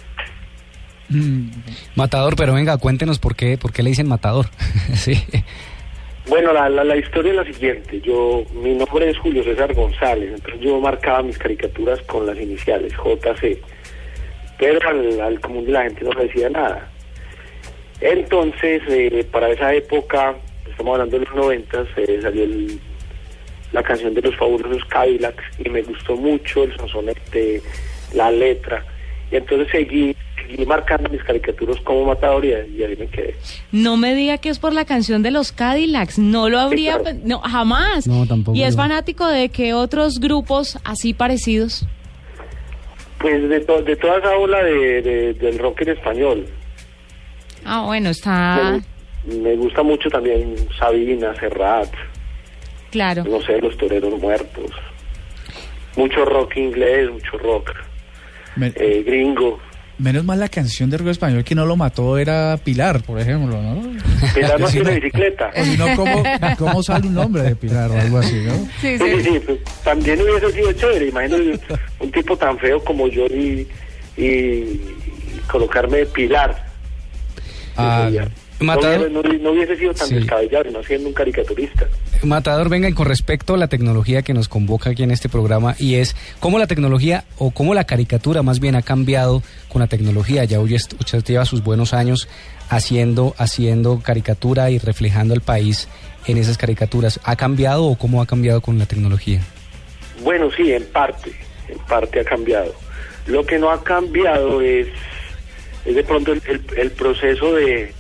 Matador, 1.97 2.37
pero 2.37 2.55
venga, 2.55 2.79
cuéntenos 2.79 3.19
por 3.19 3.35
qué, 3.35 3.59
por 3.59 3.73
qué 3.73 3.83
le 3.83 3.91
dicen 3.91 4.09
Matador. 4.09 4.47
sí. 4.95 5.25
Bueno, 6.29 6.53
la, 6.53 6.69
la, 6.69 6.97
historia 6.97 7.31
es 7.31 7.37
la 7.37 7.45
siguiente. 7.45 8.01
Yo, 8.01 8.45
mi 8.53 8.75
nombre 8.75 9.11
es 9.11 9.19
Julio 9.19 9.43
César 9.43 9.75
González, 9.75 10.33
entonces 10.35 10.61
yo 10.61 10.79
marcaba 10.81 11.23
mis 11.23 11.39
caricaturas 11.39 12.01
con 12.03 12.27
las 12.27 12.39
iniciales 12.39 12.93
JC, 12.93 13.59
pero 14.59 14.79
al, 15.23 15.41
común 15.41 15.65
de 15.65 15.73
la 15.73 15.83
gente 15.85 16.05
no 16.05 16.13
le 16.13 16.27
decía 16.27 16.51
nada. 16.51 16.89
Entonces, 18.01 18.83
eh, 18.89 19.27
para 19.31 19.51
esa 19.51 19.75
época, 19.75 20.35
estamos 20.69 20.93
hablando 20.93 21.19
de 21.19 21.25
los 21.25 21.35
90, 21.35 21.87
eh, 21.97 22.19
salió 22.23 22.47
la 23.73 23.83
canción 23.83 24.15
de 24.15 24.23
los 24.23 24.37
fabulosos 24.37 24.85
Cadillacs 24.87 25.45
y 25.59 25.69
me 25.69 25.83
gustó 25.83 26.17
mucho 26.17 26.65
el 26.65 26.77
sonsonete, 26.77 27.63
la 28.15 28.31
letra. 28.31 28.85
Y 29.33 29.37
entonces 29.37 29.69
seguí, 29.71 30.17
seguí 30.37 30.67
marcando 30.67 31.09
mis 31.09 31.23
caricaturas 31.23 31.77
como 31.83 32.05
matador 32.07 32.45
y, 32.45 32.49
y 32.49 32.83
ahí 32.83 32.97
me 32.99 33.07
quedé. 33.07 33.37
No 33.73 33.97
me 33.97 34.15
diga 34.15 34.39
que 34.39 34.49
es 34.49 34.59
por 34.59 34.73
la 34.73 34.85
canción 34.85 35.23
de 35.23 35.31
los 35.31 35.53
Cadillacs, 35.53 36.19
no 36.19 36.49
lo 36.49 36.59
habría, 36.59 36.99
claro. 36.99 37.19
no, 37.25 37.39
jamás. 37.41 38.07
No, 38.09 38.27
tampoco 38.27 38.57
¿Y 38.57 38.65
es 38.65 38.75
fanático 38.77 39.27
de 39.29 39.49
que 39.51 39.73
otros 39.75 40.19
grupos 40.19 40.79
así 40.85 41.15
parecidos? 41.15 41.87
Pues 43.19 43.49
de, 43.49 43.61
to- 43.61 43.83
de 43.83 43.97
toda 43.97 44.19
esa 44.19 44.37
ola 44.37 44.63
de, 44.65 45.03
de- 45.03 45.35
del 45.35 45.59
rock 45.59 45.83
en 45.83 45.91
español. 45.91 46.47
Ah, 47.65 47.83
bueno, 47.87 48.09
está 48.11 48.81
Me, 49.27 49.35
me 49.37 49.57
gusta 49.57 49.83
mucho 49.83 50.09
también 50.11 50.57
Sabina, 50.79 51.35
Serrat, 51.39 51.93
claro. 52.91 53.23
no 53.25 53.41
sé, 53.43 53.61
Los 53.61 53.77
Toreros 53.77 54.19
Muertos. 54.21 54.71
Mucho 55.97 56.25
rock 56.25 56.57
inglés, 56.57 57.11
mucho 57.11 57.37
rock 57.39 57.71
Eh, 58.59 59.03
gringo. 59.07 59.59
menos 59.99 60.25
mal 60.25 60.41
la 60.41 60.49
canción 60.49 60.89
de 60.91 60.97
rock 60.99 61.09
español 61.09 61.45
que 61.45 61.55
no 61.55 61.67
lo 61.67 61.77
mató 61.77 62.17
era 62.19 62.57
Pilar, 62.63 63.03
por 63.03 63.21
ejemplo, 63.21 63.61
¿no? 63.61 63.83
Pilar 64.35 64.59
no 64.61 64.67
tiene 64.71 64.95
bicicleta. 64.95 65.51
O 65.57 65.65
si 65.65 65.77
no, 65.77 65.95
¿cómo, 65.97 66.23
¿cómo 66.59 66.83
sale 66.83 67.07
un 67.09 67.15
nombre 67.15 67.43
de 67.43 67.55
Pilar 67.57 67.91
o 67.91 67.99
algo 68.01 68.19
así, 68.19 68.43
no? 68.45 68.55
Sí, 68.81 68.97
Sí, 68.99 69.23
sí, 69.23 69.41
pues, 69.45 69.59
también 69.85 70.21
hubiese 70.21 70.51
sido 70.53 70.73
chévere. 70.73 71.09
Imagínate 71.09 71.61
un 72.01 72.11
tipo 72.13 72.37
tan 72.37 72.59
feo 72.59 72.83
como 72.83 73.09
yo 73.09 73.27
y, 73.27 73.69
y, 74.17 74.25
y 74.25 75.41
colocarme 75.51 76.07
Pilar. 76.07 76.67
Ah, 77.77 78.11
Matador. 78.61 79.11
No, 79.11 79.21
hubiese- 79.21 79.39
no 79.43 79.51
hubiese 79.53 79.77
sido 79.77 79.95
tan 79.95 80.09
Sí. 80.09 80.15
descabellado, 80.17 80.71
no 80.71 80.83
siendo 80.83 81.09
un 81.09 81.15
caricaturista. 81.15 81.87
Matador, 82.23 82.69
venga, 82.69 82.89
y 82.89 82.93
con 82.93 83.07
respecto 83.07 83.55
a 83.55 83.57
la 83.57 83.69
tecnología 83.69 84.21
que 84.23 84.35
nos 84.35 84.49
convoca 84.49 84.91
aquí 84.91 85.03
en 85.03 85.11
este 85.11 85.29
programa, 85.31 85.75
y 85.79 85.95
es 85.95 86.15
cómo 86.39 86.59
la 86.59 86.67
tecnología, 86.67 87.25
o 87.39 87.51
cómo 87.51 87.73
la 87.75 87.85
caricatura 87.85 88.43
más 88.43 88.61
bien 88.61 88.75
ha 88.77 88.83
cambiado 88.83 89.43
con 89.69 89.81
la 89.81 89.87
tecnología. 89.87 90.45
Ya 90.45 90.61
hoy 90.61 90.75
usted 90.75 91.25
lleva 91.25 91.45
sus 91.47 91.63
buenos 91.65 91.95
años 91.95 92.29
haciendo, 92.69 93.35
haciendo 93.39 94.01
caricatura 94.01 94.71
y 94.71 94.79
reflejando 94.79 95.33
al 95.35 95.41
país 95.41 95.89
en 96.27 96.37
esas 96.37 96.59
caricaturas. 96.59 97.19
¿Ha 97.25 97.37
cambiado 97.37 97.85
o 97.87 97.97
cómo 97.97 98.21
ha 98.21 98.27
cambiado 98.27 98.61
con 98.61 98.79
la 98.79 98.87
tecnología? 98.87 99.41
Bueno, 100.23 100.51
sí, 100.55 100.71
en 100.73 100.85
parte, 100.85 101.33
en 101.69 101.79
parte 101.87 102.21
ha 102.21 102.25
cambiado. 102.25 102.75
Lo 103.27 103.45
que 103.47 103.59
no 103.59 103.71
ha 103.71 103.83
cambiado 103.83 104.61
es, 104.61 104.87
es 105.87 105.95
de 105.95 106.05
pronto 106.05 106.33
el, 106.35 106.43
el- 106.47 106.63
el 106.77 106.91
proceso 106.91 107.55
de, 107.55 107.93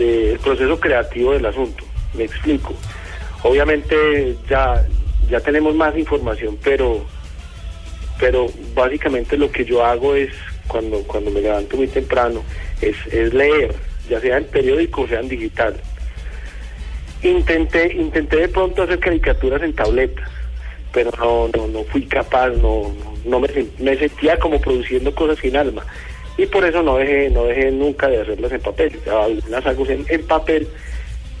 de- 0.00 0.32
el 0.32 0.38
proceso 0.40 0.78
creativo 0.80 1.32
del 1.32 1.46
asunto. 1.46 1.84
Me 2.14 2.24
explico. 2.24 2.74
Obviamente 3.42 4.36
ya 4.48 4.84
ya 5.30 5.40
tenemos 5.40 5.74
más 5.76 5.96
información, 5.96 6.58
pero 6.64 7.04
pero 8.18 8.46
básicamente 8.74 9.36
lo 9.36 9.50
que 9.50 9.64
yo 9.64 9.84
hago 9.84 10.14
es 10.14 10.30
cuando 10.66 11.02
cuando 11.04 11.30
me 11.30 11.40
levanto 11.40 11.76
muy 11.76 11.86
temprano 11.86 12.42
es, 12.80 12.96
es 13.12 13.32
leer, 13.32 13.74
ya 14.08 14.20
sea 14.20 14.38
en 14.38 14.44
periódico 14.44 15.02
o 15.02 15.08
sea 15.08 15.20
en 15.20 15.28
digital. 15.28 15.74
Intenté 17.22 17.92
intenté 17.94 18.36
de 18.38 18.48
pronto 18.48 18.82
hacer 18.82 18.98
caricaturas 18.98 19.62
en 19.62 19.74
tabletas 19.74 20.28
pero 20.92 21.10
no 21.18 21.48
no 21.54 21.68
no 21.68 21.84
fui 21.84 22.02
capaz 22.06 22.48
no 22.48 22.92
no, 23.24 23.38
me, 23.38 23.48
me 23.78 23.96
sentía 23.96 24.38
como 24.38 24.60
produciendo 24.60 25.14
cosas 25.14 25.38
sin 25.38 25.56
alma 25.56 25.84
y 26.42 26.46
por 26.46 26.64
eso 26.64 26.82
no 26.82 26.96
dejé 26.96 27.30
no 27.30 27.44
dejé 27.44 27.70
nunca 27.70 28.08
de 28.08 28.22
hacerlas 28.22 28.52
en 28.52 28.60
papel. 28.60 28.98
Ya 29.04 29.28
las 29.48 29.66
hago 29.66 29.86
en, 29.86 30.04
en 30.08 30.26
papel. 30.26 30.68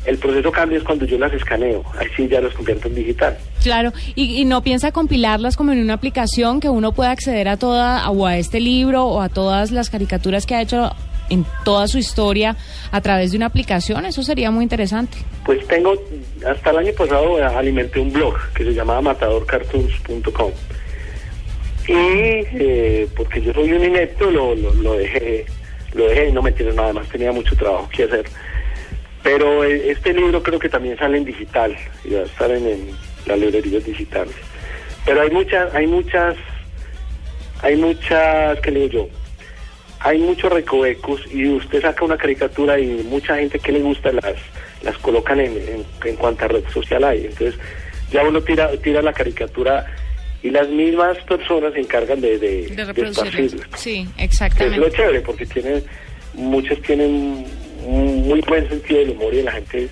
El 0.04 0.16
proceso 0.16 0.50
cambia 0.50 0.78
es 0.78 0.84
cuando 0.84 1.04
yo 1.04 1.18
las 1.18 1.32
escaneo. 1.32 1.84
Ahí 1.98 2.06
sí 2.16 2.26
ya 2.28 2.40
las 2.40 2.54
convierto 2.54 2.88
en 2.88 2.94
digital. 2.94 3.36
Claro, 3.62 3.92
y, 4.14 4.40
y 4.40 4.44
no 4.46 4.62
piensa 4.62 4.92
compilarlas 4.92 5.56
como 5.56 5.72
en 5.72 5.80
una 5.80 5.94
aplicación 5.94 6.60
que 6.60 6.70
uno 6.70 6.92
pueda 6.92 7.10
acceder 7.10 7.48
a 7.48 7.58
toda, 7.58 8.08
o 8.10 8.26
a 8.26 8.38
este 8.38 8.60
libro, 8.60 9.04
o 9.04 9.20
a 9.20 9.28
todas 9.28 9.70
las 9.72 9.90
caricaturas 9.90 10.46
que 10.46 10.54
ha 10.54 10.62
hecho 10.62 10.90
en 11.30 11.46
toda 11.64 11.86
su 11.86 11.98
historia 11.98 12.56
a 12.90 13.00
través 13.00 13.30
de 13.30 13.36
una 13.36 13.46
aplicación, 13.46 14.04
eso 14.04 14.22
sería 14.22 14.50
muy 14.50 14.64
interesante. 14.64 15.18
pues 15.44 15.66
tengo 15.68 15.94
hasta 16.46 16.70
el 16.70 16.78
año 16.78 16.92
pasado 16.92 17.38
eh, 17.38 17.44
alimenté 17.44 18.00
un 18.00 18.12
blog 18.12 18.34
que 18.54 18.64
se 18.64 18.74
llamaba 18.74 19.00
matadorcartoons.com 19.00 20.50
y 21.90 22.46
eh, 22.52 23.08
porque 23.16 23.42
yo 23.42 23.52
soy 23.52 23.72
un 23.72 23.84
inepto 23.84 24.30
lo, 24.30 24.54
lo, 24.54 24.94
dejé 24.94 25.44
lo 25.92 26.06
dejé 26.06 26.28
y 26.28 26.32
no 26.32 26.40
me 26.40 26.50
entiendo 26.50 26.72
nada 26.74 26.92
más 26.92 27.08
tenía 27.08 27.32
mucho 27.32 27.56
trabajo 27.56 27.88
que 27.88 28.04
hacer. 28.04 28.26
Pero 29.24 29.64
eh, 29.64 29.90
este 29.90 30.12
libro 30.12 30.40
creo 30.40 30.60
que 30.60 30.68
también 30.68 30.96
sale 30.96 31.18
en 31.18 31.24
digital 31.24 31.76
y 32.04 32.14
va 32.14 32.46
en, 32.46 32.90
las 33.26 33.38
librerías 33.38 33.84
digitales. 33.84 34.34
Pero 35.04 35.20
hay 35.22 35.30
muchas 35.30 35.74
hay 35.74 35.88
muchas 35.88 36.36
hay 37.60 37.76
muchas 37.76 38.60
qué 38.60 38.70
le 38.70 38.80
digo 38.88 38.92
yo 38.92 39.08
hay 40.02 40.18
muchos 40.18 40.50
recovecos 40.50 41.20
y 41.30 41.48
usted 41.48 41.82
saca 41.82 42.04
una 42.04 42.16
caricatura 42.16 42.78
y 42.78 43.02
mucha 43.02 43.36
gente 43.36 43.58
que 43.58 43.72
le 43.72 43.80
gusta 43.80 44.12
las 44.12 44.36
las 44.82 44.96
colocan 44.98 45.40
en, 45.40 45.56
en, 45.56 45.84
en 46.04 46.16
cuanta 46.16 46.46
red 46.46 46.64
social 46.72 47.02
hay. 47.02 47.26
Entonces 47.26 47.58
ya 48.12 48.22
uno 48.22 48.40
tira 48.42 48.70
tira 48.76 49.02
la 49.02 49.12
caricatura 49.12 49.86
y 50.42 50.50
las 50.50 50.68
mismas 50.68 51.18
personas 51.24 51.72
se 51.74 51.80
encargan 51.80 52.20
de, 52.20 52.38
de, 52.38 52.68
De 52.68 52.84
de. 52.84 53.60
Sí, 53.76 54.06
Que 54.16 54.24
es 54.24 54.30
exactamente. 54.32 54.78
lo 54.78 54.88
chévere 54.88 55.20
porque 55.20 55.46
tiene 55.46 55.82
muchos 56.34 56.80
tienen 56.82 57.44
un 57.84 58.28
muy 58.28 58.40
buen 58.42 58.68
sentido 58.68 59.00
del 59.00 59.10
humor 59.10 59.34
y 59.34 59.42
la 59.42 59.52
gente 59.52 59.88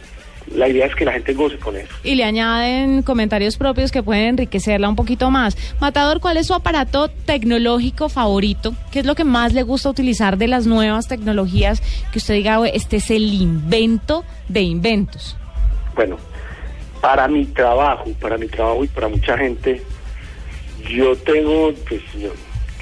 la 0.54 0.66
idea 0.66 0.86
es 0.86 0.94
que 0.94 1.04
la 1.04 1.12
gente 1.12 1.34
goce 1.34 1.58
con 1.58 1.76
eso 1.76 1.94
Y 2.02 2.14
le 2.14 2.24
añaden 2.24 3.02
comentarios 3.02 3.58
propios 3.58 3.92
que 3.92 4.02
pueden 4.02 4.24
enriquecerla 4.28 4.88
un 4.88 4.96
poquito 4.96 5.30
más. 5.30 5.58
Matador, 5.78 6.20
¿cuál 6.20 6.38
es 6.38 6.46
su 6.46 6.54
aparato 6.54 7.08
tecnológico 7.26 8.08
favorito? 8.08 8.74
¿Qué 8.90 9.00
es 9.00 9.06
lo 9.06 9.14
que 9.14 9.24
más 9.24 9.52
le 9.52 9.62
gusta 9.62 9.90
utilizar 9.90 10.38
de 10.38 10.48
las 10.48 10.66
nuevas 10.66 11.06
tecnologías 11.06 11.82
que 12.12 12.18
usted 12.18 12.32
diga, 12.34 12.60
"Oye, 12.60 12.72
este 12.74 12.96
es 12.96 13.10
el 13.10 13.24
invento 13.34 14.24
de 14.48 14.62
inventos? 14.62 15.36
Bueno, 15.94 16.16
para 17.02 17.28
mi 17.28 17.44
trabajo, 17.44 18.04
para 18.18 18.38
mi 18.38 18.46
trabajo 18.48 18.84
y 18.84 18.88
para 18.88 19.08
mucha 19.08 19.36
gente, 19.36 19.82
yo 20.86 21.16
tengo, 21.16 21.72
pues 21.88 22.00
yo, 22.18 22.30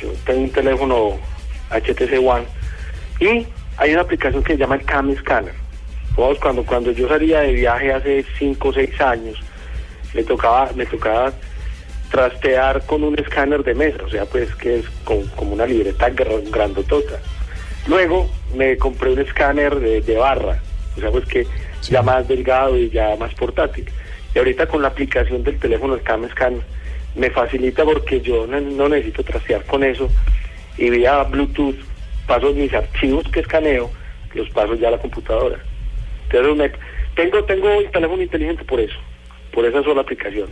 yo 0.00 0.12
tengo 0.24 0.40
un 0.42 0.50
teléfono 0.50 1.18
HTC 1.70 2.18
One 2.24 2.44
y 3.20 3.46
hay 3.78 3.92
una 3.92 4.02
aplicación 4.02 4.42
que 4.42 4.52
se 4.54 4.58
llama 4.58 4.76
el 4.76 4.84
Cam 4.84 5.14
Scanner. 5.16 5.54
Vos, 6.14 6.38
cuando 6.38 6.64
cuando 6.64 6.92
yo 6.92 7.08
salía 7.08 7.40
de 7.40 7.52
viaje 7.52 7.92
hace 7.92 8.24
5 8.38 8.68
o 8.68 8.72
6 8.72 9.00
años, 9.00 9.38
me 10.14 10.22
tocaba 10.22 10.70
me 10.74 10.86
tocaba 10.86 11.32
trastear 12.10 12.84
con 12.86 13.02
un 13.04 13.18
escáner 13.18 13.62
de 13.64 13.74
mesa, 13.74 13.98
o 14.04 14.08
sea, 14.08 14.24
pues 14.26 14.54
que 14.54 14.78
es 14.78 14.88
con- 15.04 15.26
como 15.30 15.52
una 15.52 15.66
libreta 15.66 16.08
gr- 16.10 16.50
grandotota. 16.50 17.18
Luego 17.86 18.30
me 18.54 18.76
compré 18.78 19.12
un 19.12 19.18
escáner 19.20 19.74
de, 19.80 20.00
de 20.00 20.16
barra, 20.16 20.60
o 20.96 21.00
sea, 21.00 21.10
pues 21.10 21.26
que 21.26 21.46
ya 21.82 22.02
más 22.02 22.26
delgado 22.28 22.76
y 22.78 22.90
ya 22.90 23.16
más 23.16 23.34
portátil. 23.34 23.88
Y 24.34 24.38
ahorita 24.38 24.66
con 24.66 24.82
la 24.82 24.88
aplicación 24.88 25.42
del 25.42 25.58
teléfono, 25.58 25.94
el 25.94 26.02
Cam 26.02 26.28
Scan, 26.30 26.60
me 27.16 27.30
facilita 27.30 27.84
porque 27.84 28.20
yo 28.20 28.46
no, 28.46 28.60
no 28.60 28.88
necesito 28.88 29.22
trastear 29.24 29.64
con 29.64 29.82
eso 29.84 30.08
y 30.78 30.90
vía 30.90 31.22
Bluetooth 31.24 31.76
paso 32.26 32.52
mis 32.52 32.72
archivos 32.74 33.26
que 33.32 33.40
escaneo, 33.40 33.90
los 34.34 34.48
paso 34.50 34.74
ya 34.74 34.88
a 34.88 34.92
la 34.92 34.98
computadora. 34.98 35.58
Entonces 36.30 36.56
me- 36.56 36.72
tengo, 37.14 37.42
tengo 37.44 37.70
el 37.70 37.90
teléfono 37.90 38.22
inteligente 38.22 38.64
por 38.64 38.80
eso, 38.80 38.96
por 39.52 39.64
esa 39.64 39.82
sola 39.82 40.02
aplicación. 40.02 40.48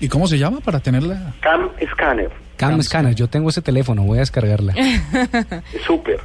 ¿Y 0.00 0.08
cómo 0.08 0.26
se 0.28 0.38
llama 0.38 0.60
para 0.60 0.80
tenerla? 0.80 1.34
Cam 1.40 1.70
Scanner, 1.92 2.30
Cam 2.56 2.80
Scanner, 2.82 3.14
yo 3.14 3.28
tengo 3.28 3.48
ese 3.50 3.60
teléfono, 3.62 4.02
voy 4.04 4.18
a 4.18 4.20
descargarla. 4.20 4.72
es 4.76 5.82
súper. 5.86 6.20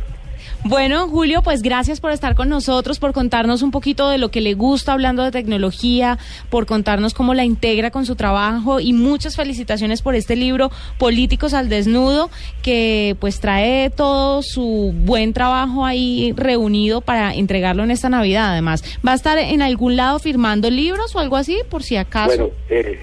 Bueno, 0.65 1.09
Julio, 1.09 1.41
pues 1.41 1.61
gracias 1.61 1.99
por 1.99 2.11
estar 2.11 2.35
con 2.35 2.47
nosotros, 2.47 2.97
por 2.97 3.11
contarnos 3.11 3.61
un 3.63 3.71
poquito 3.71 4.09
de 4.09 4.17
lo 4.17 4.31
que 4.31 4.39
le 4.39 4.53
gusta 4.53 4.93
hablando 4.93 5.21
de 5.23 5.31
tecnología, 5.31 6.17
por 6.49 6.65
contarnos 6.65 7.13
cómo 7.13 7.33
la 7.33 7.43
integra 7.43 7.91
con 7.91 8.05
su 8.05 8.15
trabajo 8.15 8.79
y 8.79 8.93
muchas 8.93 9.35
felicitaciones 9.35 10.01
por 10.01 10.15
este 10.15 10.37
libro 10.37 10.71
Políticos 10.97 11.53
al 11.53 11.67
Desnudo, 11.67 12.29
que 12.61 13.17
pues 13.19 13.41
trae 13.41 13.89
todo 13.89 14.41
su 14.41 14.93
buen 14.95 15.33
trabajo 15.33 15.85
ahí 15.85 16.33
reunido 16.37 17.01
para 17.01 17.33
entregarlo 17.33 17.83
en 17.83 17.91
esta 17.91 18.07
Navidad. 18.07 18.51
Además, 18.51 18.83
¿va 19.05 19.11
a 19.11 19.15
estar 19.15 19.37
en 19.37 19.61
algún 19.61 19.97
lado 19.97 20.19
firmando 20.19 20.69
libros 20.69 21.13
o 21.13 21.19
algo 21.19 21.35
así, 21.35 21.59
por 21.69 21.83
si 21.83 21.97
acaso? 21.97 22.27
Bueno, 22.27 22.49
eh, 22.69 22.99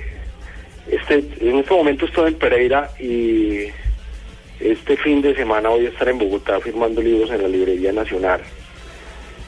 este, 0.90 1.28
en 1.40 1.58
este 1.58 1.74
momento 1.74 2.06
estoy 2.06 2.28
en 2.28 2.38
Pereira 2.38 2.90
y 2.98 3.66
este 4.60 4.96
fin 4.96 5.22
de 5.22 5.34
semana 5.34 5.68
voy 5.70 5.86
a 5.86 5.88
estar 5.88 6.08
en 6.08 6.18
Bogotá 6.18 6.60
firmando 6.60 7.00
libros 7.00 7.30
en 7.30 7.42
la 7.42 7.48
Librería 7.48 7.92
Nacional. 7.92 8.40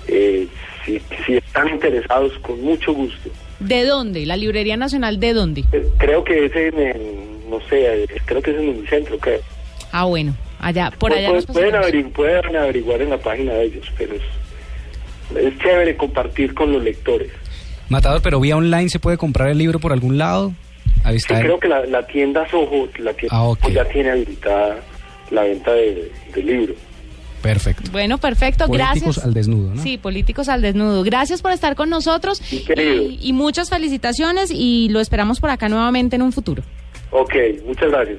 Eh, 0.08 0.46
si, 0.84 1.00
si 1.24 1.34
están 1.36 1.68
interesados, 1.68 2.32
con 2.40 2.60
mucho 2.62 2.92
gusto. 2.92 3.30
¿De 3.60 3.84
dónde? 3.84 4.26
¿La 4.26 4.36
Librería 4.36 4.76
Nacional 4.76 5.20
de 5.20 5.32
dónde? 5.32 5.64
Eh, 5.72 5.86
creo 5.98 6.24
que 6.24 6.46
es 6.46 6.56
en, 6.56 6.78
en, 6.80 7.50
no 7.50 7.60
sé, 7.68 8.02
eh, 8.04 8.06
creo 8.24 8.42
que 8.42 8.50
es 8.50 8.56
en 8.58 8.68
el 8.70 8.88
centro, 8.88 9.18
creo. 9.18 9.40
Ah, 9.92 10.04
bueno, 10.04 10.34
allá, 10.58 10.90
por 10.98 11.12
allá. 11.12 11.28
Pues, 11.28 11.46
nos 11.48 11.54
pueden, 11.56 11.72
pasamos. 11.72 11.92
averigu- 11.94 12.12
pueden 12.12 12.56
averiguar 12.56 13.02
en 13.02 13.10
la 13.10 13.18
página 13.18 13.52
de 13.52 13.64
ellos, 13.66 13.86
pero 13.96 14.14
es, 14.14 14.22
es 15.36 15.58
chévere 15.58 15.96
compartir 15.96 16.54
con 16.54 16.72
los 16.72 16.82
lectores. 16.82 17.30
Matador, 17.88 18.20
pero 18.22 18.40
vía 18.40 18.56
online 18.56 18.88
se 18.88 18.98
puede 18.98 19.18
comprar 19.18 19.50
el 19.50 19.58
libro 19.58 19.78
por 19.78 19.92
algún 19.92 20.16
lado. 20.18 20.52
Ahí 21.04 21.18
Sí, 21.20 21.26
está. 21.32 21.40
creo 21.40 21.60
que 21.60 21.68
la, 21.68 21.84
la 21.86 22.06
tienda 22.06 22.48
Soho, 22.50 22.88
la 22.98 23.12
tienda 23.12 23.36
Ah, 23.36 23.52
ya 23.70 23.84
tiene 23.84 24.10
habilitada 24.10 24.80
la 25.32 25.42
venta 25.42 25.72
de, 25.72 26.12
de 26.34 26.42
libros. 26.42 26.76
Perfecto. 27.42 27.90
Bueno, 27.90 28.18
perfecto, 28.18 28.66
Políticos 28.68 28.94
gracias. 29.00 29.24
al 29.24 29.34
desnudo, 29.34 29.74
¿no? 29.74 29.82
Sí, 29.82 29.98
políticos 29.98 30.48
al 30.48 30.62
desnudo. 30.62 31.02
Gracias 31.02 31.42
por 31.42 31.50
estar 31.50 31.74
con 31.74 31.90
nosotros 31.90 32.40
querido. 32.66 33.02
y, 33.02 33.18
y 33.20 33.32
muchas 33.32 33.68
felicitaciones 33.68 34.52
y 34.54 34.88
lo 34.90 35.00
esperamos 35.00 35.40
por 35.40 35.50
acá 35.50 35.68
nuevamente 35.68 36.14
en 36.14 36.22
un 36.22 36.30
futuro. 36.32 36.62
Ok, 37.10 37.34
muchas 37.66 37.90
gracias. 37.90 38.18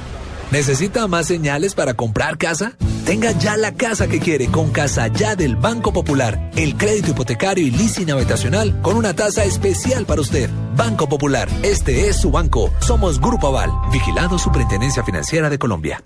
¿Necesita 0.51 1.07
más 1.07 1.27
señales 1.27 1.75
para 1.75 1.93
comprar 1.93 2.37
casa? 2.37 2.73
Tenga 3.05 3.31
ya 3.31 3.55
la 3.55 3.73
casa 3.73 4.09
que 4.09 4.19
quiere 4.19 4.47
con 4.47 4.71
Casa 4.71 5.07
Ya 5.07 5.37
del 5.37 5.55
Banco 5.55 5.93
Popular. 5.93 6.51
El 6.57 6.75
crédito 6.75 7.11
hipotecario 7.11 7.65
y 7.65 7.71
leasing 7.71 8.11
habitacional 8.11 8.81
con 8.81 8.97
una 8.97 9.15
tasa 9.15 9.45
especial 9.45 10.05
para 10.05 10.19
usted. 10.19 10.49
Banco 10.75 11.07
Popular, 11.07 11.47
este 11.63 12.09
es 12.09 12.17
su 12.17 12.31
banco. 12.31 12.69
Somos 12.81 13.21
Grupo 13.21 13.47
Aval, 13.47 13.71
vigilado 13.93 14.37
Superintendencia 14.37 15.05
Financiera 15.05 15.49
de 15.49 15.57
Colombia. 15.57 16.03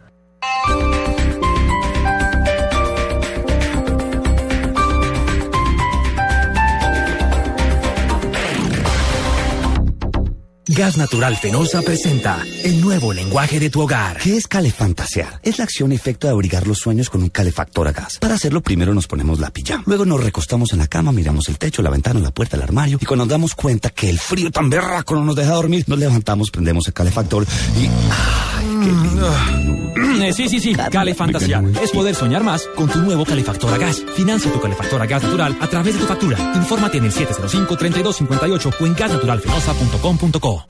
Gas 10.76 10.98
Natural 10.98 11.38
Fenosa 11.38 11.82
presenta 11.82 12.44
el 12.66 12.82
nuevo 12.82 13.14
lenguaje 13.14 13.62
de 13.62 13.70
tu 13.70 13.82
hogar. 13.82 14.18
¿Qué 14.18 14.36
es 14.36 14.46
calefantasear? 14.46 15.40
Es 15.42 15.58
la 15.58 15.64
acción 15.64 15.94
efecto 15.94 16.28
de 16.28 16.34
abrigar 16.34 16.68
los 16.68 16.80
sueños 16.80 17.10
con 17.10 17.24
un 17.24 17.30
calefactor 17.30 17.88
a 17.88 17.94
gas. 17.94 18.18
Para 18.20 18.36
hacerlo, 18.36 18.60
primero 18.62 18.94
nos 18.94 19.08
ponemos 19.08 19.40
la 19.40 19.52
pijama. 19.52 19.84
Luego 19.86 20.06
nos 20.06 20.22
recostamos 20.22 20.74
en 20.74 20.80
la 20.80 20.88
cama, 20.88 21.14
miramos 21.14 21.48
el 21.48 21.58
techo, 21.58 21.82
la 21.82 21.90
ventana, 21.90 22.20
la 22.20 22.32
puerta, 22.32 22.58
el 22.58 22.64
armario. 22.64 22.98
Y 23.00 23.06
cuando 23.06 23.24
nos 23.24 23.32
damos 23.32 23.56
cuenta 23.56 23.90
que 23.90 24.10
el 24.10 24.20
frío 24.20 24.52
tan 24.52 24.70
berraco 24.70 25.16
no 25.16 25.24
nos 25.24 25.38
deja 25.38 25.54
dormir, 25.54 25.86
nos 25.88 25.98
levantamos, 25.98 26.52
prendemos 26.52 26.86
el 26.88 26.94
calefactor 26.94 27.46
y... 27.80 27.86
¡Ay, 27.86 28.68
qué 28.82 28.92
lindo! 28.92 29.32
Eh, 30.26 30.34
sí, 30.34 30.50
sí, 30.50 30.60
sí, 30.60 30.74
Calefantasear. 30.74 31.64
Es 31.82 31.92
poder 31.92 32.16
soñar 32.16 32.44
más 32.44 32.68
con 32.76 32.90
tu 32.90 33.00
nuevo 33.00 33.26
calefactor 33.26 33.74
a 33.74 33.78
gas. 33.78 34.04
Financia 34.16 34.52
tu 34.52 34.60
calefactor 34.60 35.02
a 35.02 35.06
gas 35.06 35.24
natural 35.24 35.58
a 35.62 35.68
través 35.68 35.94
de 35.94 36.02
tu 36.02 36.06
factura. 36.06 36.38
Infórmate 36.56 36.98
en 36.98 37.06
el 37.06 37.14
705-3258 37.14 38.74
o 38.80 38.86
en 38.86 38.96
gasnaturalfenosa.com.co. 38.96 40.65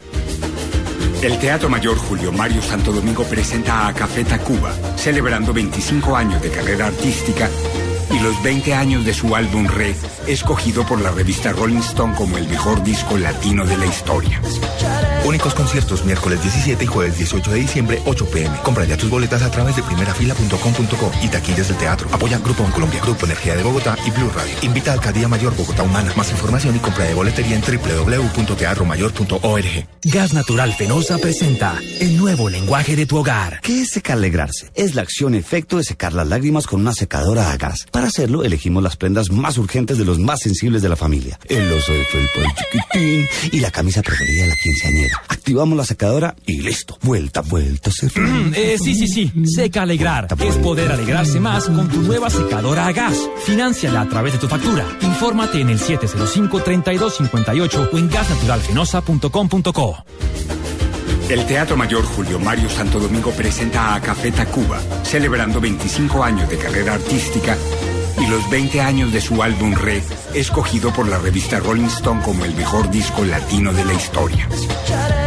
El 1.21 1.39
Teatro 1.39 1.69
Mayor 1.69 1.97
Julio 1.97 2.31
Mario 2.31 2.61
Santo 2.61 2.91
Domingo 2.91 3.23
presenta 3.23 3.87
a 3.87 3.93
Café 3.93 4.23
Tacuba, 4.23 4.73
celebrando 4.95 5.53
25 5.53 6.15
años 6.15 6.41
de 6.41 6.51
carrera 6.51 6.87
artística 6.87 7.49
y 8.15 8.19
los 8.19 8.41
20 8.41 8.73
años 8.73 9.05
de 9.05 9.13
su 9.13 9.35
álbum 9.35 9.67
Red, 9.67 9.95
escogido 10.27 10.85
por 10.85 11.01
la 11.01 11.11
revista 11.11 11.51
Rolling 11.51 11.79
Stone 11.79 12.15
como 12.15 12.37
el 12.37 12.47
mejor 12.47 12.81
disco 12.83 13.17
latino 13.17 13.65
de 13.65 13.77
la 13.77 13.85
historia. 13.85 14.41
Únicos 15.25 15.53
conciertos 15.55 16.05
miércoles 16.05 16.41
17 16.41 16.81
y 16.83 16.87
jueves 16.87 17.17
18 17.17 17.51
de 17.51 17.59
diciembre, 17.59 18.01
8 18.05 18.29
pm. 18.29 18.55
Compra 18.63 18.85
ya 18.85 18.95
tus 18.95 19.09
boletas 19.09 19.41
a 19.41 19.49
través 19.49 19.75
de 19.75 19.81
primerafila.com.co 19.83 21.11
y 21.23 21.29
taquillas 21.29 21.67
del 21.67 21.77
teatro. 21.77 22.07
Apoya 22.11 22.37
Grupo 22.37 22.63
en 22.63 22.69
Colombia, 22.71 23.01
Grupo 23.01 23.25
Energía 23.25 23.55
de 23.55 23.63
Bogotá 23.63 23.97
y 24.05 24.11
Blue 24.11 24.29
Radio. 24.35 24.53
Invita 24.61 24.91
a 24.91 24.93
Alcaldía 24.93 25.27
Mayor 25.27 25.55
Bogotá 25.55 25.81
Humana. 25.83 26.13
Más 26.15 26.29
información 26.31 26.75
y 26.75 26.79
compra 26.79 27.05
de 27.05 27.15
boletería 27.15 27.55
en 27.55 27.61
www.teatromayor.org. 27.61 29.87
Gas 30.03 30.33
Natural 30.33 30.71
Fenosa 30.73 31.17
presenta 31.17 31.79
el 31.99 32.17
nuevo 32.17 32.49
lenguaje 32.49 32.95
de 32.95 33.07
tu 33.07 33.17
hogar. 33.17 33.61
¿Qué 33.61 33.81
es 33.81 33.89
secar 33.89 34.17
alegrarse? 34.17 34.69
Es 34.75 34.93
la 34.93 35.01
acción 35.01 35.33
efecto 35.33 35.77
de 35.77 35.83
secar 35.83 36.13
las 36.13 36.27
lágrimas 36.27 36.67
con 36.67 36.81
una 36.81 36.93
secadora 36.93 37.49
a 37.51 37.57
gas. 37.57 37.87
Para 37.91 38.04
hacerlo, 38.07 38.43
elegimos 38.43 38.83
las 38.83 38.97
prendas 38.97 39.31
más 39.31 39.57
urgentes 39.57 39.97
de 39.97 40.05
los 40.05 40.19
más 40.19 40.41
sensibles 40.41 40.81
de 40.81 40.89
la 40.89 40.95
familia. 40.95 41.39
El 41.47 41.71
oso 41.71 41.93
de 41.93 42.03
felpa 42.05 42.41
el 42.41 42.47
chiquitín 42.55 43.27
y 43.51 43.59
la 43.59 43.71
camisa 43.71 44.01
preferida 44.01 44.43
de 44.43 44.49
la 44.49 44.55
quinceañera. 44.55 45.21
Activamos 45.27 45.77
la 45.77 45.85
secadora 45.85 46.35
y 46.45 46.61
listo. 46.61 46.97
Vuelta, 47.01 47.41
vuelta, 47.41 47.91
se 47.91 48.07
Eh, 48.55 48.77
sí, 48.81 48.95
sí, 48.95 49.07
sí. 49.07 49.31
Seca 49.45 49.83
Alegrar. 49.83 50.27
Es 50.39 50.55
poder 50.57 50.91
alegrarse 50.91 51.39
más 51.39 51.65
con 51.65 51.87
tu 51.89 52.01
nueva 52.01 52.29
secadora 52.29 52.87
a 52.87 52.91
gas. 52.91 53.17
Financiala 53.45 54.01
a 54.01 54.09
través 54.09 54.33
de 54.33 54.39
tu 54.39 54.47
factura. 54.47 54.85
Infórmate 55.01 55.61
en 55.61 55.69
el 55.69 55.79
705-3258 55.79 57.89
o 57.91 57.97
en 57.97 58.09
gasnaturalfenosa.com.co. 58.09 60.05
El 61.29 61.45
Teatro 61.47 61.75
Mayor 61.75 62.03
Julio 62.03 62.39
Mario 62.39 62.69
Santo 62.69 62.99
Domingo 62.99 63.31
presenta 63.31 63.95
a 63.95 64.01
Café 64.01 64.31
Tacuba, 64.31 64.79
celebrando 65.03 65.59
25 65.59 66.23
años 66.23 66.47
de 66.47 66.57
carrera 66.57 66.93
artística 66.93 67.57
y 68.17 68.27
los 68.27 68.49
20 68.49 68.81
años 68.81 69.11
de 69.11 69.21
su 69.21 69.43
álbum 69.43 69.73
Red, 69.73 70.03
escogido 70.33 70.93
por 70.93 71.07
la 71.07 71.17
revista 71.17 71.59
Rolling 71.59 71.85
Stone 71.85 72.21
como 72.23 72.45
el 72.45 72.55
mejor 72.55 72.89
disco 72.89 73.23
latino 73.23 73.73
de 73.73 73.85
la 73.85 73.93
historia. 73.93 74.47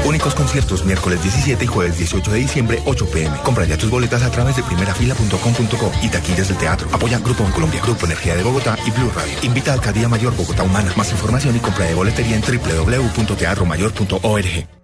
Únicos 0.04 0.34
conciertos 0.34 0.84
miércoles 0.84 1.22
17 1.22 1.64
y 1.64 1.66
jueves 1.66 1.98
18 1.98 2.30
de 2.30 2.38
diciembre, 2.38 2.82
8 2.86 3.10
pm. 3.10 3.36
Compra 3.42 3.64
ya 3.64 3.76
tus 3.76 3.90
boletas 3.90 4.22
a 4.22 4.30
través 4.30 4.56
de 4.56 4.62
primerafila.com.co 4.62 5.92
y 6.02 6.08
taquillas 6.08 6.48
del 6.48 6.56
teatro. 6.56 6.88
Apoya 6.92 7.18
Grupo 7.18 7.44
en 7.44 7.52
Colombia, 7.52 7.82
Grupo 7.82 8.06
Energía 8.06 8.36
de 8.36 8.42
Bogotá 8.42 8.78
y 8.86 8.90
Blue 8.90 9.10
Radio. 9.14 9.34
Invita 9.42 9.72
a 9.72 9.74
Alcaldía 9.74 10.08
Mayor 10.08 10.34
Bogotá 10.36 10.62
Humana. 10.62 10.92
Más 10.96 11.10
información 11.10 11.56
y 11.56 11.58
compra 11.58 11.84
de 11.86 11.94
boletería 11.94 12.36
en 12.36 12.42
www.teatromayor.org. 12.42 14.77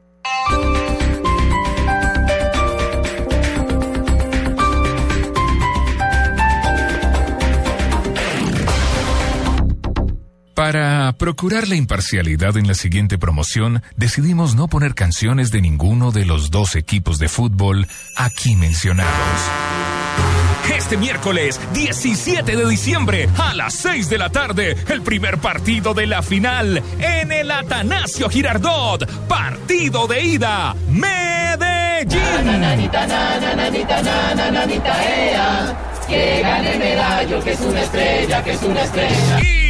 Para 10.64 11.12
procurar 11.18 11.68
la 11.68 11.74
imparcialidad 11.74 12.57
en 12.57 12.66
la 12.66 12.72
siguiente 12.72 13.18
promoción, 13.18 13.83
decidimos 13.96 14.55
no 14.55 14.66
poner 14.66 14.94
canciones 14.94 15.50
de 15.50 15.61
ninguno 15.61 16.11
de 16.11 16.24
los 16.24 16.50
dos 16.50 16.74
equipos 16.74 17.18
de 17.18 17.29
fútbol 17.29 17.87
aquí 18.16 18.57
mencionados. 18.57 19.12
Este 20.74 20.96
miércoles 20.96 21.61
17 21.74 22.57
de 22.57 22.66
diciembre 22.66 23.29
a 23.37 23.53
las 23.53 23.74
6 23.74 24.09
de 24.09 24.16
la 24.16 24.31
tarde, 24.31 24.74
el 24.88 25.03
primer 25.03 25.37
partido 25.37 25.92
de 25.92 26.07
la 26.07 26.22
final 26.22 26.83
en 26.98 27.31
el 27.31 27.50
Atanasio 27.50 28.31
Girardot. 28.31 29.07
Partido 29.29 30.07
de 30.07 30.24
ida, 30.24 30.74
Medellín. 30.88 32.20
Que 36.09 36.40
gane 36.42 36.79
medallo, 36.79 37.44
que 37.44 37.53
es 37.53 37.61
una 37.61 37.83
estrella, 37.83 38.42
que 38.42 38.53
es 38.53 38.62
una 38.62 38.83
estrella. 38.83 39.63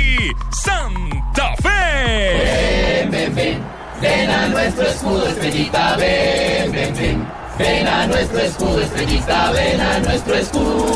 Santa 0.51 1.55
Fe. 1.62 3.09
Ven, 3.09 3.11
ven, 3.11 3.35
ven, 3.35 3.62
ven 4.01 4.31
a 4.31 4.49
nuestro 4.49 4.87
escudo, 4.87 5.27
estrellita, 5.27 5.97
ven, 5.97 6.73
ven, 6.73 6.94
ven. 6.94 7.44
Ven 7.57 7.87
a 7.87 8.07
nuestro 8.09 8.40
escudo, 8.40 8.81
estrellita, 8.81 9.53
ven 9.53 9.81
a 9.81 9.99
nuestro 10.01 10.35
escudo. 10.35 10.87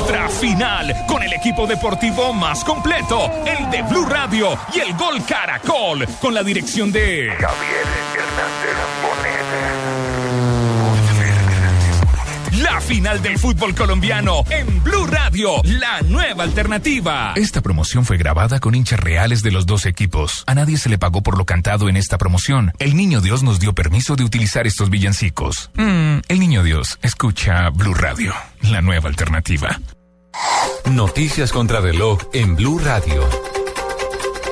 Otra 0.00 0.28
final 0.28 0.94
con 1.08 1.20
el 1.22 1.32
equipo 1.32 1.66
deportivo 1.66 2.32
más 2.32 2.62
completo, 2.62 3.28
el 3.44 3.68
de 3.68 3.82
Blue 3.82 4.06
Radio 4.06 4.56
y 4.72 4.78
el 4.78 4.94
Gol 4.96 5.24
Caracol, 5.26 6.06
con 6.20 6.32
la 6.32 6.44
dirección 6.44 6.92
de 6.92 7.30
Javier 7.30 7.88
La 12.62 12.80
final 12.80 13.22
del 13.22 13.38
fútbol 13.38 13.74
colombiano 13.74 14.42
en 14.50 14.82
Blue 14.82 15.06
Radio, 15.06 15.62
la 15.64 16.00
nueva 16.02 16.44
alternativa. 16.44 17.32
Esta 17.36 17.60
promoción 17.60 18.04
fue 18.04 18.16
grabada 18.16 18.58
con 18.58 18.74
hinchas 18.74 18.98
reales 18.98 19.42
de 19.42 19.52
los 19.52 19.66
dos 19.66 19.86
equipos. 19.86 20.44
A 20.46 20.54
nadie 20.54 20.76
se 20.76 20.88
le 20.88 20.98
pagó 20.98 21.22
por 21.22 21.38
lo 21.38 21.44
cantado 21.44 21.88
en 21.88 21.96
esta 21.96 22.18
promoción. 22.18 22.72
El 22.78 22.96
Niño 22.96 23.20
Dios 23.20 23.42
nos 23.42 23.60
dio 23.60 23.74
permiso 23.74 24.16
de 24.16 24.24
utilizar 24.24 24.66
estos 24.66 24.90
villancicos. 24.90 25.70
Mm, 25.74 26.18
el 26.26 26.40
Niño 26.40 26.62
Dios 26.62 26.98
escucha 27.02 27.68
Blue 27.70 27.94
Radio, 27.94 28.32
la 28.62 28.82
nueva 28.82 29.08
alternativa. 29.08 29.80
Noticias 30.90 31.52
contra 31.52 31.80
reloj 31.80 32.20
en 32.32 32.56
Blue 32.56 32.78
Radio. 32.78 33.28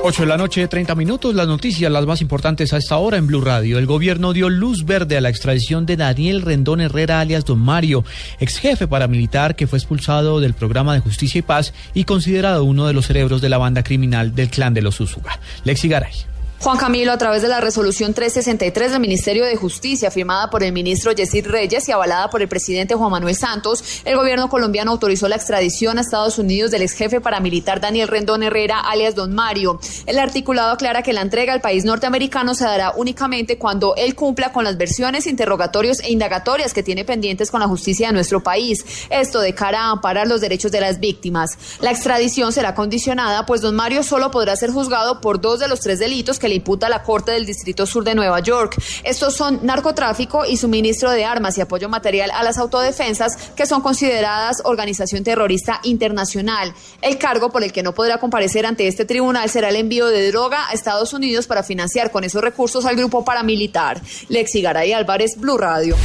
8 0.03 0.21
de 0.21 0.27
la 0.27 0.37
noche, 0.37 0.67
30 0.67 0.95
minutos. 0.95 1.35
Las 1.35 1.47
noticias, 1.47 1.91
las 1.91 2.05
más 2.05 2.21
importantes 2.21 2.71
a 2.73 2.77
esta 2.77 2.97
hora 2.97 3.17
en 3.17 3.27
Blue 3.27 3.41
Radio. 3.41 3.77
El 3.77 3.85
gobierno 3.85 4.31
dio 4.31 4.49
luz 4.49 4.85
verde 4.85 5.17
a 5.17 5.21
la 5.21 5.29
extradición 5.29 5.85
de 5.85 5.97
Daniel 5.97 6.41
Rendón 6.41 6.81
Herrera, 6.81 7.19
alias 7.19 7.45
Don 7.45 7.59
Mario, 7.59 8.05
ex 8.39 8.57
jefe 8.59 8.87
paramilitar 8.87 9.55
que 9.55 9.67
fue 9.67 9.79
expulsado 9.79 10.39
del 10.39 10.53
programa 10.53 10.93
de 10.93 10.99
Justicia 10.99 11.39
y 11.39 11.41
Paz 11.41 11.73
y 11.93 12.03
considerado 12.03 12.63
uno 12.63 12.87
de 12.87 12.93
los 12.93 13.07
cerebros 13.07 13.41
de 13.41 13.49
la 13.49 13.57
banda 13.57 13.83
criminal 13.83 14.33
del 14.33 14.49
clan 14.49 14.73
de 14.73 14.81
los 14.81 14.99
Úsuga. 14.99 15.39
Lexi 15.63 15.89
Garay. 15.89 16.36
Juan 16.59 16.77
Camilo, 16.77 17.11
a 17.11 17.19
través 17.19 17.43
de 17.43 17.49
la 17.49 17.61
resolución 17.61 18.15
363 18.15 18.91
del 18.91 18.99
Ministerio 18.99 19.45
de 19.45 19.55
Justicia, 19.55 20.09
firmada 20.09 20.49
por 20.49 20.63
el 20.63 20.73
ministro 20.73 21.11
Yesid 21.11 21.45
Reyes 21.45 21.87
y 21.87 21.91
avalada 21.91 22.31
por 22.31 22.41
el 22.41 22.47
presidente 22.47 22.95
Juan 22.95 23.11
Manuel 23.11 23.35
Santos, 23.35 24.01
el 24.05 24.15
gobierno 24.15 24.49
colombiano 24.49 24.89
autorizó 24.89 25.27
la 25.27 25.35
extradición 25.35 25.99
a 25.99 26.01
Estados 26.01 26.39
Unidos 26.39 26.71
del 26.71 26.81
ex 26.81 26.93
jefe 26.93 27.21
paramilitar 27.21 27.79
Daniel 27.79 28.07
Rendón 28.07 28.41
Herrera, 28.41 28.79
alias 28.79 29.13
Don 29.13 29.35
Mario. 29.35 29.79
El 30.07 30.17
articulado 30.17 30.71
aclara 30.71 31.03
que 31.03 31.13
la 31.13 31.21
entrega 31.21 31.53
al 31.53 31.61
país 31.61 31.85
norteamericano 31.85 32.55
se 32.55 32.65
dará 32.65 32.91
únicamente 32.97 33.59
cuando 33.59 33.95
él 33.95 34.15
cumpla 34.15 34.51
con 34.51 34.63
las 34.63 34.77
versiones, 34.77 35.27
interrogatorios 35.27 35.99
e 35.99 36.11
indagatorias 36.11 36.73
que 36.73 36.81
tiene 36.81 37.05
pendientes 37.05 37.51
con 37.51 37.59
la 37.59 37.67
justicia 37.67 38.07
de 38.07 38.13
nuestro 38.13 38.41
país. 38.41 38.83
Esto 39.11 39.41
de 39.41 39.53
cara 39.53 39.81
a 39.81 39.91
amparar 39.91 40.27
los 40.27 40.41
derechos 40.41 40.71
de 40.71 40.81
las 40.81 40.99
víctimas. 40.99 41.51
La 41.81 41.91
extradición 41.91 42.51
será 42.51 42.73
condicionada, 42.73 43.45
pues 43.45 43.61
Don 43.61 43.75
Mario 43.75 44.01
solo 44.01 44.31
podrá 44.31 44.55
ser 44.55 44.71
juzgado 44.71 45.21
por 45.21 45.39
dos 45.39 45.59
de 45.59 45.67
los 45.67 45.81
tres 45.81 45.99
delitos 45.99 46.39
que 46.39 46.46
le 46.47 46.55
imputa 46.55 46.89
la 46.89 47.03
Corte 47.03 47.31
del 47.31 47.45
Distrito 47.45 47.85
Sur 47.85 48.03
de 48.03 48.15
Nueva 48.15 48.39
York. 48.39 48.81
Estos 49.03 49.35
son 49.35 49.59
narcotráfico 49.63 50.45
y 50.45 50.57
suministro 50.57 51.11
de 51.11 51.25
armas 51.25 51.57
y 51.57 51.61
apoyo 51.61 51.89
material 51.89 52.31
a 52.31 52.43
las 52.43 52.57
autodefensas 52.57 53.37
que 53.55 53.65
son 53.65 53.81
consideradas 53.81 54.61
organización 54.63 55.23
terrorista 55.23 55.79
internacional. 55.83 56.73
El 57.01 57.17
cargo 57.17 57.51
por 57.51 57.63
el 57.63 57.71
que 57.71 57.83
no 57.83 57.93
podrá 57.93 58.19
comparecer 58.19 58.65
ante 58.65 58.87
este 58.87 59.05
tribunal 59.05 59.49
será 59.49 59.69
el 59.69 59.75
envío 59.75 60.07
de 60.07 60.31
droga 60.31 60.69
a 60.69 60.73
Estados 60.73 61.13
Unidos 61.13 61.47
para 61.47 61.63
financiar 61.63 62.11
con 62.11 62.23
esos 62.23 62.41
recursos 62.41 62.85
al 62.85 62.95
grupo 62.95 63.25
paramilitar. 63.25 64.01
Lexi 64.29 64.61
Garay 64.61 64.93
Álvarez, 64.93 65.37
Blue 65.37 65.57
Radio. 65.57 65.95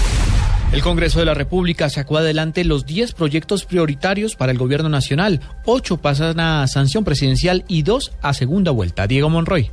El 0.73 0.81
Congreso 0.81 1.19
de 1.19 1.27
la 1.27 1.35
República 1.35 1.91
sacó 1.91 2.17
adelante 2.17 2.65
los 2.65 2.87
10 2.87 3.13
proyectos 3.13 3.67
prioritarios 3.67 4.37
para 4.37 4.53
el 4.53 4.59
gobierno 4.59 4.89
nacional. 4.89 5.41
Ocho 5.67 5.99
pasan 5.99 6.41
a 6.41 6.67
sanción 6.67 7.05
presidencial 7.05 7.65
y 7.69 7.83
dos 7.83 8.13
a 8.23 8.33
segunda 8.33 8.71
vuelta. 8.71 9.07
Diego 9.07 9.29
Monroy. 9.29 9.71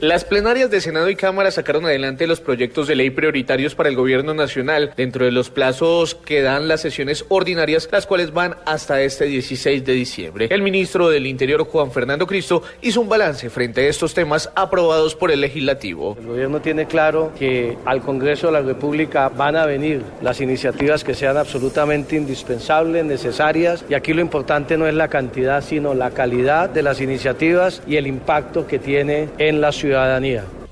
Las 0.00 0.24
plenarias 0.24 0.70
de 0.70 0.80
Senado 0.80 1.10
y 1.10 1.16
Cámara 1.16 1.50
sacaron 1.50 1.84
adelante 1.84 2.28
los 2.28 2.38
proyectos 2.38 2.86
de 2.86 2.94
ley 2.94 3.10
prioritarios 3.10 3.74
para 3.74 3.88
el 3.88 3.96
gobierno 3.96 4.32
nacional 4.32 4.92
dentro 4.96 5.24
de 5.24 5.32
los 5.32 5.50
plazos 5.50 6.14
que 6.14 6.40
dan 6.40 6.68
las 6.68 6.82
sesiones 6.82 7.24
ordinarias, 7.28 7.88
las 7.90 8.06
cuales 8.06 8.32
van 8.32 8.54
hasta 8.64 9.02
este 9.02 9.24
16 9.24 9.84
de 9.84 9.92
diciembre. 9.94 10.46
El 10.52 10.62
ministro 10.62 11.08
del 11.08 11.26
Interior, 11.26 11.64
Juan 11.64 11.90
Fernando 11.90 12.28
Cristo, 12.28 12.62
hizo 12.80 13.00
un 13.00 13.08
balance 13.08 13.50
frente 13.50 13.80
a 13.80 13.88
estos 13.88 14.14
temas 14.14 14.52
aprobados 14.54 15.16
por 15.16 15.32
el 15.32 15.40
legislativo. 15.40 16.16
El 16.20 16.26
gobierno 16.28 16.60
tiene 16.60 16.86
claro 16.86 17.32
que 17.36 17.76
al 17.84 18.00
Congreso 18.00 18.46
de 18.46 18.52
la 18.52 18.60
República 18.60 19.28
van 19.30 19.56
a 19.56 19.66
venir 19.66 20.02
las 20.22 20.40
iniciativas 20.40 21.02
que 21.02 21.14
sean 21.14 21.36
absolutamente 21.36 22.14
indispensables, 22.14 23.04
necesarias, 23.04 23.84
y 23.90 23.94
aquí 23.94 24.12
lo 24.12 24.20
importante 24.20 24.78
no 24.78 24.86
es 24.86 24.94
la 24.94 25.08
cantidad, 25.08 25.60
sino 25.60 25.92
la 25.92 26.12
calidad 26.12 26.70
de 26.70 26.84
las 26.84 27.00
iniciativas 27.00 27.82
y 27.88 27.96
el 27.96 28.06
impacto 28.06 28.64
que 28.64 28.78
tiene 28.78 29.28
en 29.38 29.60
la 29.60 29.72
ciudad 29.72 29.87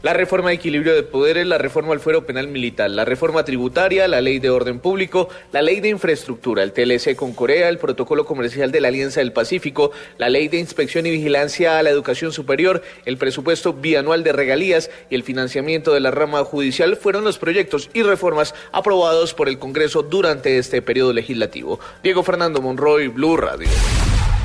La 0.03 0.13
reforma 0.13 0.51
de 0.51 0.57
equilibrio 0.57 0.95
de 0.95 1.03
poderes, 1.03 1.47
la 1.47 1.59
reforma 1.59 1.93
al 1.93 2.01
fuero 2.01 2.27
penal 2.27 2.49
militar, 2.49 2.91
la 2.91 3.05
reforma 3.05 3.45
tributaria, 3.45 4.07
la 4.07 4.21
ley 4.21 4.39
de 4.39 4.51
orden 4.51 4.79
público, 4.79 5.29
la 5.53 5.63
ley 5.63 5.81
de 5.81 5.89
infraestructura, 5.89 6.63
el 6.63 6.73
TLC 6.73 7.17
con 7.17 7.33
Corea, 7.33 7.69
el 7.69 7.79
protocolo 7.79 8.25
comercial 8.25 8.71
de 8.71 8.81
la 8.81 8.89
Alianza 8.89 9.21
del 9.21 9.33
Pacífico, 9.33 9.91
la 10.19 10.29
ley 10.29 10.49
de 10.49 10.59
inspección 10.59 11.07
y 11.07 11.11
vigilancia 11.11 11.79
a 11.79 11.83
la 11.83 11.91
educación 11.91 12.31
superior, 12.33 12.83
el 13.05 13.17
presupuesto 13.17 13.73
bianual 13.73 14.23
de 14.23 14.33
regalías 14.33 14.91
y 15.11 15.15
el 15.15 15.23
financiamiento 15.23 15.93
de 15.93 16.01
la 16.01 16.11
rama 16.11 16.45
judicial 16.45 16.97
fueron 16.97 17.25
los 17.25 17.39
proyectos 17.39 17.91
y 17.95 18.03
reformas 18.03 18.55
aprobados 18.73 19.35
por 19.35 19.49
el 19.49 19.59
Congreso 19.59 20.03
durante 20.03 20.59
este 20.59 20.83
periodo 20.83 21.13
legislativo. 21.13 21.81
Diego 22.03 22.23
Fernando 22.23 22.61
Monroy, 22.63 23.09
Blue 23.09 23.37
Radio. 23.37 23.69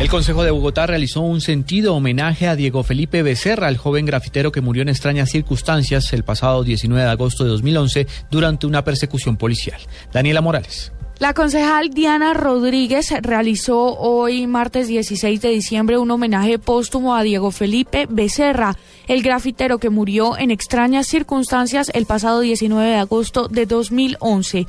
El 0.02 0.10
Consejo 0.10 0.44
de 0.44 0.50
Bogotá 0.50 0.88
realizó 0.88 1.22
un 1.22 1.42
sentido 1.42 1.94
homenaje 1.94 2.48
a 2.48 2.56
Diego 2.56 2.82
Felipe 2.82 3.22
Becerra, 3.22 3.70
el 3.70 3.78
joven 3.78 4.08
grafitero 4.08 4.52
que 4.52 4.60
murió 4.60 4.82
en 4.82 4.90
extrañas 4.90 5.30
circunstancias 5.30 6.12
el 6.12 6.24
pasado 6.24 6.64
19 6.64 7.04
de 7.04 7.12
agosto 7.12 7.44
de 7.44 7.52
2011 7.52 8.08
durante 8.32 8.66
una 8.66 8.84
persecución 8.84 9.38
policial. 9.38 9.80
Daniela 10.12 10.42
Morales. 10.42 10.92
La 11.20 11.36
concejal 11.36 11.92
Diana 11.92 12.34
Rodríguez 12.34 13.14
realizó 13.22 13.96
hoy, 14.00 14.48
martes 14.48 14.88
16 14.88 15.40
de 15.40 15.50
diciembre, 15.50 16.00
un 16.00 16.10
homenaje 16.10 16.58
póstumo 16.58 17.16
a 17.16 17.22
Diego 17.22 17.52
Felipe 17.52 18.08
Becerra, 18.10 18.76
el 19.08 19.22
grafitero 19.22 19.78
que 19.78 19.92
murió 19.92 20.36
en 20.36 20.50
extrañas 20.50 21.06
circunstancias 21.06 21.92
el 21.94 22.08
pasado 22.08 22.40
19 22.40 22.90
de 22.90 22.96
agosto 22.96 23.50
de 23.50 23.68
2011. 23.68 24.66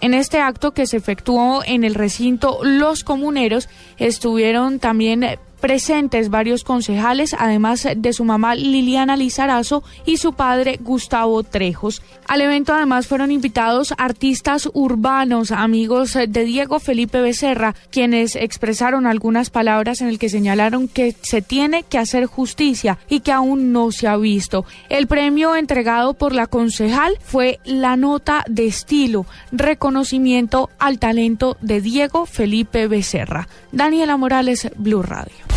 En 0.00 0.14
este 0.14 0.38
acto 0.38 0.72
que 0.72 0.86
se 0.86 0.96
efectuó 0.96 1.62
en 1.64 1.84
el 1.84 1.94
recinto 1.94 2.60
Los 2.62 3.04
Comuneros 3.04 3.68
estuvieron 3.98 4.78
también 4.78 5.24
presentes 5.60 6.30
varios 6.30 6.64
concejales, 6.64 7.34
además 7.38 7.86
de 7.96 8.12
su 8.12 8.24
mamá 8.24 8.54
Liliana 8.54 9.16
Lizarazo 9.16 9.82
y 10.06 10.16
su 10.16 10.32
padre 10.32 10.78
Gustavo 10.80 11.42
Trejos. 11.42 12.02
Al 12.26 12.40
evento 12.40 12.72
además 12.72 13.06
fueron 13.06 13.30
invitados 13.30 13.94
artistas 13.98 14.68
urbanos, 14.72 15.50
amigos 15.50 16.14
de 16.14 16.44
Diego 16.44 16.80
Felipe 16.80 17.20
Becerra, 17.20 17.74
quienes 17.90 18.36
expresaron 18.36 19.06
algunas 19.06 19.50
palabras 19.50 20.00
en 20.00 20.08
el 20.08 20.18
que 20.18 20.28
señalaron 20.28 20.88
que 20.88 21.14
se 21.22 21.42
tiene 21.42 21.82
que 21.82 21.98
hacer 21.98 22.26
justicia 22.26 22.98
y 23.08 23.20
que 23.20 23.32
aún 23.32 23.72
no 23.72 23.92
se 23.92 24.08
ha 24.08 24.16
visto. 24.16 24.64
El 24.88 25.06
premio 25.06 25.56
entregado 25.56 26.14
por 26.14 26.34
la 26.34 26.46
concejal 26.46 27.18
fue 27.20 27.58
la 27.64 27.96
nota 27.96 28.44
de 28.48 28.66
estilo, 28.66 29.26
reconocimiento 29.52 30.70
al 30.78 30.98
talento 30.98 31.56
de 31.60 31.80
Diego 31.80 32.26
Felipe 32.26 32.86
Becerra. 32.86 33.48
Daniela 33.72 34.16
Morales, 34.16 34.70
Blue 34.76 35.02
Radio. 35.02 35.49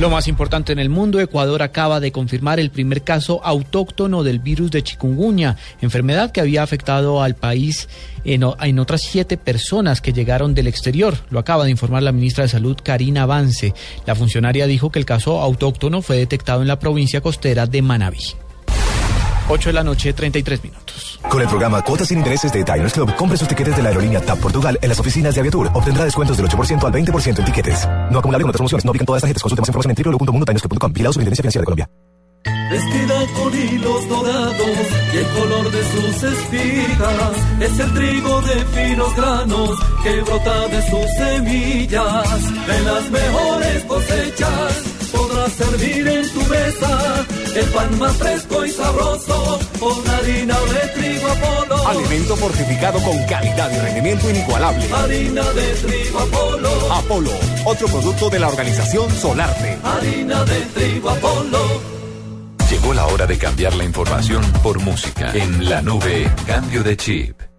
Lo 0.00 0.10
más 0.10 0.26
importante 0.26 0.72
en 0.72 0.78
el 0.80 0.88
mundo, 0.88 1.20
Ecuador 1.20 1.62
acaba 1.62 2.00
de 2.00 2.10
confirmar 2.10 2.58
el 2.58 2.70
primer 2.70 3.02
caso 3.02 3.40
autóctono 3.44 4.24
del 4.24 4.40
virus 4.40 4.70
de 4.70 4.82
chikungunya, 4.82 5.56
enfermedad 5.80 6.32
que 6.32 6.40
había 6.40 6.62
afectado 6.62 7.22
al 7.22 7.36
país 7.36 7.88
en, 8.24 8.42
otras 8.78 9.02
siete 9.02 9.36
personas 9.36 10.00
que 10.00 10.12
llegaron 10.12 10.54
del 10.54 10.66
exterior. 10.66 11.16
Lo 11.30 11.38
acaba 11.38 11.64
de 11.64 11.70
informar 11.70 12.02
la 12.02 12.10
ministra 12.10 12.42
de 12.42 12.48
Salud, 12.48 12.76
Karina 12.82 13.26
Vance. 13.26 13.74
La 14.04 14.16
funcionaria 14.16 14.66
dijo 14.66 14.90
que 14.90 14.98
el 14.98 15.04
caso 15.04 15.40
autóctono 15.40 16.02
fue 16.02 16.16
detectado 16.16 16.62
en 16.62 16.68
la 16.68 16.78
provincia 16.78 17.20
costera 17.20 17.66
de 17.66 17.82
Manabí. 17.82 18.34
8 19.52 19.68
de 19.68 19.72
la 19.74 19.84
noche, 19.84 20.12
33 20.14 20.64
minutos. 20.64 21.20
Con 21.28 21.42
el 21.42 21.48
programa 21.48 21.82
Cuotas 21.82 22.08
sin 22.08 22.18
Intereses 22.18 22.50
de 22.52 22.64
Diners 22.64 22.94
Club, 22.94 23.14
compre 23.16 23.36
sus 23.36 23.46
tiquetes 23.46 23.76
de 23.76 23.82
la 23.82 23.90
aerolínea 23.90 24.20
TAP 24.20 24.38
Portugal 24.40 24.78
en 24.80 24.88
las 24.88 24.98
oficinas 24.98 25.34
de 25.34 25.40
Aviatur. 25.40 25.70
Obtendrá 25.74 26.04
descuentos 26.04 26.38
del 26.38 26.46
8% 26.46 26.82
al 26.82 26.92
20% 26.92 27.38
en 27.38 27.44
tiquetes. 27.44 27.86
No 28.10 28.18
acumulable 28.18 28.44
con 28.44 28.50
otras 28.50 28.58
promociones. 28.58 28.84
No 28.84 28.90
aplican 28.90 29.06
todas 29.06 29.18
las 29.18 29.22
tarjetas. 29.22 29.42
Consulte 29.42 29.60
más 29.60 29.68
información 29.68 29.94
en 29.96 30.04
www.mundotinersclub.com. 30.04 30.92
Vigilado 30.92 31.12
Superintendencia 31.12 31.42
Financiera 31.42 31.60
de 31.60 31.66
Colombia. 31.66 31.90
Vestida 32.72 33.18
con 33.36 33.54
hilos 33.54 34.08
dorados 34.08 34.78
y 35.12 35.16
el 35.18 35.26
color 35.26 35.70
de 35.70 35.82
sus 35.92 36.22
espigas 36.22 37.36
es 37.60 37.78
el 37.78 37.92
trigo 37.92 38.40
de 38.40 38.64
finos 38.64 39.14
granos 39.16 39.78
que 40.02 40.20
brota 40.22 40.68
de 40.68 40.82
sus 40.90 41.10
semillas. 41.18 42.66
De 42.66 42.80
las 42.80 43.10
mejores 43.10 43.84
cosechas 43.84 44.91
servir 45.50 46.06
en 46.08 46.28
tu 46.32 46.40
mesa 46.46 47.26
el 47.54 47.66
pan 47.66 47.98
más 47.98 48.16
fresco 48.16 48.64
y 48.64 48.70
sabroso 48.70 49.58
con 49.78 50.08
harina 50.08 50.56
de 50.60 50.88
trigo 51.00 51.28
Apolo. 51.28 51.88
Alimento 51.88 52.36
fortificado 52.36 52.98
con 53.02 53.18
calidad 53.24 53.70
y 53.70 53.78
rendimiento 53.78 54.30
inigualable. 54.30 54.84
Harina 54.92 55.42
de 55.52 55.74
trigo 55.74 56.18
Apolo. 56.18 56.92
Apolo, 56.92 57.30
otro 57.64 57.88
producto 57.88 58.30
de 58.30 58.38
la 58.38 58.48
organización 58.48 59.10
Solarte. 59.10 59.78
Harina 59.82 60.44
de 60.44 60.60
trigo 60.74 61.10
Apolo. 61.10 61.92
Llegó 62.70 62.94
la 62.94 63.06
hora 63.06 63.26
de 63.26 63.36
cambiar 63.36 63.74
la 63.74 63.84
información 63.84 64.42
por 64.62 64.80
música. 64.80 65.30
En 65.34 65.68
la 65.68 65.82
nube, 65.82 66.30
cambio 66.46 66.82
de 66.82 66.96
chip. 66.96 67.51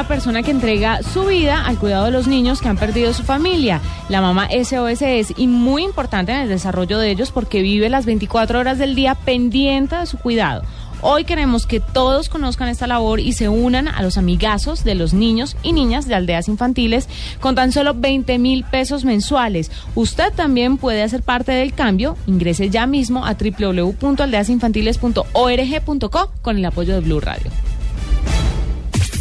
Una 0.00 0.08
persona 0.08 0.42
que 0.42 0.50
entrega 0.50 1.02
su 1.02 1.26
vida 1.26 1.66
al 1.66 1.76
cuidado 1.76 2.06
de 2.06 2.10
los 2.10 2.26
niños 2.26 2.62
que 2.62 2.70
han 2.70 2.78
perdido 2.78 3.12
su 3.12 3.22
familia. 3.22 3.82
La 4.08 4.22
mamá 4.22 4.48
SOS 4.48 5.02
es 5.02 5.34
y 5.36 5.46
muy 5.46 5.84
importante 5.84 6.32
en 6.32 6.40
el 6.40 6.48
desarrollo 6.48 6.98
de 6.98 7.10
ellos 7.10 7.30
porque 7.30 7.60
vive 7.60 7.90
las 7.90 8.06
24 8.06 8.60
horas 8.60 8.78
del 8.78 8.94
día 8.94 9.14
pendiente 9.14 9.96
de 9.96 10.06
su 10.06 10.16
cuidado. 10.16 10.62
Hoy 11.02 11.24
queremos 11.24 11.66
que 11.66 11.80
todos 11.80 12.30
conozcan 12.30 12.68
esta 12.68 12.86
labor 12.86 13.20
y 13.20 13.34
se 13.34 13.50
unan 13.50 13.88
a 13.88 14.00
los 14.00 14.16
amigazos 14.16 14.84
de 14.84 14.94
los 14.94 15.12
niños 15.12 15.54
y 15.62 15.74
niñas 15.74 16.08
de 16.08 16.14
aldeas 16.14 16.48
infantiles 16.48 17.06
con 17.38 17.54
tan 17.54 17.70
solo 17.70 17.92
20 17.92 18.38
mil 18.38 18.64
pesos 18.64 19.04
mensuales. 19.04 19.70
Usted 19.94 20.32
también 20.32 20.78
puede 20.78 21.02
hacer 21.02 21.22
parte 21.22 21.52
del 21.52 21.74
cambio. 21.74 22.16
Ingrese 22.26 22.70
ya 22.70 22.86
mismo 22.86 23.26
a 23.26 23.34
www.aldeasinfantiles.org.co 23.34 26.32
con 26.40 26.56
el 26.56 26.64
apoyo 26.64 26.94
de 26.94 27.00
Blue 27.00 27.20
Radio. 27.20 27.50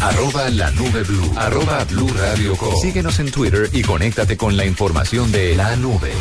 Arroba 0.01 0.49
la 0.49 0.71
nube 0.71 1.03
blue. 1.03 1.33
Arroba 1.35 1.83
blue 1.83 2.09
radio 2.17 2.55
com. 2.55 2.73
Síguenos 2.81 3.19
en 3.19 3.31
Twitter 3.31 3.69
y 3.73 3.81
conéctate 3.81 4.37
con 4.37 4.55
la 4.55 4.65
información 4.65 5.31
de 5.31 5.55
la 5.55 5.75
nube. 5.75 6.13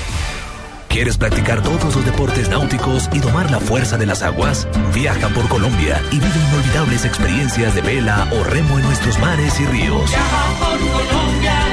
¿Quieres 0.88 1.16
practicar 1.16 1.62
todos 1.62 1.94
los 1.94 2.04
deportes 2.04 2.48
náuticos 2.48 3.08
y 3.12 3.20
tomar 3.20 3.50
la 3.50 3.60
fuerza 3.60 3.96
de 3.96 4.06
las 4.06 4.22
aguas? 4.22 4.66
Viaja 4.94 5.28
por 5.28 5.46
Colombia 5.48 6.02
y 6.10 6.16
vive 6.16 6.40
inolvidables 6.50 7.04
experiencias 7.04 7.74
de 7.74 7.82
vela 7.82 8.28
o 8.32 8.42
remo 8.42 8.78
en 8.78 8.84
nuestros 8.84 9.18
mares 9.20 9.60
y 9.60 9.66
ríos. 9.66 10.10
Para 10.10 11.67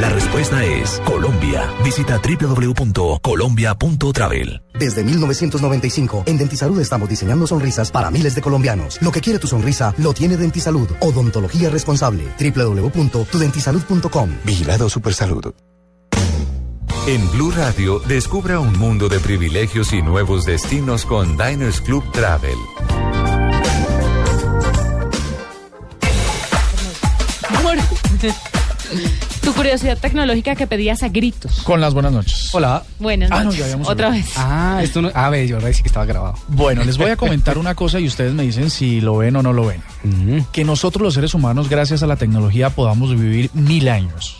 la 0.00 0.08
respuesta 0.10 0.64
es 0.64 1.00
Colombia. 1.04 1.70
Visita 1.84 2.20
www.colombia.travel. 2.20 4.62
Desde 4.78 5.04
1995, 5.04 6.24
en 6.26 6.38
Dentisalud 6.38 6.80
estamos 6.80 7.08
diseñando 7.08 7.46
sonrisas 7.46 7.90
para 7.90 8.10
miles 8.10 8.34
de 8.34 8.42
colombianos. 8.42 9.00
Lo 9.02 9.10
que 9.10 9.20
quiere 9.20 9.38
tu 9.38 9.46
sonrisa, 9.46 9.94
lo 9.98 10.12
tiene 10.12 10.36
Dentisalud. 10.36 10.88
Odontología 11.00 11.70
responsable. 11.70 12.24
www.tudentisalud.com. 12.38 14.30
Vigilado 14.44 14.88
Supersalud. 14.88 15.54
En 17.06 17.30
Blue 17.32 17.50
Radio, 17.50 18.00
descubra 18.00 18.60
un 18.60 18.78
mundo 18.78 19.08
de 19.08 19.18
privilegios 19.18 19.94
y 19.94 20.02
nuevos 20.02 20.44
destinos 20.44 21.06
con 21.06 21.38
Diners 21.38 21.80
Club 21.80 22.04
Travel. 22.12 22.58
Tu 29.48 29.54
curiosidad 29.54 29.96
tecnológica 29.96 30.54
que 30.56 30.66
pedías 30.66 31.02
a 31.02 31.08
gritos. 31.08 31.62
Con 31.62 31.80
las 31.80 31.94
buenas 31.94 32.12
noches. 32.12 32.50
Hola. 32.52 32.82
Buenas 32.98 33.30
Ah, 33.32 33.38
no, 33.38 33.44
noches. 33.44 33.58
ya 33.60 33.64
habíamos 33.64 33.88
Otra 33.88 34.08
hablado. 34.08 34.22
vez. 34.26 34.34
Ah, 34.36 34.80
esto 34.82 35.00
no. 35.00 35.10
Ah, 35.14 35.30
ve, 35.30 35.48
yo 35.48 35.58
sí 35.72 35.80
que 35.82 35.88
estaba 35.88 36.04
grabado. 36.04 36.34
Bueno, 36.48 36.84
les 36.84 36.98
voy 36.98 37.10
a 37.10 37.16
comentar 37.16 37.56
una 37.56 37.74
cosa 37.74 37.98
y 37.98 38.06
ustedes 38.06 38.34
me 38.34 38.42
dicen 38.42 38.68
si 38.68 39.00
lo 39.00 39.16
ven 39.16 39.36
o 39.36 39.42
no 39.42 39.54
lo 39.54 39.64
ven. 39.64 39.82
Que 40.52 40.64
nosotros 40.64 41.00
los 41.02 41.14
seres 41.14 41.32
humanos, 41.32 41.70
gracias 41.70 42.02
a 42.02 42.06
la 42.06 42.16
tecnología, 42.16 42.68
podamos 42.68 43.08
vivir 43.18 43.48
mil 43.54 43.88
años. 43.88 44.36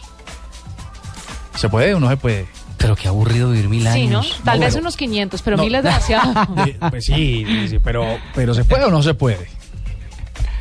¿Se 1.57 1.71
puede 1.71 1.95
o 1.95 2.01
no 2.01 2.11
se 2.11 2.19
puede? 2.19 2.47
Pero 2.77 2.95
qué 2.95 3.09
aburrido 3.09 3.51
vivir 3.51 3.71
mil 3.71 3.89
Sí, 3.91 4.09
¿no? 4.09 4.19
años. 4.19 4.41
Tal 4.45 4.59
No, 4.61 4.67
vez 4.67 4.75
pero- 4.75 4.83
unos 4.83 4.97
500, 4.99 5.41
pero 5.41 5.57
No. 5.57 5.63
mil 5.65 5.75
es 5.75 5.85
demasiado. 5.85 6.35
Pues 6.91 7.07
sí, 7.07 7.47
sí, 7.49 7.69
sí, 7.69 7.79
pero, 7.83 8.05
pero 8.35 8.53
¿se 8.53 8.65
puede 8.65 8.85
o 8.85 8.91
no 8.91 9.03
se 9.03 9.15
puede? 9.15 9.49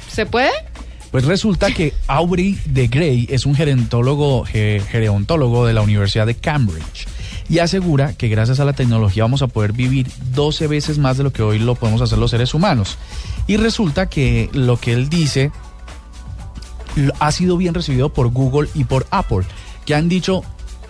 ¿Se 0.10 0.26
puede? 0.26 0.52
Pues 1.18 1.26
resulta 1.26 1.72
que 1.72 1.96
Aubrey 2.06 2.60
de 2.66 2.88
Grey 2.90 3.26
es 3.32 3.48
un 3.48 3.56
gerontólogo, 3.56 4.46
ge- 4.46 4.84
gerontólogo 4.88 5.66
de 5.66 5.74
la 5.74 5.82
Universidad 5.82 6.28
de 6.28 6.36
Cambridge 6.36 7.08
y 7.50 7.58
asegura 7.58 8.14
que 8.14 8.28
gracias 8.28 8.60
a 8.60 8.66
la 8.66 8.74
tecnología 8.74 9.24
vamos 9.24 9.42
a 9.42 9.48
poder 9.48 9.72
vivir 9.74 10.06
12 10.36 10.68
veces 10.68 11.00
más 11.00 11.18
de 11.18 11.24
lo 11.24 11.34
que 11.34 11.42
hoy 11.42 11.58
lo 11.58 11.74
podemos 11.74 12.04
hacer 12.04 12.20
los 12.20 12.30
seres 12.30 12.54
humanos. 12.54 13.00
Y 13.48 13.58
resulta 13.58 14.08
que 14.12 14.52
lo 14.54 14.78
que 14.80 14.94
él 14.94 15.10
dice 15.10 15.50
ha 17.20 17.32
sido 17.32 17.58
bien 17.58 17.74
recibido 17.74 18.10
por 18.14 18.28
Google 18.28 18.70
y 18.76 18.84
por 18.84 19.08
Apple, 19.10 19.42
que 19.86 19.96
han 19.96 20.10
dicho, 20.10 20.44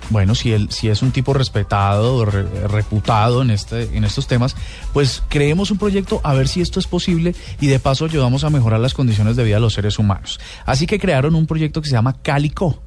bueno, 0.10 0.36
si 0.36 0.54
él 0.54 0.70
si 0.72 0.90
es 0.90 1.02
un 1.02 1.12
tipo 1.12 1.34
respetado, 1.34 2.26
re- 2.26 2.68
reputado 2.68 3.42
en 3.42 3.52
este 3.52 3.96
en 3.98 4.04
estos 4.04 4.28
temas, 4.28 4.56
pues 4.94 5.24
creemos 5.30 5.72
un 5.72 5.78
proyecto 5.78 6.22
a 6.24 6.34
ver 6.34 6.48
si 6.48 6.62
esto 6.62 6.80
es 6.80 6.88
posible 6.88 7.36
y 7.60 7.68
de 7.68 7.80
paso 7.80 8.06
ayudamos 8.06 8.44
a 8.44 8.50
mejorar 8.50 8.80
las 8.80 8.94
condiciones 8.94 9.36
de 9.36 9.44
vida 9.44 9.56
de 9.56 9.62
los 9.62 9.74
seres 9.74 10.00
humanos. 10.00 10.40
Así 10.66 10.86
que 10.88 11.00
crearon 11.00 11.36
un 11.36 11.48
proyecto 11.48 11.82
que 11.82 11.90
se 11.90 11.94
llama 11.96 12.18
Calico. 12.22 12.82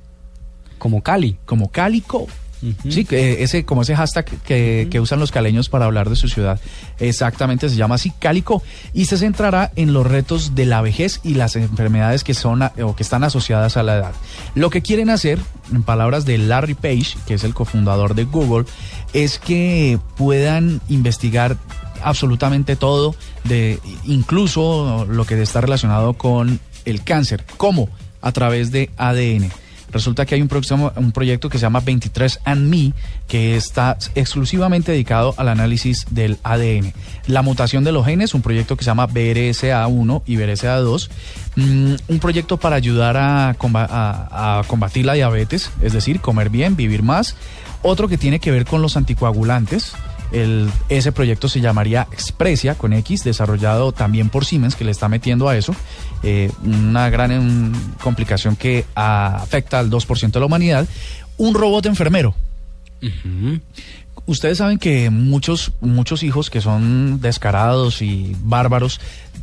Como 0.78 1.02
Cali. 1.02 1.36
Como 1.44 1.70
Sí, 2.90 3.04
que 3.06 3.42
ese, 3.42 3.64
como 3.64 3.82
ese 3.82 3.96
hashtag 3.96 4.26
que, 4.26 4.88
que 4.90 5.00
usan 5.00 5.18
los 5.18 5.30
caleños 5.32 5.68
para 5.70 5.86
hablar 5.86 6.10
de 6.10 6.16
su 6.16 6.28
ciudad. 6.28 6.60
Exactamente, 6.98 7.68
se 7.68 7.76
llama 7.76 7.94
así 7.94 8.10
Cálico. 8.18 8.62
Y 8.92 9.06
se 9.06 9.16
centrará 9.16 9.72
en 9.76 9.92
los 9.92 10.06
retos 10.06 10.54
de 10.54 10.66
la 10.66 10.82
vejez 10.82 11.20
y 11.24 11.34
las 11.34 11.56
enfermedades 11.56 12.22
que 12.24 12.34
son 12.34 12.62
a- 12.62 12.72
o 12.82 12.94
que 12.94 13.02
están 13.02 13.24
asociadas 13.24 13.76
a 13.76 13.82
la 13.82 13.96
edad. 13.96 14.12
Lo 14.54 14.68
que 14.70 14.82
quieren 14.82 15.08
hacer, 15.10 15.38
en 15.72 15.82
palabras 15.82 16.24
de 16.26 16.36
Larry 16.38 16.74
Page, 16.74 17.16
que 17.26 17.34
es 17.34 17.44
el 17.44 17.54
cofundador 17.54 18.14
de 18.14 18.24
Google, 18.24 18.66
es 19.14 19.38
que 19.38 19.98
puedan 20.16 20.80
investigar 20.88 21.56
absolutamente 22.02 22.76
todo, 22.76 23.14
de 23.44 23.78
incluso 24.04 25.06
lo 25.08 25.24
que 25.24 25.40
está 25.40 25.60
relacionado 25.60 26.14
con 26.14 26.60
el 26.84 27.02
cáncer. 27.04 27.44
¿Cómo? 27.56 27.88
A 28.22 28.32
través 28.32 28.70
de 28.70 28.90
ADN. 28.96 29.50
Resulta 29.92 30.26
que 30.26 30.34
hay 30.34 30.42
un, 30.42 30.48
próximo, 30.48 30.92
un 30.96 31.12
proyecto 31.12 31.48
que 31.48 31.58
se 31.58 31.62
llama 31.62 31.82
23andMe 31.82 32.92
que 33.28 33.56
está 33.56 33.96
exclusivamente 34.14 34.92
dedicado 34.92 35.34
al 35.36 35.48
análisis 35.48 36.06
del 36.10 36.38
ADN. 36.42 36.92
La 37.26 37.42
mutación 37.42 37.84
de 37.84 37.92
los 37.92 38.06
genes, 38.06 38.34
un 38.34 38.42
proyecto 38.42 38.76
que 38.76 38.84
se 38.84 38.90
llama 38.90 39.08
BRSA1 39.08 40.22
y 40.26 40.36
BRSA2, 40.36 41.10
mm, 41.56 41.94
un 42.08 42.18
proyecto 42.18 42.56
para 42.56 42.76
ayudar 42.76 43.16
a 43.18 44.64
combatir 44.66 45.06
la 45.06 45.14
diabetes, 45.14 45.70
es 45.82 45.92
decir, 45.92 46.20
comer 46.20 46.50
bien, 46.50 46.76
vivir 46.76 47.02
más. 47.02 47.36
Otro 47.82 48.08
que 48.08 48.18
tiene 48.18 48.40
que 48.40 48.50
ver 48.50 48.66
con 48.66 48.82
los 48.82 48.96
anticoagulantes. 48.96 49.94
El- 50.32 50.70
ese 50.88 51.12
proyecto 51.12 51.48
se 51.48 51.60
llamaría 51.60 52.06
Expresia 52.12 52.74
con 52.76 52.92
X, 52.92 53.24
desarrollado 53.24 53.92
también 53.92 54.28
por 54.28 54.44
Siemens, 54.44 54.76
que 54.76 54.84
le 54.84 54.90
está 54.90 55.08
metiendo 55.08 55.48
a 55.48 55.56
eso. 55.56 55.74
Eh, 56.22 56.50
una 56.64 57.10
gran 57.10 57.30
em, 57.32 57.72
complicación 58.02 58.56
que 58.56 58.84
afecta 58.94 59.78
al 59.78 59.90
2% 59.90 60.38
de 60.38 60.40
la 60.40 60.46
humanidad. 60.46 60.86
Un 61.36 61.54
robot 61.54 61.86
enfermero. 61.86 62.34
Ustedes 64.26 64.58
saben 64.58 64.78
que 64.78 65.10
muchos, 65.10 65.72
muchos 65.80 66.22
hijos 66.22 66.50
que 66.50 66.60
son 66.60 67.20
descarados 67.20 68.02
y 68.02 68.36
bárbaros 68.42 69.00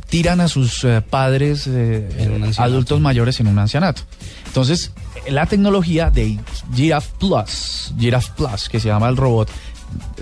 tiran 0.08 0.40
a 0.40 0.48
sus 0.48 0.82
eh, 0.84 1.02
padres 1.02 1.66
eh, 1.66 2.08
adultos 2.56 3.00
mayores 3.00 3.38
en 3.40 3.48
un 3.48 3.58
ancianato. 3.58 4.02
Entonces, 4.46 4.92
la 5.28 5.44
tecnología 5.46 6.10
de 6.10 6.38
Giraffe 6.74 7.10
Plus, 7.18 7.92
Giraffe 7.98 8.32
Plus, 8.36 8.68
que 8.70 8.80
se 8.80 8.88
llama 8.88 9.08
el 9.08 9.16
robot, 9.16 9.50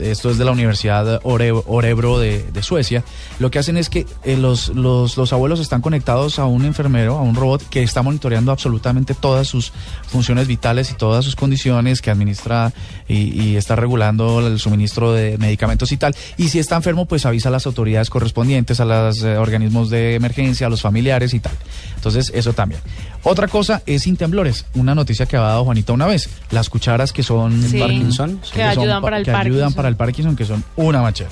esto 0.01 0.31
es 0.31 0.39
de 0.39 0.45
la 0.45 0.51
Universidad 0.53 1.20
Ore- 1.24 1.62
Orebro 1.66 2.18
de, 2.18 2.45
Suecia, 2.62 3.05
lo 3.39 3.51
que 3.51 3.59
hacen 3.59 3.77
es 3.77 3.89
que 3.89 4.07
eh, 4.24 4.37
los, 4.37 4.68
los, 4.70 5.16
los 5.16 5.33
abuelos 5.33 5.61
están 5.61 5.81
conectados 5.83 6.39
a 6.39 6.47
un 6.47 6.64
enfermero, 6.64 7.16
a 7.18 7.22
un 7.22 7.35
robot 7.35 7.62
que 7.68 7.83
está 7.83 8.03
monitoreando 8.03 8.51
absolutamente 8.53 9.14
todas 9.14 9.47
sus 9.47 9.72
funciones 10.09 10.47
vitales 10.49 10.91
y 10.91 10.95
todas 10.95 11.24
sus 11.24 11.37
condiciones, 11.37 12.01
que 12.01 12.11
administra 12.11 12.72
y, 13.09 13.41
y 13.41 13.57
está 13.57 13.77
regulando 13.77 14.47
el 14.47 14.59
suministro 14.59 15.12
de 15.12 15.39
medicamentos 15.39 15.93
y 15.93 15.97
tal. 15.97 16.14
Y 16.37 16.49
si 16.49 16.59
está 16.59 16.77
enfermo, 16.77 17.07
pues 17.07 17.27
avisa 17.27 17.49
a 17.49 17.53
las 17.53 17.66
autoridades 17.66 18.11
correspondientes, 18.11 18.81
a 18.81 18.85
los 18.85 19.22
eh, 19.22 19.37
organismos 19.37 19.91
de 19.91 20.14
emergencia, 20.14 20.66
a 20.66 20.70
los 20.70 20.83
familiares 20.83 21.35
y 21.35 21.41
tal. 21.41 21.53
Entonces, 21.95 22.33
eso 22.35 22.53
también. 22.53 22.81
Otra 23.29 23.49
cosa 23.49 23.83
es 23.87 24.03
sin 24.03 24.16
temblores, 24.16 24.66
una 24.74 24.95
noticia 24.95 25.27
que 25.27 25.37
ha 25.37 25.41
dado 25.41 25.64
Juanita 25.64 25.93
una 25.93 26.07
vez, 26.07 26.31
las 26.53 26.70
cucharas 26.70 27.12
que 27.12 27.24
son 27.24 27.61
Sí, 27.61 27.77
Parkinson, 27.79 28.41
que 28.55 28.62
ayudan 28.62 29.01
pa- 29.01 29.07
para 29.07 29.18
el 29.18 29.24
que 29.24 29.31
ayudan 29.33 29.43
Parkinson. 29.45 29.72
para 29.74 29.89
el 29.89 29.97
Parkinson, 29.97 30.37
que 30.37 30.45
son 30.45 30.62
una 30.77 31.03
machera. 31.03 31.31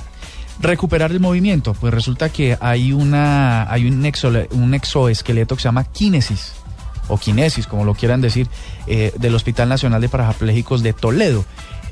Recuperar 0.61 1.13
el 1.13 1.21
movimiento, 1.21 1.73
pues 1.75 1.95
resulta 1.95 2.31
que 2.31 2.59
hay 2.61 2.93
una 2.93 3.71
hay 3.73 3.87
un, 3.87 4.03
exole- 4.05 4.49
un 4.51 4.75
exoesqueleto 4.75 5.55
que 5.55 5.63
se 5.63 5.69
llama 5.69 5.85
Kinesis 5.85 6.53
o 7.07 7.17
Kinesis, 7.17 7.67
como 7.69 7.85
lo 7.85 7.95
quieran 7.95 8.21
decir, 8.21 8.49
eh, 8.89 9.13
del 9.19 9.35
Hospital 9.37 9.69
Nacional 9.69 10.01
de 10.01 10.09
Parapléjicos 10.09 10.83
de 10.83 10.95
Toledo. 10.95 11.45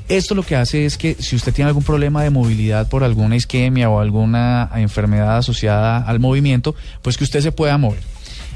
Esto 0.09 0.35
lo 0.35 0.43
que 0.43 0.57
hace 0.57 0.85
es 0.85 0.97
que 0.97 1.15
si 1.19 1.37
usted 1.37 1.53
tiene 1.53 1.69
algún 1.69 1.83
problema 1.83 2.23
de 2.23 2.29
movilidad 2.29 2.89
por 2.89 3.05
alguna 3.05 3.37
isquemia 3.37 3.89
o 3.89 4.01
alguna 4.01 4.69
enfermedad 4.75 5.37
asociada 5.37 5.99
al 5.99 6.19
movimiento, 6.19 6.75
pues 7.01 7.15
que 7.17 7.23
usted 7.23 7.39
se 7.39 7.53
pueda 7.53 7.77
mover 7.77 7.99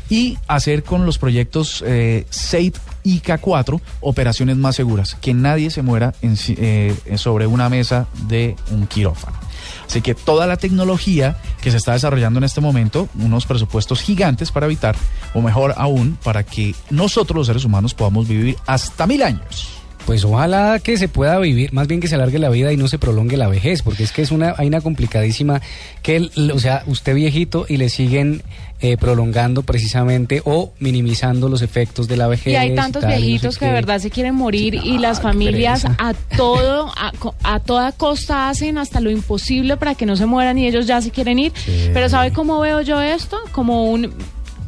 y 0.09 0.37
hacer 0.47 0.83
con 0.83 1.05
los 1.05 1.17
proyectos 1.17 1.83
eh, 1.85 2.25
SAFE 2.29 2.73
y 3.03 3.21
K4 3.21 3.79
operaciones 4.01 4.57
más 4.57 4.75
seguras, 4.75 5.15
que 5.15 5.33
nadie 5.33 5.69
se 5.69 5.81
muera 5.81 6.13
en 6.21 6.35
eh, 6.49 6.95
sobre 7.15 7.47
una 7.47 7.69
mesa 7.69 8.07
de 8.27 8.55
un 8.71 8.87
quirófano. 8.87 9.37
Así 9.85 10.01
que 10.01 10.15
toda 10.15 10.47
la 10.47 10.57
tecnología 10.57 11.37
que 11.61 11.71
se 11.71 11.77
está 11.77 11.93
desarrollando 11.93 12.39
en 12.39 12.43
este 12.43 12.61
momento, 12.61 13.07
unos 13.19 13.45
presupuestos 13.45 14.01
gigantes 14.01 14.51
para 14.51 14.65
evitar, 14.65 14.95
o 15.33 15.41
mejor 15.41 15.73
aún, 15.77 16.17
para 16.23 16.43
que 16.43 16.75
nosotros 16.89 17.37
los 17.37 17.47
seres 17.47 17.65
humanos 17.65 17.93
podamos 17.93 18.27
vivir 18.27 18.57
hasta 18.65 19.07
mil 19.07 19.23
años. 19.23 19.76
Pues 20.07 20.23
ojalá 20.23 20.79
que 20.81 20.95
se 20.97 21.09
pueda 21.09 21.37
vivir, 21.37 21.73
más 21.73 21.87
bien 21.87 21.99
que 21.99 22.07
se 22.07 22.15
alargue 22.15 22.39
la 22.39 22.47
vida 22.49 22.71
y 22.71 22.77
no 22.77 22.87
se 22.87 22.97
prolongue 22.97 23.35
la 23.35 23.49
vejez, 23.49 23.81
porque 23.81 24.03
es 24.03 24.13
que 24.13 24.21
es 24.21 24.31
una, 24.31 24.55
hay 24.57 24.67
una 24.67 24.79
complicadísima 24.79 25.61
que, 26.01 26.15
el- 26.15 26.51
o 26.53 26.59
sea, 26.59 26.81
usted 26.87 27.13
viejito 27.13 27.65
y 27.67 27.75
le 27.75 27.89
siguen 27.89 28.41
eh, 28.79 28.95
prolongando 28.95 29.63
precisamente 29.63 30.41
o 30.45 30.71
minimizando 30.79 31.49
los 31.49 31.61
efectos 31.61 32.07
de 32.07 32.15
la 32.15 32.27
vejez. 32.27 32.53
Y 32.53 32.55
hay 32.55 32.73
tantos 32.75 33.01
tal, 33.01 33.11
y 33.11 33.13
no 33.15 33.19
sé 33.19 33.25
viejitos 33.25 33.57
que 33.57 33.65
de 33.65 33.71
verdad 33.73 33.99
se 33.99 34.09
quieren 34.09 34.35
morir 34.35 34.75
y 34.75 34.97
las 34.97 35.19
familias 35.19 35.83
a 35.97 36.13
todo, 36.37 36.89
a, 36.95 37.11
a 37.43 37.59
toda 37.59 37.91
costa 37.91 38.47
hacen 38.49 38.77
hasta 38.77 39.01
lo 39.01 39.11
imposible 39.11 39.75
para 39.77 39.95
que 39.95 40.05
no 40.05 40.15
se 40.15 40.25
mueran 40.25 40.57
y 40.57 40.67
ellos 40.67 40.85
ya 40.87 41.01
se 41.01 41.11
quieren 41.11 41.37
ir. 41.37 41.51
Pero 41.93 42.07
¿sabe 42.07 42.31
cómo 42.31 42.59
veo 42.61 42.79
yo 42.81 43.01
esto? 43.01 43.37
Como 43.51 43.91
un, 43.91 44.13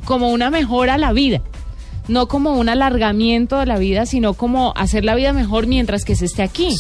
como 0.04 0.32
una 0.32 0.50
mejora 0.50 0.96
a 0.96 0.98
la 0.98 1.14
vida. 1.14 1.40
No 2.10 2.28
como 2.28 2.58
un 2.58 2.70
alargamiento 2.70 3.60
de 3.60 3.66
la 3.66 3.78
vida, 3.78 4.06
sino 4.06 4.34
como 4.34 4.74
hacer 4.76 5.06
la 5.06 5.16
vida 5.16 5.32
mejor 5.32 5.68
mientras 5.68 6.04
que 6.04 6.16
se 6.16 6.26
esté 6.26 6.44
aquí. 6.44 6.76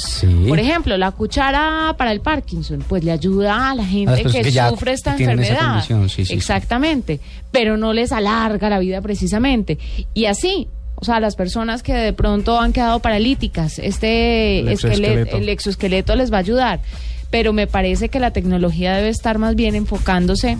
Por 0.47 0.59
ejemplo, 0.59 0.97
la 0.97 1.11
cuchara 1.11 1.95
para 1.97 2.11
el 2.11 2.19
Parkinson, 2.19 2.83
pues 2.87 3.03
le 3.03 3.11
ayuda 3.11 3.69
a 3.69 3.75
la 3.75 3.85
gente 3.85 4.23
que, 4.23 4.51
sufre 4.51 4.93
esta 4.93 5.11
enfermedad. 5.11 5.83
sí, 6.09 6.25
sí. 6.25 6.33
Exactamente, 6.33 7.19
pero 7.51 7.77
no 7.77 7.93
les 7.93 8.11
alarga 8.11 8.69
la 8.69 8.79
vida 8.79 9.01
precisamente. 9.01 9.77
Y 10.13 10.25
así, 10.25 10.67
o 10.95 11.05
sea, 11.05 11.19
las 11.19 11.35
personas 11.35 11.81
que 11.81 11.93
de 11.93 12.11
pronto 12.11 12.59
han 12.59 12.73
quedado 12.73 12.99
paralíticas, 12.99 13.79
este 13.79 14.59
El 14.59 14.67
esqueleto, 14.69 14.97
exoesqueleto. 14.97 15.37
el 15.37 15.49
exoesqueleto 15.49 16.15
les 16.15 16.33
va 16.33 16.37
a 16.37 16.41
ayudar. 16.41 16.81
Pero 17.29 17.53
me 17.53 17.67
parece 17.67 18.09
que 18.09 18.19
la 18.19 18.31
tecnología 18.31 18.95
debe 18.95 19.09
estar 19.09 19.37
más 19.37 19.55
bien 19.55 19.75
enfocándose 19.75 20.57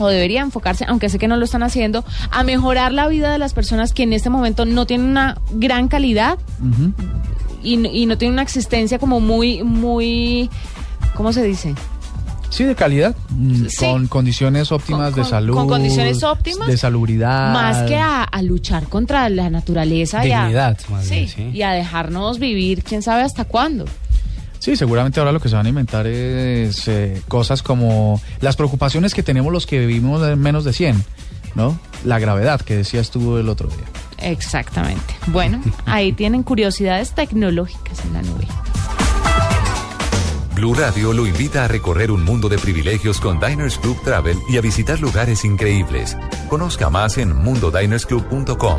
o 0.00 0.08
debería 0.08 0.40
enfocarse, 0.40 0.84
aunque 0.88 1.08
sé 1.08 1.18
que 1.18 1.28
no 1.28 1.36
lo 1.36 1.44
están 1.44 1.62
haciendo, 1.62 2.04
a 2.30 2.42
mejorar 2.44 2.92
la 2.92 3.06
vida 3.08 3.30
de 3.32 3.38
las 3.38 3.52
personas 3.54 3.92
que 3.92 4.02
en 4.02 4.12
este 4.12 4.30
momento 4.30 4.64
no 4.64 4.86
tienen 4.86 5.08
una 5.08 5.38
gran 5.52 5.88
calidad 5.88 6.38
y, 7.62 7.76
no 8.06 8.16
tienen 8.18 8.32
una 8.34 8.42
existencia 8.42 8.98
como 8.98 9.20
muy, 9.20 9.62
muy, 9.62 10.48
¿cómo 11.14 11.32
se 11.32 11.42
dice? 11.42 11.74
Sí, 12.48 12.64
de 12.64 12.74
calidad, 12.74 13.14
mm, 13.28 13.66
con 13.78 14.08
condiciones 14.08 14.72
óptimas 14.72 15.14
de 15.14 15.20
con- 15.22 15.30
salud. 15.30 15.54
con 15.54 15.68
condiciones 15.68 16.24
óptimas, 16.24 16.66
De 16.66 16.76
salubridad. 16.76 17.52
Más 17.52 17.84
que 17.88 17.96
a, 17.96 18.24
a 18.24 18.42
luchar 18.42 18.88
contra 18.88 19.28
la 19.28 19.50
naturaleza 19.50 20.26
y 20.26 20.32
a- 20.32 20.48
bien, 20.48 21.28
sí. 21.28 21.50
y 21.52 21.62
a 21.62 21.70
dejarnos 21.70 22.40
vivir, 22.40 22.82
quién 22.82 23.02
sabe 23.02 23.22
hasta 23.22 23.44
cuándo. 23.44 23.84
Sí, 24.60 24.76
seguramente 24.76 25.18
ahora 25.18 25.32
lo 25.32 25.40
que 25.40 25.48
se 25.48 25.56
van 25.56 25.66
a 25.66 25.70
inventar 25.70 26.06
es 26.06 26.86
eh, 26.86 27.22
cosas 27.28 27.62
como 27.62 28.20
las 28.40 28.56
preocupaciones 28.56 29.14
que 29.14 29.22
tenemos 29.22 29.50
los 29.52 29.66
que 29.66 29.80
vivimos 29.80 30.22
en 30.26 30.38
menos 30.38 30.64
de 30.64 30.74
100, 30.74 31.02
¿no? 31.54 31.80
La 32.04 32.18
gravedad 32.18 32.60
que 32.60 32.76
decías 32.76 33.10
tú 33.10 33.38
el 33.38 33.48
otro 33.48 33.68
día. 33.68 33.86
Exactamente. 34.18 35.14
Bueno, 35.28 35.62
ahí 35.86 36.12
tienen 36.12 36.42
curiosidades 36.42 37.12
tecnológicas 37.12 38.04
en 38.04 38.12
la 38.12 38.22
nube. 38.22 38.46
Blue 40.54 40.74
Radio 40.74 41.14
lo 41.14 41.26
invita 41.26 41.64
a 41.64 41.68
recorrer 41.68 42.10
un 42.10 42.22
mundo 42.22 42.50
de 42.50 42.58
privilegios 42.58 43.18
con 43.18 43.40
Diners 43.40 43.78
Club 43.78 43.96
Travel 44.04 44.36
y 44.50 44.58
a 44.58 44.60
visitar 44.60 45.00
lugares 45.00 45.42
increíbles. 45.46 46.18
Conozca 46.50 46.90
más 46.90 47.16
en 47.16 47.34
mundodinersclub.com. 47.34 48.78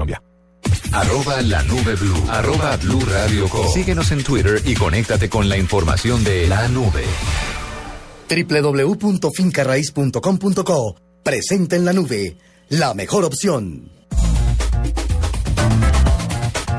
Arroba 0.91 1.41
la 1.41 1.63
nube 1.63 1.95
blue. 1.95 2.23
Arroba 2.29 2.75
blue 2.77 3.01
radio 3.05 3.47
com. 3.47 3.65
Síguenos 3.73 4.11
en 4.11 4.23
Twitter 4.23 4.61
y 4.65 4.73
conéctate 4.73 5.29
con 5.29 5.47
la 5.47 5.57
información 5.57 6.23
de 6.23 6.47
la 6.47 6.67
nube. 6.67 7.05
www.fincarraiz.com.co 8.29 10.95
Presenta 11.23 11.75
en 11.75 11.85
la 11.85 11.93
nube, 11.93 12.37
la 12.69 12.93
mejor 12.93 13.25
opción. 13.25 13.89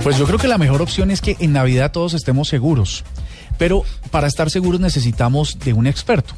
Pues 0.02 0.18
yo 0.18 0.26
creo 0.26 0.38
que 0.38 0.48
la 0.48 0.58
mejor 0.58 0.82
opción 0.82 1.12
es 1.12 1.20
que 1.20 1.36
en 1.38 1.52
Navidad 1.52 1.92
todos 1.92 2.14
estemos 2.14 2.48
seguros. 2.48 3.04
Pero 3.62 3.84
para 4.10 4.26
estar 4.26 4.50
seguros 4.50 4.80
necesitamos 4.80 5.56
de 5.60 5.72
un 5.72 5.86
experto. 5.86 6.34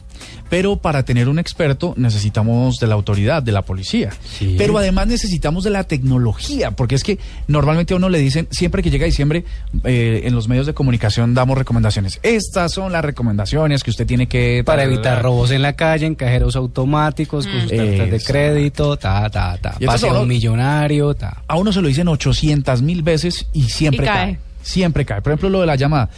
Pero 0.51 0.77
para 0.77 1.07
tener 1.07 1.31
un 1.31 1.39
experto 1.39 1.95
necesitamos 1.97 2.77
de 2.77 2.87
la 2.87 2.97
autoridad, 2.97 3.43
de 3.43 3.51
la 3.51 3.63
policía. 3.63 4.11
Pero 4.59 4.77
además 4.77 5.07
necesitamos 5.07 5.65
de 5.65 5.71
la 5.71 5.85
tecnología, 5.85 6.73
porque 6.73 6.97
es 6.97 7.03
que 7.03 7.19
normalmente 7.49 7.95
a 7.95 7.97
uno 7.97 8.11
le 8.11 8.19
dicen, 8.19 8.47
siempre 8.51 8.83
que 8.83 8.91
llega 8.91 9.07
diciembre, 9.07 9.47
eh, 9.85 10.21
en 10.25 10.35
los 10.35 10.49
medios 10.49 10.67
de 10.67 10.75
comunicación 10.75 11.33
damos 11.33 11.57
recomendaciones. 11.57 12.21
Estas 12.23 12.73
son 12.73 12.93
las 12.93 13.03
recomendaciones 13.03 13.83
que 13.83 13.89
usted 13.89 14.07
tiene 14.07 14.27
que... 14.27 14.63
Para 14.63 14.85
evitar 14.85 15.23
robos 15.23 15.51
en 15.51 15.63
la 15.63 15.73
calle, 15.73 16.05
en 16.05 16.17
cajeros 16.17 16.57
automáticos, 16.57 17.47
con 17.47 17.59
sus 17.63 17.71
tarjetas 17.71 18.11
de 18.11 18.21
crédito, 18.21 18.99
ta, 18.99 19.31
ta, 19.31 19.57
ta. 19.57 19.79
Pase 19.87 20.11
a 20.11 20.21
un 20.21 20.29
millonario, 20.29 21.15
ta. 21.15 21.43
A 21.49 21.57
uno 21.57 21.73
se 21.73 21.81
lo 21.81 21.89
dicen 21.89 22.07
800 22.07 22.83
mil 22.83 23.03
veces 23.03 23.47
y 23.55 23.63
siempre 23.63 24.05
Y 24.05 24.09
cae. 24.09 24.17
cae. 24.27 24.39
Siempre 24.63 25.07
cae. 25.07 25.23
Por 25.23 25.33
ejemplo, 25.33 25.49
lo 25.49 25.61
de 25.63 25.67
la 25.67 25.77
llamada. 25.77 26.11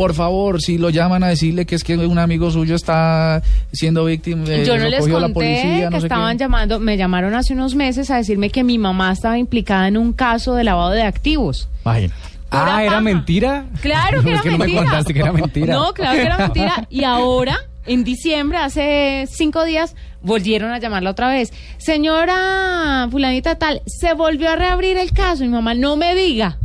Por 0.00 0.14
favor, 0.14 0.62
si 0.62 0.78
lo 0.78 0.88
llaman 0.88 1.22
a 1.24 1.28
decirle 1.28 1.66
que 1.66 1.74
es 1.74 1.84
que 1.84 1.94
un 1.94 2.18
amigo 2.18 2.50
suyo 2.50 2.74
está 2.74 3.42
siendo 3.70 4.06
víctima, 4.06 4.44
eh, 4.48 4.64
Yo 4.64 4.78
no 4.78 4.88
les 4.88 5.00
conté 5.00 5.20
la 5.20 5.28
policía, 5.28 5.62
que 5.62 5.84
no 5.84 5.90
sé 5.90 5.98
qué. 5.98 6.06
estaban 6.06 6.38
llamando, 6.38 6.80
me 6.80 6.96
llamaron 6.96 7.34
hace 7.34 7.52
unos 7.52 7.74
meses 7.74 8.10
a 8.10 8.16
decirme 8.16 8.48
que 8.48 8.64
mi 8.64 8.78
mamá 8.78 9.12
estaba 9.12 9.36
implicada 9.36 9.88
en 9.88 9.98
un 9.98 10.14
caso 10.14 10.54
de 10.54 10.64
lavado 10.64 10.92
de 10.92 11.02
activos. 11.02 11.68
Imagina. 11.84 12.14
Ah, 12.50 12.82
¿era 12.82 13.02
mentira? 13.02 13.66
Claro 13.82 14.22
que 14.24 14.28
Es 14.30 14.34
era 14.36 14.42
que 14.42 14.50
no 14.52 14.56
me 14.58 14.64
mentira. 14.64 14.84
contaste 14.84 15.12
que 15.12 15.20
era 15.20 15.32
mentira. 15.32 15.74
No, 15.74 15.92
claro 15.92 16.16
que 16.16 16.22
era 16.22 16.38
mentira. 16.38 16.86
Y 16.88 17.04
ahora, 17.04 17.58
en 17.84 18.02
diciembre, 18.02 18.56
hace 18.56 19.26
cinco 19.30 19.64
días, 19.66 19.94
volvieron 20.22 20.72
a 20.72 20.78
llamarla 20.78 21.10
otra 21.10 21.28
vez. 21.28 21.52
Señora 21.76 23.06
fulanita 23.10 23.56
tal, 23.56 23.82
se 23.84 24.14
volvió 24.14 24.48
a 24.48 24.56
reabrir 24.56 24.96
el 24.96 25.12
caso. 25.12 25.42
Mi 25.42 25.50
mamá, 25.50 25.74
no 25.74 25.96
me 25.96 26.14
diga. 26.14 26.56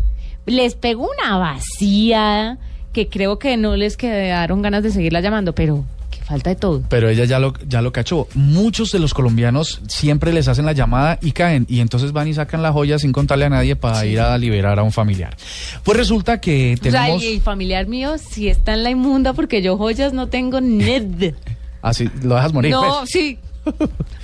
Les 0.46 0.76
pegó 0.76 1.10
una 1.20 1.38
vacía 1.38 2.60
que 2.96 3.10
creo 3.10 3.38
que 3.40 3.58
no 3.58 3.76
les 3.76 3.98
quedaron 3.98 4.62
ganas 4.62 4.82
de 4.82 4.90
seguirla 4.90 5.20
llamando, 5.20 5.54
pero 5.54 5.84
que 6.10 6.24
falta 6.24 6.50
de 6.50 6.56
todo. 6.56 6.82
Pero 6.88 7.10
ella 7.10 7.26
ya 7.26 7.40
lo, 7.40 7.54
ya 7.68 7.82
lo 7.82 7.92
cachó. 7.92 8.30
Muchos 8.36 8.94
de 8.94 9.00
los 9.00 9.14
colombianos 9.14 9.82
siempre 9.90 10.32
les 10.32 10.48
hacen 10.48 10.66
la 10.66 10.72
llamada 10.72 11.20
y 11.22 11.34
caen. 11.34 11.66
Y 11.68 11.82
entonces 11.82 12.14
van 12.14 12.30
y 12.30 12.34
sacan 12.34 12.62
la 12.62 12.72
joya 12.72 12.98
sin 12.98 13.12
contarle 13.12 13.44
a 13.44 13.50
nadie 13.50 13.76
para 13.76 14.06
ir 14.06 14.22
a 14.22 14.38
liberar 14.38 14.80
a 14.80 14.84
un 14.84 14.94
familiar. 14.94 15.36
Pues 15.84 15.98
resulta 15.98 16.40
que 16.40 16.76
O 16.80 16.84
sea, 16.84 17.02
tenemos... 17.02 17.22
el 17.22 17.42
familiar 17.42 17.86
mío 17.88 18.16
sí 18.18 18.48
está 18.48 18.74
en 18.74 18.84
la 18.84 18.92
inmunda 18.92 19.34
porque 19.34 19.62
yo 19.62 19.78
joyas 19.78 20.14
no 20.14 20.28
tengo 20.28 20.62
ned. 20.62 21.34
Así, 21.82 22.10
lo 22.24 22.36
dejas 22.36 22.54
morir. 22.54 22.72
No, 22.72 23.00
pues. 23.02 23.12
sí. 23.12 23.40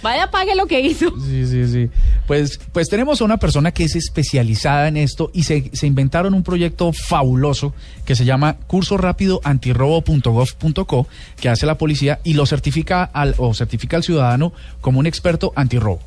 Vaya, 0.04 0.30
pague 0.32 0.56
lo 0.56 0.66
que 0.66 0.80
hizo. 0.82 1.10
Sí, 1.26 1.46
sí, 1.46 1.68
sí. 1.68 1.90
Pues, 2.28 2.60
pues 2.72 2.90
tenemos 2.90 3.22
a 3.22 3.26
una 3.26 3.38
persona 3.38 3.72
que 3.72 3.84
es 3.84 3.96
especializada 3.96 4.88
en 4.88 4.98
esto 4.98 5.30
y 5.34 5.44
se, 5.44 5.70
se 5.74 5.88
inventaron 5.88 6.34
un 6.34 6.44
proyecto 6.44 6.92
fabuloso 6.94 7.74
que 8.06 8.16
se 8.16 8.26
llama 8.26 8.58
curso 8.68 8.98
rápido 8.98 9.42
antirrobo.gov.co 9.44 11.08
que 11.40 11.50
hace 11.50 11.66
la 11.66 11.78
policía 11.78 12.20
y 12.24 12.34
lo 12.34 12.46
certifica 12.46 13.04
al, 13.04 13.36
o 13.38 13.54
certifica 13.54 13.98
al 13.98 14.04
ciudadano 14.04 14.54
como 14.82 15.00
un 15.00 15.06
experto 15.06 15.52
antirrobo. 15.56 16.00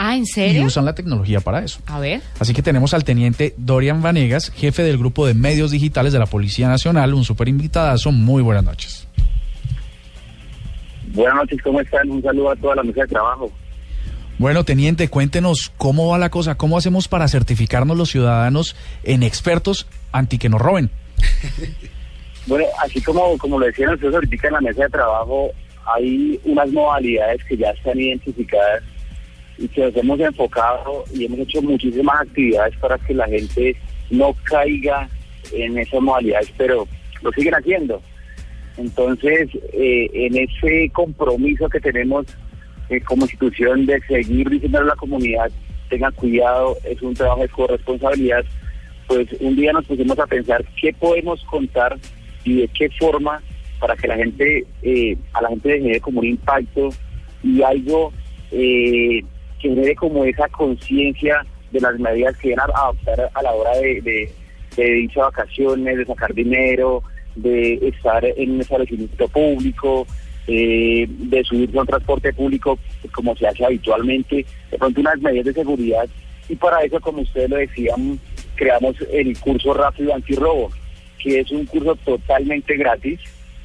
Ah, 0.00 0.14
¿en 0.14 0.22
Y 0.22 0.26
serio? 0.26 0.64
usan 0.64 0.84
la 0.84 0.94
tecnología 0.94 1.40
para 1.40 1.64
eso. 1.64 1.80
A 1.86 1.98
ver. 1.98 2.22
Así 2.38 2.54
que 2.54 2.62
tenemos 2.62 2.94
al 2.94 3.02
teniente 3.02 3.54
Dorian 3.56 4.00
Vanegas, 4.00 4.50
jefe 4.54 4.84
del 4.84 4.96
grupo 4.96 5.26
de 5.26 5.34
medios 5.34 5.72
digitales 5.72 6.12
de 6.12 6.20
la 6.20 6.26
Policía 6.26 6.68
Nacional, 6.68 7.14
un 7.14 7.24
súper 7.24 7.48
invitadazo. 7.48 8.12
Muy 8.12 8.40
buenas 8.40 8.62
noches. 8.62 9.07
Buenas 11.12 11.36
noches, 11.36 11.62
¿cómo 11.62 11.80
están? 11.80 12.10
Un 12.10 12.22
saludo 12.22 12.50
a 12.50 12.56
toda 12.56 12.76
la 12.76 12.82
mesa 12.82 13.02
de 13.02 13.08
trabajo. 13.08 13.50
Bueno, 14.38 14.64
teniente, 14.64 15.08
cuéntenos 15.08 15.72
cómo 15.76 16.08
va 16.08 16.18
la 16.18 16.30
cosa, 16.30 16.56
cómo 16.56 16.78
hacemos 16.78 17.08
para 17.08 17.26
certificarnos 17.26 17.96
los 17.96 18.10
ciudadanos 18.10 18.76
en 19.02 19.22
expertos 19.22 19.88
anti 20.12 20.38
que 20.38 20.48
nos 20.48 20.60
roben. 20.60 20.90
Bueno, 22.48 22.64
así 22.82 23.02
como, 23.02 23.36
como 23.36 23.58
lo 23.58 23.66
decían 23.66 23.92
ustedes 23.92 24.14
ahorita 24.14 24.46
en 24.46 24.54
la 24.54 24.60
mesa 24.62 24.84
de 24.84 24.88
trabajo, 24.88 25.50
hay 25.84 26.40
unas 26.44 26.70
modalidades 26.72 27.44
que 27.44 27.58
ya 27.58 27.68
están 27.72 28.00
identificadas 28.00 28.82
y 29.58 29.68
que 29.68 29.82
nos 29.82 29.94
hemos 29.94 30.18
enfocado 30.18 31.04
y 31.12 31.26
hemos 31.26 31.40
hecho 31.40 31.60
muchísimas 31.60 32.22
actividades 32.22 32.74
para 32.78 32.96
que 32.98 33.12
la 33.12 33.26
gente 33.26 33.76
no 34.08 34.34
caiga 34.44 35.06
en 35.52 35.76
esas 35.76 36.00
modalidades, 36.00 36.50
pero 36.56 36.88
lo 37.20 37.30
siguen 37.32 37.54
haciendo. 37.54 38.00
Entonces, 38.78 39.48
eh, 39.72 40.08
en 40.12 40.36
ese 40.36 40.90
compromiso 40.92 41.68
que 41.68 41.80
tenemos 41.80 42.26
eh, 42.88 43.00
como 43.02 43.24
institución 43.24 43.84
de 43.86 44.00
seguir 44.02 44.48
diciendo 44.48 44.78
a 44.78 44.84
la 44.84 44.96
comunidad, 44.96 45.50
tengan 45.90 46.12
cuidado, 46.12 46.76
es 46.84 47.02
un 47.02 47.14
trabajo 47.14 47.42
de 47.42 47.48
corresponsabilidad, 47.48 48.44
pues 49.06 49.28
un 49.40 49.56
día 49.56 49.72
nos 49.72 49.84
pusimos 49.84 50.18
a 50.18 50.26
pensar 50.26 50.64
qué 50.80 50.92
podemos 50.92 51.42
contar 51.44 51.98
y 52.44 52.60
de 52.60 52.68
qué 52.68 52.88
forma 52.98 53.42
para 53.80 53.96
que 53.96 54.08
la 54.08 54.16
gente, 54.16 54.64
eh, 54.82 55.16
a 55.32 55.42
la 55.42 55.48
gente 55.50 55.68
le 55.68 55.78
genere 55.78 56.00
como 56.00 56.20
un 56.20 56.26
impacto 56.26 56.90
y 57.42 57.62
algo 57.62 58.12
eh, 58.52 59.22
que 59.60 59.68
genere 59.68 59.94
como 59.96 60.24
esa 60.24 60.48
conciencia 60.48 61.44
de 61.72 61.80
las 61.80 61.98
medidas 61.98 62.36
que 62.38 62.54
van 62.54 62.70
a 62.70 62.80
adoptar 62.84 63.30
a 63.34 63.42
la 63.42 63.52
hora 63.52 63.76
de, 63.78 64.00
de, 64.00 64.32
de 64.76 65.00
irse 65.00 65.20
a 65.20 65.24
vacaciones, 65.24 65.98
de 65.98 66.06
sacar 66.06 66.32
dinero, 66.32 67.02
de 67.42 67.74
estar 67.88 68.24
en 68.24 68.52
un 68.52 68.60
establecimiento 68.60 69.28
público, 69.28 70.06
eh, 70.46 71.06
de 71.08 71.44
subirse 71.44 71.76
a 71.76 71.80
un 71.82 71.86
transporte 71.86 72.32
público 72.32 72.78
pues, 73.02 73.12
como 73.12 73.36
se 73.36 73.46
hace 73.46 73.64
habitualmente, 73.64 74.46
de 74.70 74.78
pronto 74.78 75.00
unas 75.00 75.20
medidas 75.20 75.46
de 75.46 75.54
seguridad. 75.54 76.08
Y 76.48 76.56
para 76.56 76.82
eso, 76.82 77.00
como 77.00 77.22
ustedes 77.22 77.50
lo 77.50 77.56
decían, 77.56 78.18
creamos 78.54 78.96
el 79.12 79.38
curso 79.38 79.74
rápido 79.74 80.14
antirrobo, 80.14 80.70
que 81.18 81.40
es 81.40 81.50
un 81.50 81.66
curso 81.66 81.96
totalmente 81.96 82.76
gratis. 82.76 83.20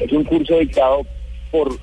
Es 0.00 0.10
un 0.10 0.24
curso 0.24 0.58
dictado 0.58 1.06
por 1.50 1.78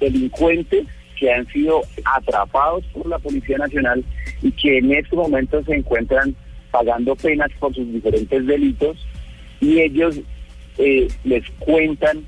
delincuentes 0.00 0.86
que 1.16 1.32
han 1.32 1.46
sido 1.48 1.82
atrapados 2.04 2.84
por 2.92 3.06
la 3.06 3.18
Policía 3.18 3.58
Nacional 3.58 4.02
y 4.42 4.50
que 4.52 4.78
en 4.78 4.92
estos 4.92 5.18
momentos 5.18 5.66
se 5.66 5.74
encuentran 5.74 6.34
pagando 6.70 7.14
penas 7.14 7.50
por 7.60 7.74
sus 7.74 7.92
diferentes 7.92 8.46
delitos 8.46 8.96
y 9.60 9.80
ellos 9.80 10.18
eh, 10.78 11.08
les 11.24 11.44
cuentan 11.58 12.24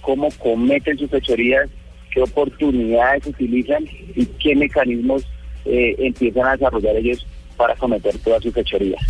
cómo 0.00 0.28
cometen 0.38 0.96
sus 0.96 1.10
fechorías, 1.10 1.68
qué 2.16 2.22
oportunidades 2.22 3.26
utilizan 3.26 3.84
y 4.14 4.24
qué 4.24 4.56
mecanismos 4.56 5.28
eh, 5.66 5.94
empiezan 5.98 6.46
a 6.46 6.52
desarrollar 6.52 6.96
ellos 6.96 7.26
para 7.58 7.74
cometer 7.76 8.16
todas 8.24 8.42
sus 8.42 8.54
fechorías. 8.54 9.02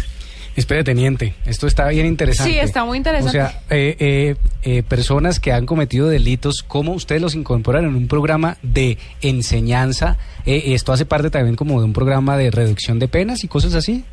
Espere, 0.56 0.82
teniente, 0.82 1.34
esto 1.44 1.68
está 1.68 1.86
bien 1.88 2.06
interesante. 2.06 2.52
Sí, 2.52 2.58
está 2.58 2.84
muy 2.84 2.96
interesante. 2.96 3.38
O 3.38 3.46
sea, 3.46 3.60
eh, 3.70 3.94
eh, 4.00 4.34
eh, 4.64 4.82
personas 4.82 5.38
que 5.38 5.52
han 5.52 5.66
cometido 5.66 6.08
delitos, 6.08 6.64
¿cómo 6.66 6.94
ustedes 6.94 7.22
los 7.22 7.36
incorporan 7.36 7.84
en 7.84 7.94
un 7.94 8.08
programa 8.08 8.56
de 8.62 8.98
enseñanza? 9.20 10.16
Eh, 10.44 10.74
¿Esto 10.74 10.92
hace 10.92 11.06
parte 11.06 11.30
también 11.30 11.54
como 11.54 11.78
de 11.78 11.84
un 11.84 11.92
programa 11.92 12.36
de 12.36 12.50
reducción 12.50 12.98
de 12.98 13.06
penas 13.06 13.44
y 13.44 13.48
cosas 13.48 13.74
así? 13.74 14.04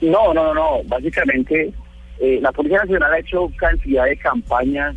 No, 0.00 0.34
no, 0.34 0.46
no, 0.46 0.54
no. 0.54 0.82
Básicamente, 0.86 1.72
eh, 2.18 2.38
la 2.42 2.50
Policía 2.50 2.78
Nacional 2.78 3.12
ha 3.12 3.20
hecho 3.20 3.52
cantidad 3.56 4.06
de 4.06 4.16
campañas 4.16 4.96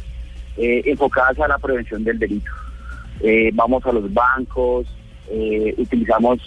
eh, 0.58 0.82
enfocadas 0.86 1.38
a 1.40 1.48
la 1.48 1.58
prevención 1.58 2.04
del 2.04 2.18
delito. 2.18 2.52
Eh, 3.20 3.52
vamos 3.54 3.86
a 3.86 3.92
los 3.92 4.14
bancos, 4.14 4.88
eh, 5.30 5.74
utilizamos 5.78 6.40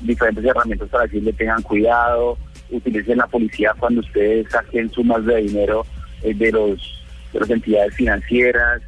diferentes 0.00 0.44
herramientas 0.44 0.88
para 0.88 1.04
decirle 1.04 1.32
tengan 1.32 1.62
cuidado, 1.62 2.38
utilicen 2.70 3.18
la 3.18 3.26
policía 3.26 3.74
cuando 3.78 4.00
ustedes 4.00 4.50
saquen 4.50 4.90
sumas 4.90 5.24
de 5.26 5.36
dinero 5.42 5.84
de 6.22 6.52
los 6.52 7.04
de 7.32 7.40
las 7.40 7.50
entidades 7.50 7.94
financieras, 7.94 8.80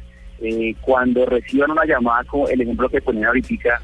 cuando 0.81 1.25
reciban 1.25 1.71
una 1.71 1.85
llamada, 1.85 2.23
como 2.23 2.47
el 2.47 2.61
ejemplo 2.61 2.89
que 2.89 3.01
ponían 3.01 3.25
ahorita, 3.25 3.81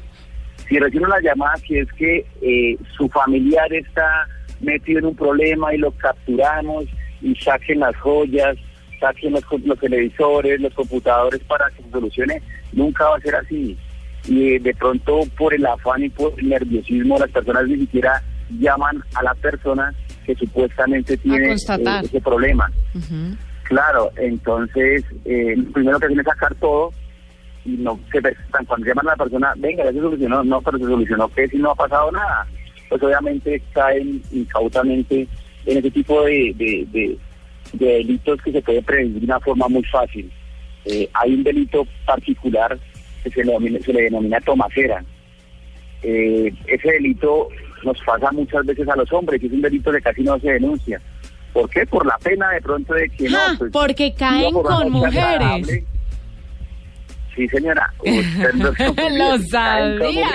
si 0.68 0.78
reciben 0.78 1.06
una 1.06 1.20
llamada 1.20 1.54
que 1.66 1.80
es 1.80 1.92
que 1.92 2.78
su 2.96 3.08
familiar 3.10 3.72
está 3.72 4.26
metido 4.60 5.00
en 5.00 5.06
un 5.06 5.16
problema 5.16 5.74
y 5.74 5.78
lo 5.78 5.90
capturamos 5.92 6.86
y 7.20 7.34
saquen 7.36 7.80
las 7.80 7.96
joyas, 7.96 8.56
saquen 9.00 9.32
los, 9.32 9.44
los 9.64 9.78
televisores, 9.78 10.60
los 10.60 10.74
computadores 10.74 11.40
para 11.44 11.68
que 11.70 11.82
se 11.82 11.90
solucione, 11.90 12.42
nunca 12.72 13.08
va 13.08 13.16
a 13.16 13.20
ser 13.20 13.34
así. 13.36 13.76
Y 14.28 14.54
eh, 14.54 14.58
de 14.60 14.74
pronto 14.74 15.20
por 15.38 15.54
el 15.54 15.64
afán 15.66 16.02
y 16.04 16.08
por 16.08 16.32
el 16.38 16.48
nerviosismo 16.48 17.18
las 17.18 17.30
personas 17.30 17.66
ni 17.68 17.76
siquiera 17.78 18.22
llaman 18.58 19.02
a 19.14 19.22
la 19.22 19.34
persona 19.34 19.94
que 20.24 20.34
supuestamente 20.34 21.16
tiene 21.16 21.52
eh, 22.02 22.06
ese 22.06 22.20
problema. 22.20 22.70
Claro, 23.64 24.10
entonces 24.16 25.04
eh, 25.24 25.56
primero 25.72 25.98
que 25.98 26.06
hacen 26.06 26.18
es 26.20 26.24
sacar 26.26 26.54
todo 26.56 26.92
y 27.64 27.70
no 27.78 27.98
se 28.12 28.22
presentan. 28.22 28.64
Cuando 28.64 28.86
llaman 28.86 29.08
a 29.08 29.10
la 29.12 29.16
persona, 29.16 29.52
venga, 29.56 29.84
ya 29.84 29.92
se 29.92 30.00
solucionó, 30.00 30.44
no, 30.44 30.60
pero 30.62 30.78
se 30.78 30.84
solucionó, 30.84 31.28
que 31.28 31.48
si 31.48 31.58
no 31.58 31.72
ha 31.72 31.74
pasado 31.74 32.10
nada? 32.12 32.46
Pues 32.88 33.02
obviamente 33.02 33.60
caen 33.72 34.22
incautamente 34.32 35.26
en 35.66 35.78
ese 35.78 35.90
tipo 35.90 36.22
de, 36.22 36.54
de, 36.56 36.86
de- 36.92 37.18
de 37.72 37.86
delitos 37.86 38.40
que 38.42 38.52
se 38.52 38.62
pueden 38.62 38.84
prevenir 38.84 39.20
de 39.20 39.24
una 39.26 39.40
forma 39.40 39.68
muy 39.68 39.84
fácil. 39.84 40.30
Eh, 40.84 41.08
hay 41.14 41.34
un 41.34 41.42
delito 41.42 41.86
particular 42.04 42.78
que 43.24 43.30
se 43.30 43.44
le, 43.44 43.52
denomina- 43.52 43.80
se 43.84 43.92
le 43.92 44.02
denomina 44.02 44.40
tomacera. 44.40 45.04
Eh, 46.02 46.52
ese 46.66 46.90
delito 46.92 47.48
nos 47.84 47.98
pasa 48.02 48.30
muchas 48.32 48.64
veces 48.66 48.88
a 48.88 48.96
los 48.96 49.12
hombres, 49.12 49.42
y 49.42 49.46
es 49.46 49.52
un 49.52 49.62
delito 49.62 49.90
que 49.92 50.00
casi 50.00 50.22
no 50.22 50.38
se 50.38 50.52
denuncia. 50.52 51.00
¿Por 51.52 51.68
qué? 51.70 51.86
Por 51.86 52.06
la 52.06 52.18
pena 52.18 52.50
de 52.50 52.60
pronto 52.60 52.94
de 52.94 53.08
que 53.10 53.28
no. 53.28 53.38
Ah, 53.38 53.54
pues, 53.58 53.72
porque 53.72 54.12
caen 54.14 54.52
no, 54.52 54.62
por 54.62 54.66
con 54.66 54.90
mujeres. 54.92 55.84
Sí, 57.34 57.48
señora. 57.48 57.92
Usted 57.98 58.52
no- 58.54 58.70
Lo 59.16 59.38
sabía. 59.44 60.26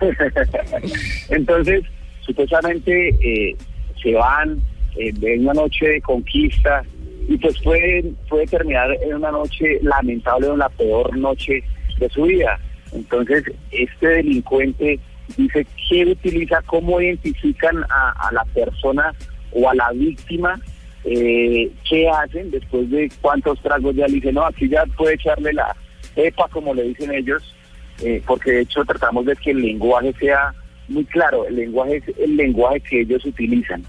Entonces, 1.30 1.82
supuestamente 2.20 3.08
eh, 3.22 3.56
se 4.02 4.12
van 4.14 4.60
eh, 4.96 5.12
de 5.12 5.38
una 5.38 5.54
noche 5.54 5.86
de 5.86 6.00
conquista 6.00 6.82
y 7.28 7.36
pues 7.38 7.58
puede, 7.62 8.04
puede 8.28 8.46
terminar 8.46 8.96
en 9.02 9.14
una 9.16 9.30
noche 9.30 9.78
lamentable 9.82 10.48
en 10.48 10.58
la 10.58 10.68
peor 10.68 11.16
noche 11.16 11.62
de 11.98 12.08
su 12.10 12.22
vida. 12.22 12.58
Entonces, 12.92 13.44
este 13.72 14.06
delincuente 14.06 15.00
dice 15.36 15.66
que 15.88 16.04
utiliza, 16.04 16.62
cómo 16.66 17.00
identifican 17.00 17.84
a, 17.90 18.28
a 18.28 18.32
la 18.32 18.44
persona 18.44 19.12
o 19.52 19.68
a 19.68 19.74
la 19.74 19.90
víctima, 19.92 20.60
eh, 21.04 21.70
qué 21.88 22.08
hacen 22.08 22.50
después 22.50 22.90
de 22.90 23.10
cuántos 23.20 23.60
tragos 23.60 23.94
ya 23.94 24.06
le 24.06 24.14
dicen, 24.14 24.34
no, 24.34 24.44
aquí 24.44 24.68
ya 24.68 24.84
puede 24.96 25.14
echarle 25.14 25.52
la 25.52 25.74
EPA, 26.16 26.48
como 26.48 26.74
le 26.74 26.82
dicen 26.82 27.12
ellos, 27.12 27.54
eh, 28.02 28.22
porque 28.26 28.50
de 28.50 28.60
hecho 28.62 28.84
tratamos 28.84 29.24
de 29.26 29.36
que 29.36 29.52
el 29.52 29.60
lenguaje 29.60 30.12
sea 30.18 30.52
muy 30.88 31.04
claro, 31.04 31.46
el 31.46 31.56
lenguaje 31.56 31.96
es 31.96 32.18
el 32.18 32.36
lenguaje 32.36 32.80
que 32.80 33.00
ellos 33.02 33.24
utilizan. 33.24 33.84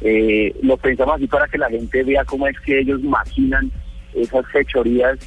Eh, 0.00 0.54
lo 0.62 0.76
pensamos 0.76 1.16
así 1.16 1.26
para 1.26 1.46
que 1.48 1.58
la 1.58 1.68
gente 1.68 2.02
vea 2.04 2.24
cómo 2.24 2.46
es 2.46 2.58
que 2.60 2.78
ellos 2.80 3.02
maquinan 3.02 3.70
esas 4.14 4.46
fechorías 4.52 5.18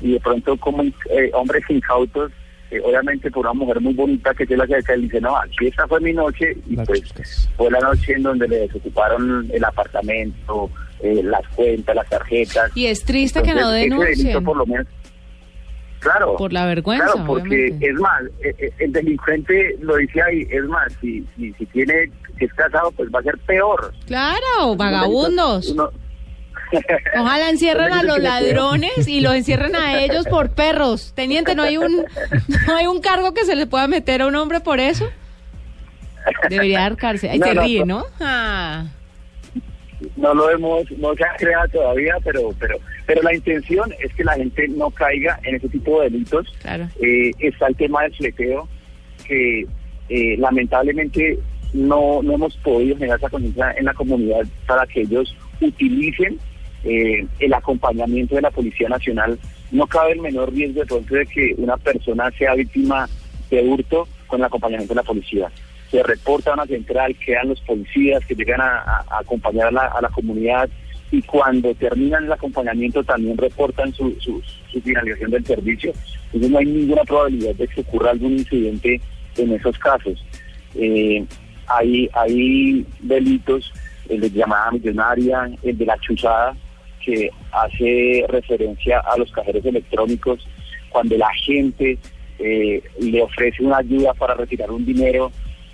y 0.00 0.12
de 0.12 0.20
pronto 0.20 0.56
como 0.58 0.82
eh, 0.82 1.30
hombres 1.32 1.64
incautos, 1.68 2.30
eh, 2.70 2.80
obviamente 2.84 3.30
por 3.30 3.46
una 3.46 3.54
mujer 3.54 3.80
muy 3.80 3.94
bonita 3.94 4.34
que 4.34 4.46
se 4.46 4.56
la 4.56 4.64
acerca 4.64 4.94
y 4.96 5.02
dice, 5.02 5.20
no, 5.20 5.36
aquí 5.36 5.66
esta 5.68 5.86
fue 5.88 6.00
mi 6.00 6.12
noche 6.12 6.56
y 6.66 6.76
pues 6.76 7.48
fue 7.56 7.70
la 7.70 7.80
noche 7.80 8.12
en 8.12 8.22
donde 8.22 8.46
le 8.46 8.56
desocuparon 8.58 9.48
el 9.52 9.64
apartamento, 9.64 10.70
eh, 11.02 11.22
las 11.24 11.46
cuentas, 11.54 11.96
las 11.96 12.08
tarjetas. 12.08 12.70
Y 12.76 12.86
es 12.86 13.02
triste 13.04 13.42
que 13.42 13.54
no 13.54 13.70
denuncien. 13.70 14.44
por 14.44 14.56
lo 14.56 14.66
menos 14.66 14.86
Claro. 16.00 16.36
Por 16.36 16.52
la 16.52 16.66
vergüenza, 16.66 17.06
Claro, 17.12 17.26
porque 17.26 17.48
obviamente. 17.48 17.86
es 17.88 17.94
más, 17.94 18.22
eh, 18.42 18.54
eh, 18.58 18.70
el 18.78 18.92
delincuente 18.92 19.76
lo 19.80 19.96
dice 19.96 20.22
ahí, 20.22 20.46
es 20.50 20.64
más, 20.64 20.92
si, 21.00 21.26
si, 21.36 21.52
si 21.54 21.66
tiene, 21.66 22.10
si 22.38 22.44
es 22.46 22.52
casado, 22.54 22.90
pues 22.92 23.08
va 23.14 23.20
a 23.20 23.22
ser 23.22 23.38
peor. 23.46 23.92
Claro, 24.06 24.76
vagabundos. 24.76 25.68
Uno- 25.68 25.90
Ojalá 27.18 27.48
encierren 27.48 27.92
a 27.92 28.02
los 28.02 28.18
ladrones 28.18 29.08
y 29.08 29.20
los 29.20 29.34
encierren 29.34 29.74
a 29.74 30.02
ellos 30.02 30.26
por 30.28 30.50
perros. 30.50 31.12
Teniente, 31.14 31.54
¿no 31.54 31.62
hay 31.62 31.78
un 31.78 32.04
no 32.66 32.76
hay 32.76 32.86
un 32.86 33.00
cargo 33.00 33.32
que 33.32 33.44
se 33.46 33.56
le 33.56 33.66
pueda 33.66 33.86
meter 33.88 34.20
a 34.22 34.26
un 34.26 34.34
hombre 34.36 34.60
por 34.60 34.78
eso? 34.78 35.08
Debería 36.50 36.80
dar 36.80 36.96
cárcel. 36.96 37.30
Ay, 37.32 37.38
No, 37.38 37.46
se 37.46 37.54
no, 37.54 37.62
ríe. 37.62 37.84
¿no? 37.86 38.04
Ah. 38.20 38.84
no 40.16 40.34
lo 40.34 40.50
hemos, 40.50 40.90
no 40.98 41.14
se 41.14 41.24
ha 41.24 41.34
creado 41.38 41.68
todavía, 41.68 42.14
pero, 42.22 42.50
pero, 42.58 42.76
pero 43.06 43.22
la 43.22 43.34
intención 43.34 43.90
es 44.04 44.12
que 44.14 44.24
la 44.24 44.34
gente 44.34 44.68
no 44.68 44.90
caiga 44.90 45.40
en 45.44 45.56
ese 45.56 45.68
tipo 45.70 46.02
de 46.02 46.10
delitos. 46.10 46.46
Claro. 46.60 46.86
Eh, 47.00 47.30
está 47.38 47.68
el 47.68 47.76
tema 47.76 48.02
del 48.02 48.14
fleteo, 48.14 48.68
que 49.26 49.66
eh, 50.10 50.36
lamentablemente 50.38 51.38
no, 51.72 52.22
no 52.22 52.34
hemos 52.34 52.56
podido 52.58 52.96
generar 52.96 53.18
esa 53.18 53.28
conciencia 53.30 53.74
en 53.78 53.84
la 53.84 53.94
comunidad 53.94 54.42
para 54.66 54.86
que 54.86 55.02
ellos 55.02 55.34
utilicen 55.60 56.38
eh, 56.84 57.26
el 57.40 57.54
acompañamiento 57.54 58.34
de 58.36 58.42
la 58.42 58.50
Policía 58.50 58.88
Nacional. 58.88 59.38
No 59.70 59.86
cabe 59.86 60.12
el 60.12 60.20
menor 60.20 60.52
riesgo 60.52 60.80
de 60.80 60.86
pronto 60.86 61.14
de 61.14 61.26
que 61.26 61.54
una 61.58 61.76
persona 61.76 62.30
sea 62.38 62.54
víctima 62.54 63.08
de 63.50 63.62
hurto 63.62 64.06
con 64.26 64.40
el 64.40 64.46
acompañamiento 64.46 64.94
de 64.94 65.00
la 65.00 65.06
policía. 65.06 65.50
Se 65.90 66.02
reporta 66.02 66.50
a 66.50 66.54
una 66.54 66.66
central, 66.66 67.16
quedan 67.16 67.48
los 67.48 67.60
policías 67.62 68.24
que 68.26 68.34
llegan 68.34 68.60
a, 68.60 68.78
a- 68.80 69.18
acompañar 69.20 69.68
a 69.68 69.70
la, 69.72 69.86
a 69.86 70.00
la 70.02 70.08
comunidad 70.08 70.68
y 71.10 71.22
cuando 71.22 71.74
terminan 71.74 72.24
el 72.24 72.32
acompañamiento 72.32 73.02
también 73.02 73.36
reportan 73.38 73.92
su, 73.94 74.14
su, 74.20 74.42
su 74.70 74.80
finalización 74.82 75.30
del 75.30 75.44
servicio. 75.46 75.92
Entonces 76.26 76.50
no 76.50 76.58
hay 76.58 76.66
ninguna 76.66 77.02
probabilidad 77.04 77.54
de 77.54 77.66
que 77.68 77.80
ocurra 77.80 78.10
algún 78.10 78.32
incidente 78.34 79.00
en 79.38 79.52
esos 79.54 79.78
casos. 79.78 80.22
Eh, 80.74 81.24
hay, 81.68 82.08
hay 82.14 82.86
delitos, 83.00 83.72
el 84.08 84.20
de 84.20 84.30
llamada 84.30 84.70
millonaria, 84.72 85.50
el 85.62 85.76
de 85.76 85.86
la 85.86 85.98
chuzada, 85.98 86.56
que 87.04 87.30
hace 87.52 88.24
referencia 88.28 89.00
a 89.00 89.16
los 89.16 89.30
cajeros 89.32 89.64
electrónicos, 89.64 90.46
cuando 90.90 91.16
la 91.16 91.32
gente 91.44 91.98
eh, 92.38 92.82
le 93.00 93.22
ofrece 93.22 93.62
una 93.62 93.78
ayuda 93.78 94.14
para 94.14 94.34
retirar 94.34 94.70
un 94.70 94.84
dinero 94.84 95.30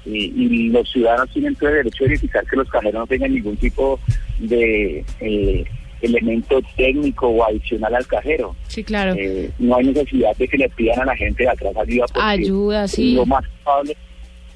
eh, 0.07 0.33
y 0.37 0.69
los 0.69 0.91
ciudadanos 0.91 1.31
tienen 1.33 1.55
todo 1.55 1.71
el 1.71 1.77
derecho 1.77 2.05
de 2.05 2.11
verificar 2.11 2.45
que 2.47 2.57
los 2.57 2.69
cajeros 2.69 3.01
no 3.01 3.07
tengan 3.07 3.33
ningún 3.33 3.57
tipo 3.57 3.99
de 4.39 5.05
eh, 5.21 5.65
elemento 6.03 6.61
técnico 6.77 7.29
o 7.29 7.45
adicional 7.45 7.95
al 7.95 8.07
cajero. 8.07 8.55
Sí, 8.69 8.85
claro. 8.85 9.15
Eh, 9.17 9.51
no 9.59 9.77
hay 9.77 9.87
necesidad 9.87 10.37
de 10.37 10.49
que 10.49 10.59
le 10.59 10.69
pidan 10.71 11.01
a 11.01 11.05
la 11.07 11.17
gente 11.17 11.45
de 11.45 11.49
atrás 11.49 11.75
ayuda. 11.77 12.07
porque 12.13 12.29
Ayuda, 12.29 12.89
sí. 12.89 13.15
Lo 13.15 13.27
más 13.27 13.45
probable 13.63 13.97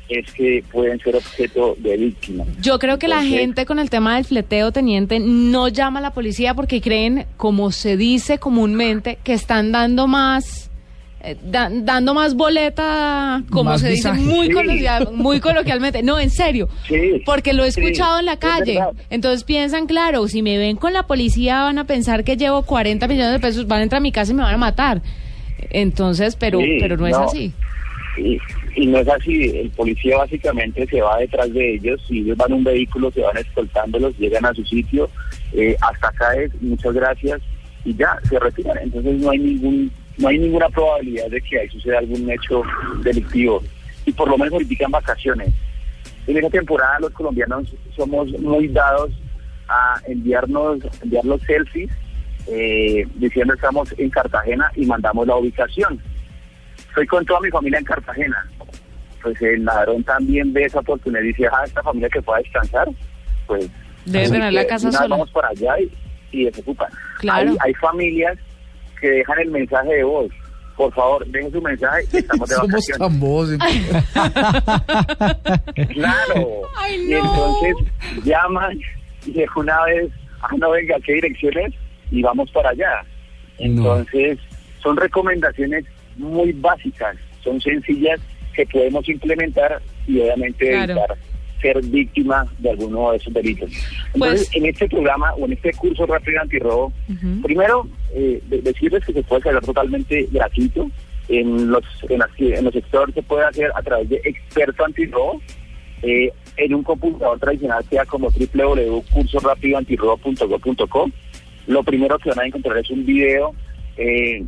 es 0.09 0.33
que 0.33 0.65
pueden 0.73 0.99
ser 1.01 1.17
objeto 1.17 1.75
de 1.79 1.97
víctima. 1.97 2.45
Yo 2.61 2.79
creo 2.79 2.99
que 2.99 3.09
la 3.09 3.23
gente 3.23 3.67
con 3.67 3.79
el 3.79 3.91
tema 3.91 4.17
del 4.17 4.25
fleteo, 4.25 4.73
teniente, 4.73 5.21
no 5.21 5.69
llama 5.69 5.99
a 5.99 6.03
la 6.03 6.13
policía 6.13 6.55
porque 6.55 6.81
creen, 6.81 7.27
como 7.37 7.71
se 7.73 7.97
dice 7.97 8.39
comúnmente, 8.39 9.19
que 9.23 9.35
están 9.35 9.71
dando 9.73 10.07
más, 10.07 10.71
eh, 11.21 11.37
da- 11.43 11.69
dando 11.71 12.15
más 12.15 12.35
boleta, 12.35 13.43
como 13.51 13.71
Más 13.71 13.81
se 13.81 13.91
dice 13.91 14.13
muy, 14.13 14.47
Sí. 14.47 14.53
coloquial- 14.53 15.09
muy 15.13 15.41
coloquialmente. 15.41 16.03
No, 16.03 16.19
en 16.19 16.31
serio. 16.31 16.69
Porque 17.27 17.53
lo 17.53 17.65
he 17.65 17.73
sí, 17.73 17.81
escuchado 17.81 18.19
en 18.21 18.27
la 18.27 18.35
es 18.35 18.39
calle. 18.39 18.81
Entonces 19.11 19.45
piensan, 19.45 19.87
claro, 19.87 20.27
si 20.29 20.43
me 20.43 20.57
ven 20.59 20.77
con 20.77 20.93
la 20.93 21.03
policía 21.07 21.63
van 21.63 21.79
a 21.79 21.85
pensar 21.85 22.25
que 22.25 22.37
llevo 22.37 22.63
40 22.63 23.09
millones 23.09 23.33
de 23.33 23.41
pesos, 23.41 23.67
van 23.67 23.81
a 23.81 23.83
entrar 23.83 23.99
a 23.99 24.01
mi 24.03 24.13
casa 24.13 24.33
y 24.33 24.35
me 24.37 24.43
van 24.43 24.55
a 24.55 24.59
matar. 24.59 25.03
Entonces, 25.71 26.37
pero, 26.37 26.61
Sí, 26.61 26.79
pero 26.81 26.97
no 26.97 27.07
es 27.07 27.13
no. 27.19 27.25
así. 27.25 27.53
Y, 28.79 28.87
no 28.87 28.99
es 28.99 29.09
así, 29.09 29.45
el 29.57 29.71
policía 29.71 30.19
básicamente 30.19 30.87
se 30.87 31.01
va 31.01 31.19
detrás 31.19 31.53
de 31.53 31.75
ellos, 31.75 32.01
si 32.07 32.21
ellos 32.21 32.37
van 32.37 32.53
un 32.53 32.65
vehículo, 32.65 33.11
se 33.11 33.21
van 33.21 33.37
escoltándolos, 33.37 34.17
llegan 34.19 34.47
a 34.47 34.55
su 34.55 34.65
sitio, 34.65 35.11
eh, 35.53 35.77
hasta 35.81 36.09
acá 36.09 36.35
es, 36.35 36.51
muchas 36.63 36.95
gracias, 36.95 37.41
y 37.85 37.95
ya, 37.95 38.19
se 38.29 38.39
retiran. 38.39 38.79
Entonces 38.79 39.17
no 39.17 39.31
hay 39.31 39.39
ningún 39.39 39.91
no 40.19 40.29
hay 40.29 40.39
ninguna 40.39 40.69
probabilidad 40.69 41.29
de 41.31 41.41
que 41.41 41.61
ahí 41.61 41.69
suceda 41.69 41.99
algún 41.99 42.29
hecho 42.31 42.63
delictivo. 43.03 43.63
Y 44.05 44.13
por 44.13 44.29
lo 44.29 44.37
menos 44.37 44.61
en 44.61 44.91
vacaciones. 44.91 45.51
En 46.27 46.37
esa 46.37 46.51
temporada 46.51 46.99
los 47.01 47.13
colombianos 47.13 47.73
somos 47.97 48.29
muy 48.41 48.69
dados 48.69 49.11
a 49.69 50.01
enviarnos, 50.07 50.81
enviar 51.03 51.25
los 51.25 51.41
selfies 51.43 51.91
eh, 52.49 53.07
diciendo 53.17 53.55
estamos 53.55 53.95
en 53.97 54.11
Cartagena 54.11 54.71
y 54.75 54.87
mandamos 54.87 55.27
la 55.27 55.37
ubicación. 55.37 56.01
Estoy 56.89 57.07
con 57.07 57.25
toda 57.25 57.41
mi 57.41 57.51
familia 57.51 57.79
en 57.79 57.85
Cartagena. 57.85 58.49
Pues 59.23 59.41
el 59.43 59.65
ladrón 59.65 60.05
también 60.05 60.53
ve 60.53 60.65
esa 60.65 60.81
oportunidad 60.81 61.23
y 61.23 61.29
dice, 61.29 61.47
ah, 61.53 61.65
esta 61.65 61.83
familia 61.83 62.09
que 62.09 62.23
pueda 62.23 62.39
descansar, 62.39 62.89
pues... 63.47 63.69
Debe 64.05 64.31
tener 64.31 64.53
la 64.53 64.67
casa 64.67 64.91
sola. 64.93 65.09
Vamos 65.09 65.31
para 65.31 65.49
allá 65.49 65.75
y, 65.81 65.91
y 66.33 66.45
desocupan. 66.47 66.89
Claro. 67.19 67.51
Hay, 67.51 67.57
hay 67.61 67.75
familias 67.75 68.39
que 69.01 69.09
dejan 69.11 69.39
el 69.41 69.51
mensaje 69.51 69.95
de 69.95 70.05
voz. 70.05 70.31
Por 70.77 70.93
favor, 70.95 71.27
dejen 71.27 71.51
su 71.51 71.61
mensaje 71.61 72.05
y 72.13 72.17
estamos 72.19 72.49
de 72.49 72.55
Somos 72.55 72.71
vacaciones. 72.71 72.99
tan 72.99 73.21
bobos. 73.21 73.51
Claro. 75.89 76.63
Y 76.97 77.13
entonces 77.15 77.75
llaman 78.25 78.79
y 79.27 79.33
de 79.33 79.47
una 79.57 79.85
vez, 79.85 80.11
ah, 80.41 80.49
no 80.57 80.71
venga, 80.71 80.97
¿qué 81.05 81.15
direcciones? 81.15 81.75
Y 82.11 82.23
vamos 82.23 82.51
para 82.53 82.71
allá. 82.71 83.05
Entonces, 83.59 84.39
son 84.83 84.97
recomendaciones 84.97 85.85
muy 86.17 86.53
básicas, 86.53 87.17
son 87.43 87.61
sencillas 87.61 88.21
que 88.67 88.79
podemos 88.79 89.09
implementar 89.09 89.81
y 90.07 90.21
obviamente 90.21 90.71
Claro. 90.71 90.93
evitar 90.95 91.17
ser 91.63 91.81
víctima 91.83 92.47
de 92.59 92.71
alguno 92.71 93.11
de 93.11 93.17
esos 93.19 93.33
delitos. 93.35 93.71
Entonces, 94.15 94.49
Pues- 94.49 94.57
en 94.57 94.67
este 94.67 94.89
programa 94.89 95.35
o 95.35 95.45
en 95.45 95.53
este 95.53 95.73
curso 95.73 96.07
rápido 96.07 96.41
antirrobo, 96.41 96.93
Primero, 97.43 97.87
eh, 98.15 98.41
de- 98.49 98.63
decirles 98.63 99.05
que 99.05 99.13
se 99.13 99.23
puede 99.23 99.41
hacer 99.49 99.61
totalmente 99.65 100.27
gratuito. 100.31 100.91
En 101.29 101.71
los, 101.71 101.85
en, 102.09 102.19
las- 102.21 102.31
en 102.39 102.65
los 102.65 102.73
sectores 102.73 103.15
se 103.15 103.23
puede 103.23 103.45
hacer 103.45 103.71
a 103.75 103.83
través 103.83 104.09
de 104.09 104.21
experto 104.25 104.85
antirrobo. 104.85 105.43
Eh, 106.03 106.31
en 106.57 106.75
un 106.75 106.83
computador 106.85 107.39
tradicional 107.41 107.85
sea 107.91 108.05
como 108.07 108.31
www.cursorapidoantirrobo.go.co. 108.31 111.11
Lo 111.67 111.83
primero 111.83 112.19
que 112.19 112.31
van 112.31 112.41
a 112.41 112.47
encontrar 112.47 112.79
es 112.79 112.91
un 112.91 113.05
video 113.05 113.53
eh, 113.97 114.45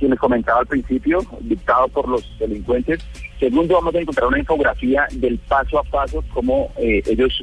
que 0.00 0.08
les 0.08 0.18
comentaba 0.18 0.60
al 0.60 0.66
principio, 0.66 1.20
dictado 1.40 1.88
por 1.88 2.08
los 2.08 2.26
delincuentes. 2.38 3.00
Segundo, 3.38 3.74
vamos 3.74 3.94
a 3.94 4.00
encontrar 4.00 4.28
una 4.28 4.38
infografía 4.38 5.06
del 5.12 5.38
paso 5.38 5.78
a 5.78 5.82
paso, 5.82 6.24
cómo 6.32 6.72
eh, 6.78 7.02
ellos 7.06 7.42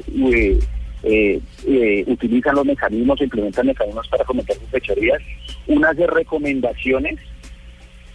eh, 1.04 1.40
eh, 1.66 2.04
utilizan 2.06 2.56
los 2.56 2.64
mecanismos, 2.64 3.20
implementan 3.20 3.66
mecanismos 3.66 4.08
para 4.08 4.24
cometer 4.24 4.56
sus 4.56 4.68
fechorías. 4.70 5.22
Unas 5.66 5.96
de 5.96 6.06
recomendaciones. 6.06 7.20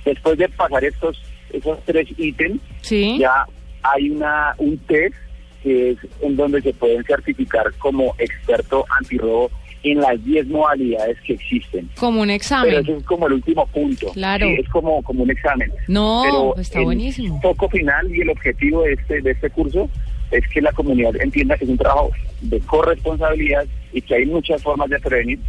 Después 0.03 0.37
de 0.37 0.49
pasar 0.49 0.83
estos 0.83 1.21
esos 1.51 1.79
tres 1.85 2.07
ítems, 2.17 2.61
ya 2.89 3.45
hay 3.83 4.09
una 4.09 4.53
un 4.57 4.77
test 4.79 5.15
que 5.63 5.91
es 5.91 5.97
en 6.21 6.35
donde 6.35 6.61
se 6.61 6.73
pueden 6.73 7.03
certificar 7.03 7.73
como 7.79 8.15
experto 8.17 8.85
antirrobo 8.97 9.51
en 9.83 9.99
las 10.01 10.23
10 10.23 10.47
modalidades 10.47 11.17
que 11.21 11.33
existen. 11.33 11.89
Como 11.97 12.21
un 12.21 12.29
examen. 12.29 12.69
Pero 12.69 12.81
eso 12.81 12.97
es 12.97 13.03
como 13.03 13.27
el 13.27 13.33
último 13.33 13.65
punto. 13.67 14.11
Claro. 14.11 14.47
Sí, 14.47 14.55
es 14.59 14.69
como, 14.69 15.01
como 15.03 15.23
un 15.23 15.31
examen. 15.31 15.71
No, 15.87 16.21
Pero 16.25 16.57
está 16.57 16.79
el 16.79 16.85
buenísimo. 16.85 17.39
foco 17.41 17.69
final 17.69 18.13
y 18.13 18.21
el 18.21 18.29
objetivo 18.29 18.83
de 18.83 18.93
este, 18.93 19.21
de 19.21 19.31
este 19.31 19.49
curso 19.49 19.89
es 20.31 20.47
que 20.49 20.61
la 20.61 20.71
comunidad 20.73 21.15
entienda 21.21 21.57
que 21.57 21.63
es 21.63 21.69
un 21.69 21.77
trabajo 21.77 22.11
de 22.41 22.59
corresponsabilidad 22.61 23.65
y 23.93 24.01
que 24.01 24.15
hay 24.15 24.25
muchas 24.25 24.61
formas 24.61 24.89
de 24.89 24.99
prevenir 24.99 25.39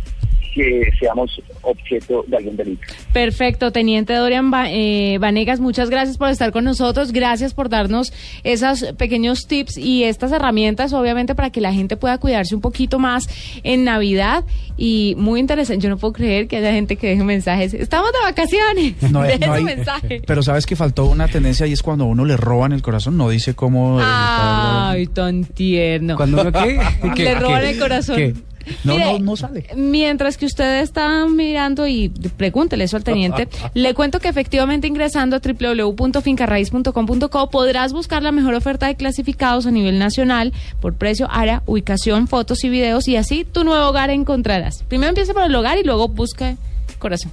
que 0.54 0.90
seamos 0.98 1.30
objeto 1.62 2.24
de 2.26 2.36
algún 2.36 2.56
delito. 2.56 2.82
Perfecto, 3.12 3.70
Teniente 3.72 4.14
Dorian 4.14 4.50
eh, 4.68 5.18
Vanegas, 5.20 5.60
muchas 5.60 5.90
gracias 5.90 6.16
por 6.16 6.28
estar 6.30 6.52
con 6.52 6.64
nosotros, 6.64 7.12
gracias 7.12 7.54
por 7.54 7.68
darnos 7.68 8.12
esos 8.44 8.84
pequeños 8.98 9.46
tips 9.46 9.76
y 9.76 10.04
estas 10.04 10.32
herramientas, 10.32 10.92
obviamente, 10.92 11.34
para 11.34 11.50
que 11.50 11.60
la 11.60 11.72
gente 11.72 11.96
pueda 11.96 12.18
cuidarse 12.18 12.54
un 12.54 12.60
poquito 12.60 12.98
más 12.98 13.28
en 13.62 13.84
Navidad. 13.84 14.44
Y 14.76 15.14
muy 15.18 15.40
interesante, 15.40 15.82
yo 15.82 15.90
no 15.90 15.98
puedo 15.98 16.14
creer 16.14 16.48
que 16.48 16.56
haya 16.56 16.72
gente 16.72 16.96
que 16.96 17.08
deje 17.08 17.22
mensajes. 17.22 17.74
Estamos 17.74 18.12
de 18.12 18.18
vacaciones. 18.24 19.12
No, 19.12 19.20
hay- 19.20 19.28
Deje 19.38 19.46
no 19.46 19.52
hay- 19.52 19.64
mensaje. 19.64 20.22
Pero 20.26 20.42
sabes 20.42 20.64
que 20.66 20.74
faltó 20.76 21.04
una 21.06 21.28
tendencia 21.28 21.66
y 21.66 21.72
es 21.72 21.82
cuando 21.82 22.04
a 22.04 22.06
uno 22.06 22.24
le 22.24 22.36
roban 22.36 22.72
el 22.72 22.80
corazón, 22.80 23.16
no 23.18 23.28
dice 23.28 23.54
cómo... 23.54 23.98
Ay, 24.00 25.06
tan 25.08 25.44
tierno. 25.44 26.16
¿Cuando 26.16 26.40
uno 26.42 26.52
qué? 26.52 26.80
Le 27.22 27.34
roban 27.34 27.60
¿Qué? 27.62 27.70
el 27.70 27.78
corazón. 27.78 28.16
¿Qué? 28.16 28.34
No, 28.84 28.94
Mire, 28.94 29.18
no, 29.18 29.18
no 29.18 29.36
sale. 29.36 29.66
Mientras 29.76 30.36
que 30.36 30.46
usted 30.46 30.80
está 30.80 31.26
mirando 31.26 31.86
y 31.86 32.08
pregúntele 32.08 32.84
eso 32.84 32.96
al 32.96 33.04
teniente, 33.04 33.48
le 33.74 33.94
cuento 33.94 34.20
que 34.20 34.28
efectivamente 34.28 34.86
ingresando 34.86 35.36
a 35.36 35.40
www.fincarraiz.com.co 35.40 37.50
podrás 37.50 37.92
buscar 37.92 38.22
la 38.22 38.32
mejor 38.32 38.54
oferta 38.54 38.86
de 38.86 38.96
clasificados 38.96 39.66
a 39.66 39.70
nivel 39.70 39.98
nacional 39.98 40.52
por 40.80 40.94
precio, 40.94 41.28
área, 41.30 41.62
ubicación, 41.66 42.28
fotos 42.28 42.64
y 42.64 42.68
videos 42.68 43.08
y 43.08 43.16
así 43.16 43.44
tu 43.44 43.64
nuevo 43.64 43.88
hogar 43.88 44.10
encontrarás. 44.10 44.84
Primero 44.88 45.10
empieza 45.10 45.34
por 45.34 45.44
el 45.44 45.54
hogar 45.54 45.78
y 45.78 45.84
luego 45.84 46.08
busca 46.08 46.56
corazón. 46.98 47.32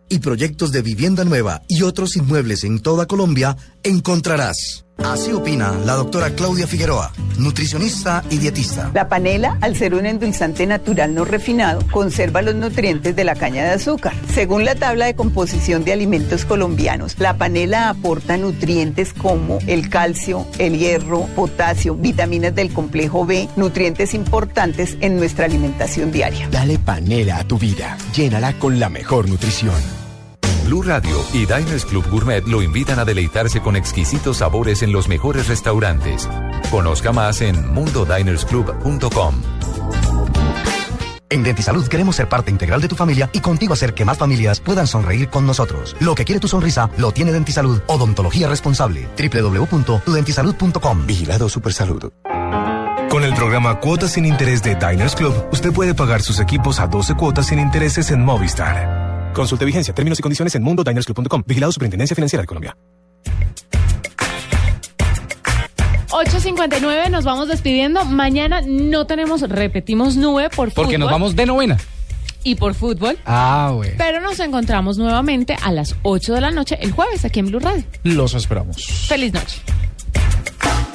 y 0.11 0.19
proyectos 0.19 0.71
de 0.71 0.81
vivienda 0.81 1.23
nueva 1.23 1.63
y 1.67 1.83
otros 1.83 2.17
inmuebles 2.17 2.65
en 2.65 2.79
toda 2.79 3.07
Colombia 3.07 3.55
encontrarás. 3.81 4.85
Así 4.97 5.31
opina 5.31 5.73
la 5.85 5.93
doctora 5.93 6.35
Claudia 6.35 6.67
Figueroa, 6.67 7.11
nutricionista 7.39 8.23
y 8.29 8.37
dietista. 8.37 8.91
La 8.93 9.09
panela, 9.09 9.57
al 9.61 9.75
ser 9.75 9.95
un 9.95 10.05
endulzante 10.05 10.67
natural 10.67 11.15
no 11.15 11.25
refinado, 11.25 11.81
conserva 11.91 12.43
los 12.43 12.53
nutrientes 12.53 13.15
de 13.15 13.23
la 13.23 13.35
caña 13.35 13.63
de 13.63 13.71
azúcar. 13.71 14.13
Según 14.31 14.63
la 14.63 14.75
tabla 14.75 15.05
de 15.05 15.15
composición 15.15 15.83
de 15.83 15.93
alimentos 15.93 16.45
colombianos, 16.45 17.15
la 17.17 17.37
panela 17.37 17.89
aporta 17.89 18.37
nutrientes 18.37 19.13
como 19.13 19.57
el 19.65 19.89
calcio, 19.89 20.45
el 20.59 20.77
hierro, 20.77 21.25
potasio, 21.35 21.95
vitaminas 21.95 22.53
del 22.53 22.71
complejo 22.71 23.25
B, 23.25 23.49
nutrientes 23.55 24.13
importantes 24.13 24.97
en 24.99 25.15
nuestra 25.15 25.45
alimentación 25.45 26.11
diaria. 26.11 26.47
Dale 26.51 26.77
panela 26.77 27.37
a 27.37 27.43
tu 27.47 27.57
vida. 27.57 27.97
Llénala 28.13 28.53
con 28.59 28.79
la 28.79 28.89
mejor 28.89 29.27
nutrición. 29.27 30.00
Blue 30.65 30.83
Radio 30.83 31.17
y 31.33 31.45
Diners 31.45 31.85
Club 31.85 32.07
Gourmet 32.09 32.47
lo 32.47 32.61
invitan 32.61 32.99
a 32.99 33.05
deleitarse 33.05 33.61
con 33.61 33.75
exquisitos 33.75 34.37
sabores 34.37 34.83
en 34.83 34.91
los 34.91 35.07
mejores 35.07 35.47
restaurantes. 35.47 36.27
Conozca 36.69 37.11
más 37.11 37.41
en 37.41 37.73
mundodinersclub.com. 37.73 39.35
En 41.29 41.43
Dentisalud 41.43 41.87
queremos 41.87 42.17
ser 42.17 42.27
parte 42.27 42.51
integral 42.51 42.81
de 42.81 42.89
tu 42.89 42.95
familia 42.95 43.29
y 43.31 43.39
contigo 43.39 43.73
hacer 43.73 43.93
que 43.93 44.03
más 44.03 44.17
familias 44.17 44.59
puedan 44.59 44.85
sonreír 44.85 45.29
con 45.29 45.47
nosotros. 45.47 45.95
Lo 46.01 46.13
que 46.13 46.25
quiere 46.25 46.41
tu 46.41 46.49
sonrisa 46.49 46.89
lo 46.97 47.13
tiene 47.13 47.31
Dentisalud. 47.31 47.81
Odontología 47.87 48.49
responsable. 48.49 49.07
www.tudentisalud.com. 49.17 51.07
Vigilado 51.07 51.47
Supersalud. 51.47 52.11
Con 53.09 53.23
el 53.23 53.33
programa 53.33 53.79
Cuotas 53.79 54.11
sin 54.11 54.25
Interés 54.25 54.61
de 54.63 54.75
Diners 54.75 55.15
Club, 55.15 55.33
usted 55.51 55.71
puede 55.73 55.93
pagar 55.93 56.21
sus 56.21 56.39
equipos 56.39 56.79
a 56.79 56.87
12 56.87 57.15
cuotas 57.15 57.47
sin 57.47 57.59
intereses 57.59 58.11
en 58.11 58.23
Movistar. 58.23 59.10
Consulte 59.33 59.65
vigencia, 59.65 59.93
términos 59.93 60.19
y 60.19 60.21
condiciones 60.21 60.55
en 60.55 60.63
mundodinersclub.com. 60.63 61.43
Vigilado 61.45 61.71
Superintendencia 61.71 62.15
Financiera 62.15 62.41
de 62.41 62.47
Colombia. 62.47 62.75
8.59, 66.11 67.09
nos 67.09 67.23
vamos 67.23 67.47
despidiendo. 67.47 68.03
Mañana 68.03 68.61
no 68.65 69.07
tenemos, 69.07 69.41
repetimos 69.41 70.17
nube 70.17 70.49
por 70.49 70.69
fútbol. 70.69 70.85
Porque 70.85 70.97
nos 70.97 71.09
vamos 71.09 71.35
de 71.35 71.45
novena. 71.45 71.77
Y 72.43 72.55
por 72.55 72.73
fútbol. 72.73 73.17
Ah, 73.25 73.71
bueno. 73.73 73.93
Pero 73.97 74.19
nos 74.19 74.39
encontramos 74.39 74.97
nuevamente 74.97 75.55
a 75.61 75.71
las 75.71 75.95
8 76.03 76.33
de 76.33 76.41
la 76.41 76.51
noche 76.51 76.77
el 76.81 76.91
jueves 76.91 77.23
aquí 77.23 77.39
en 77.39 77.47
Blue 77.47 77.59
Radio. 77.59 77.83
Los 78.03 78.33
esperamos. 78.33 78.85
Feliz 79.07 79.31
noche. 79.31 79.61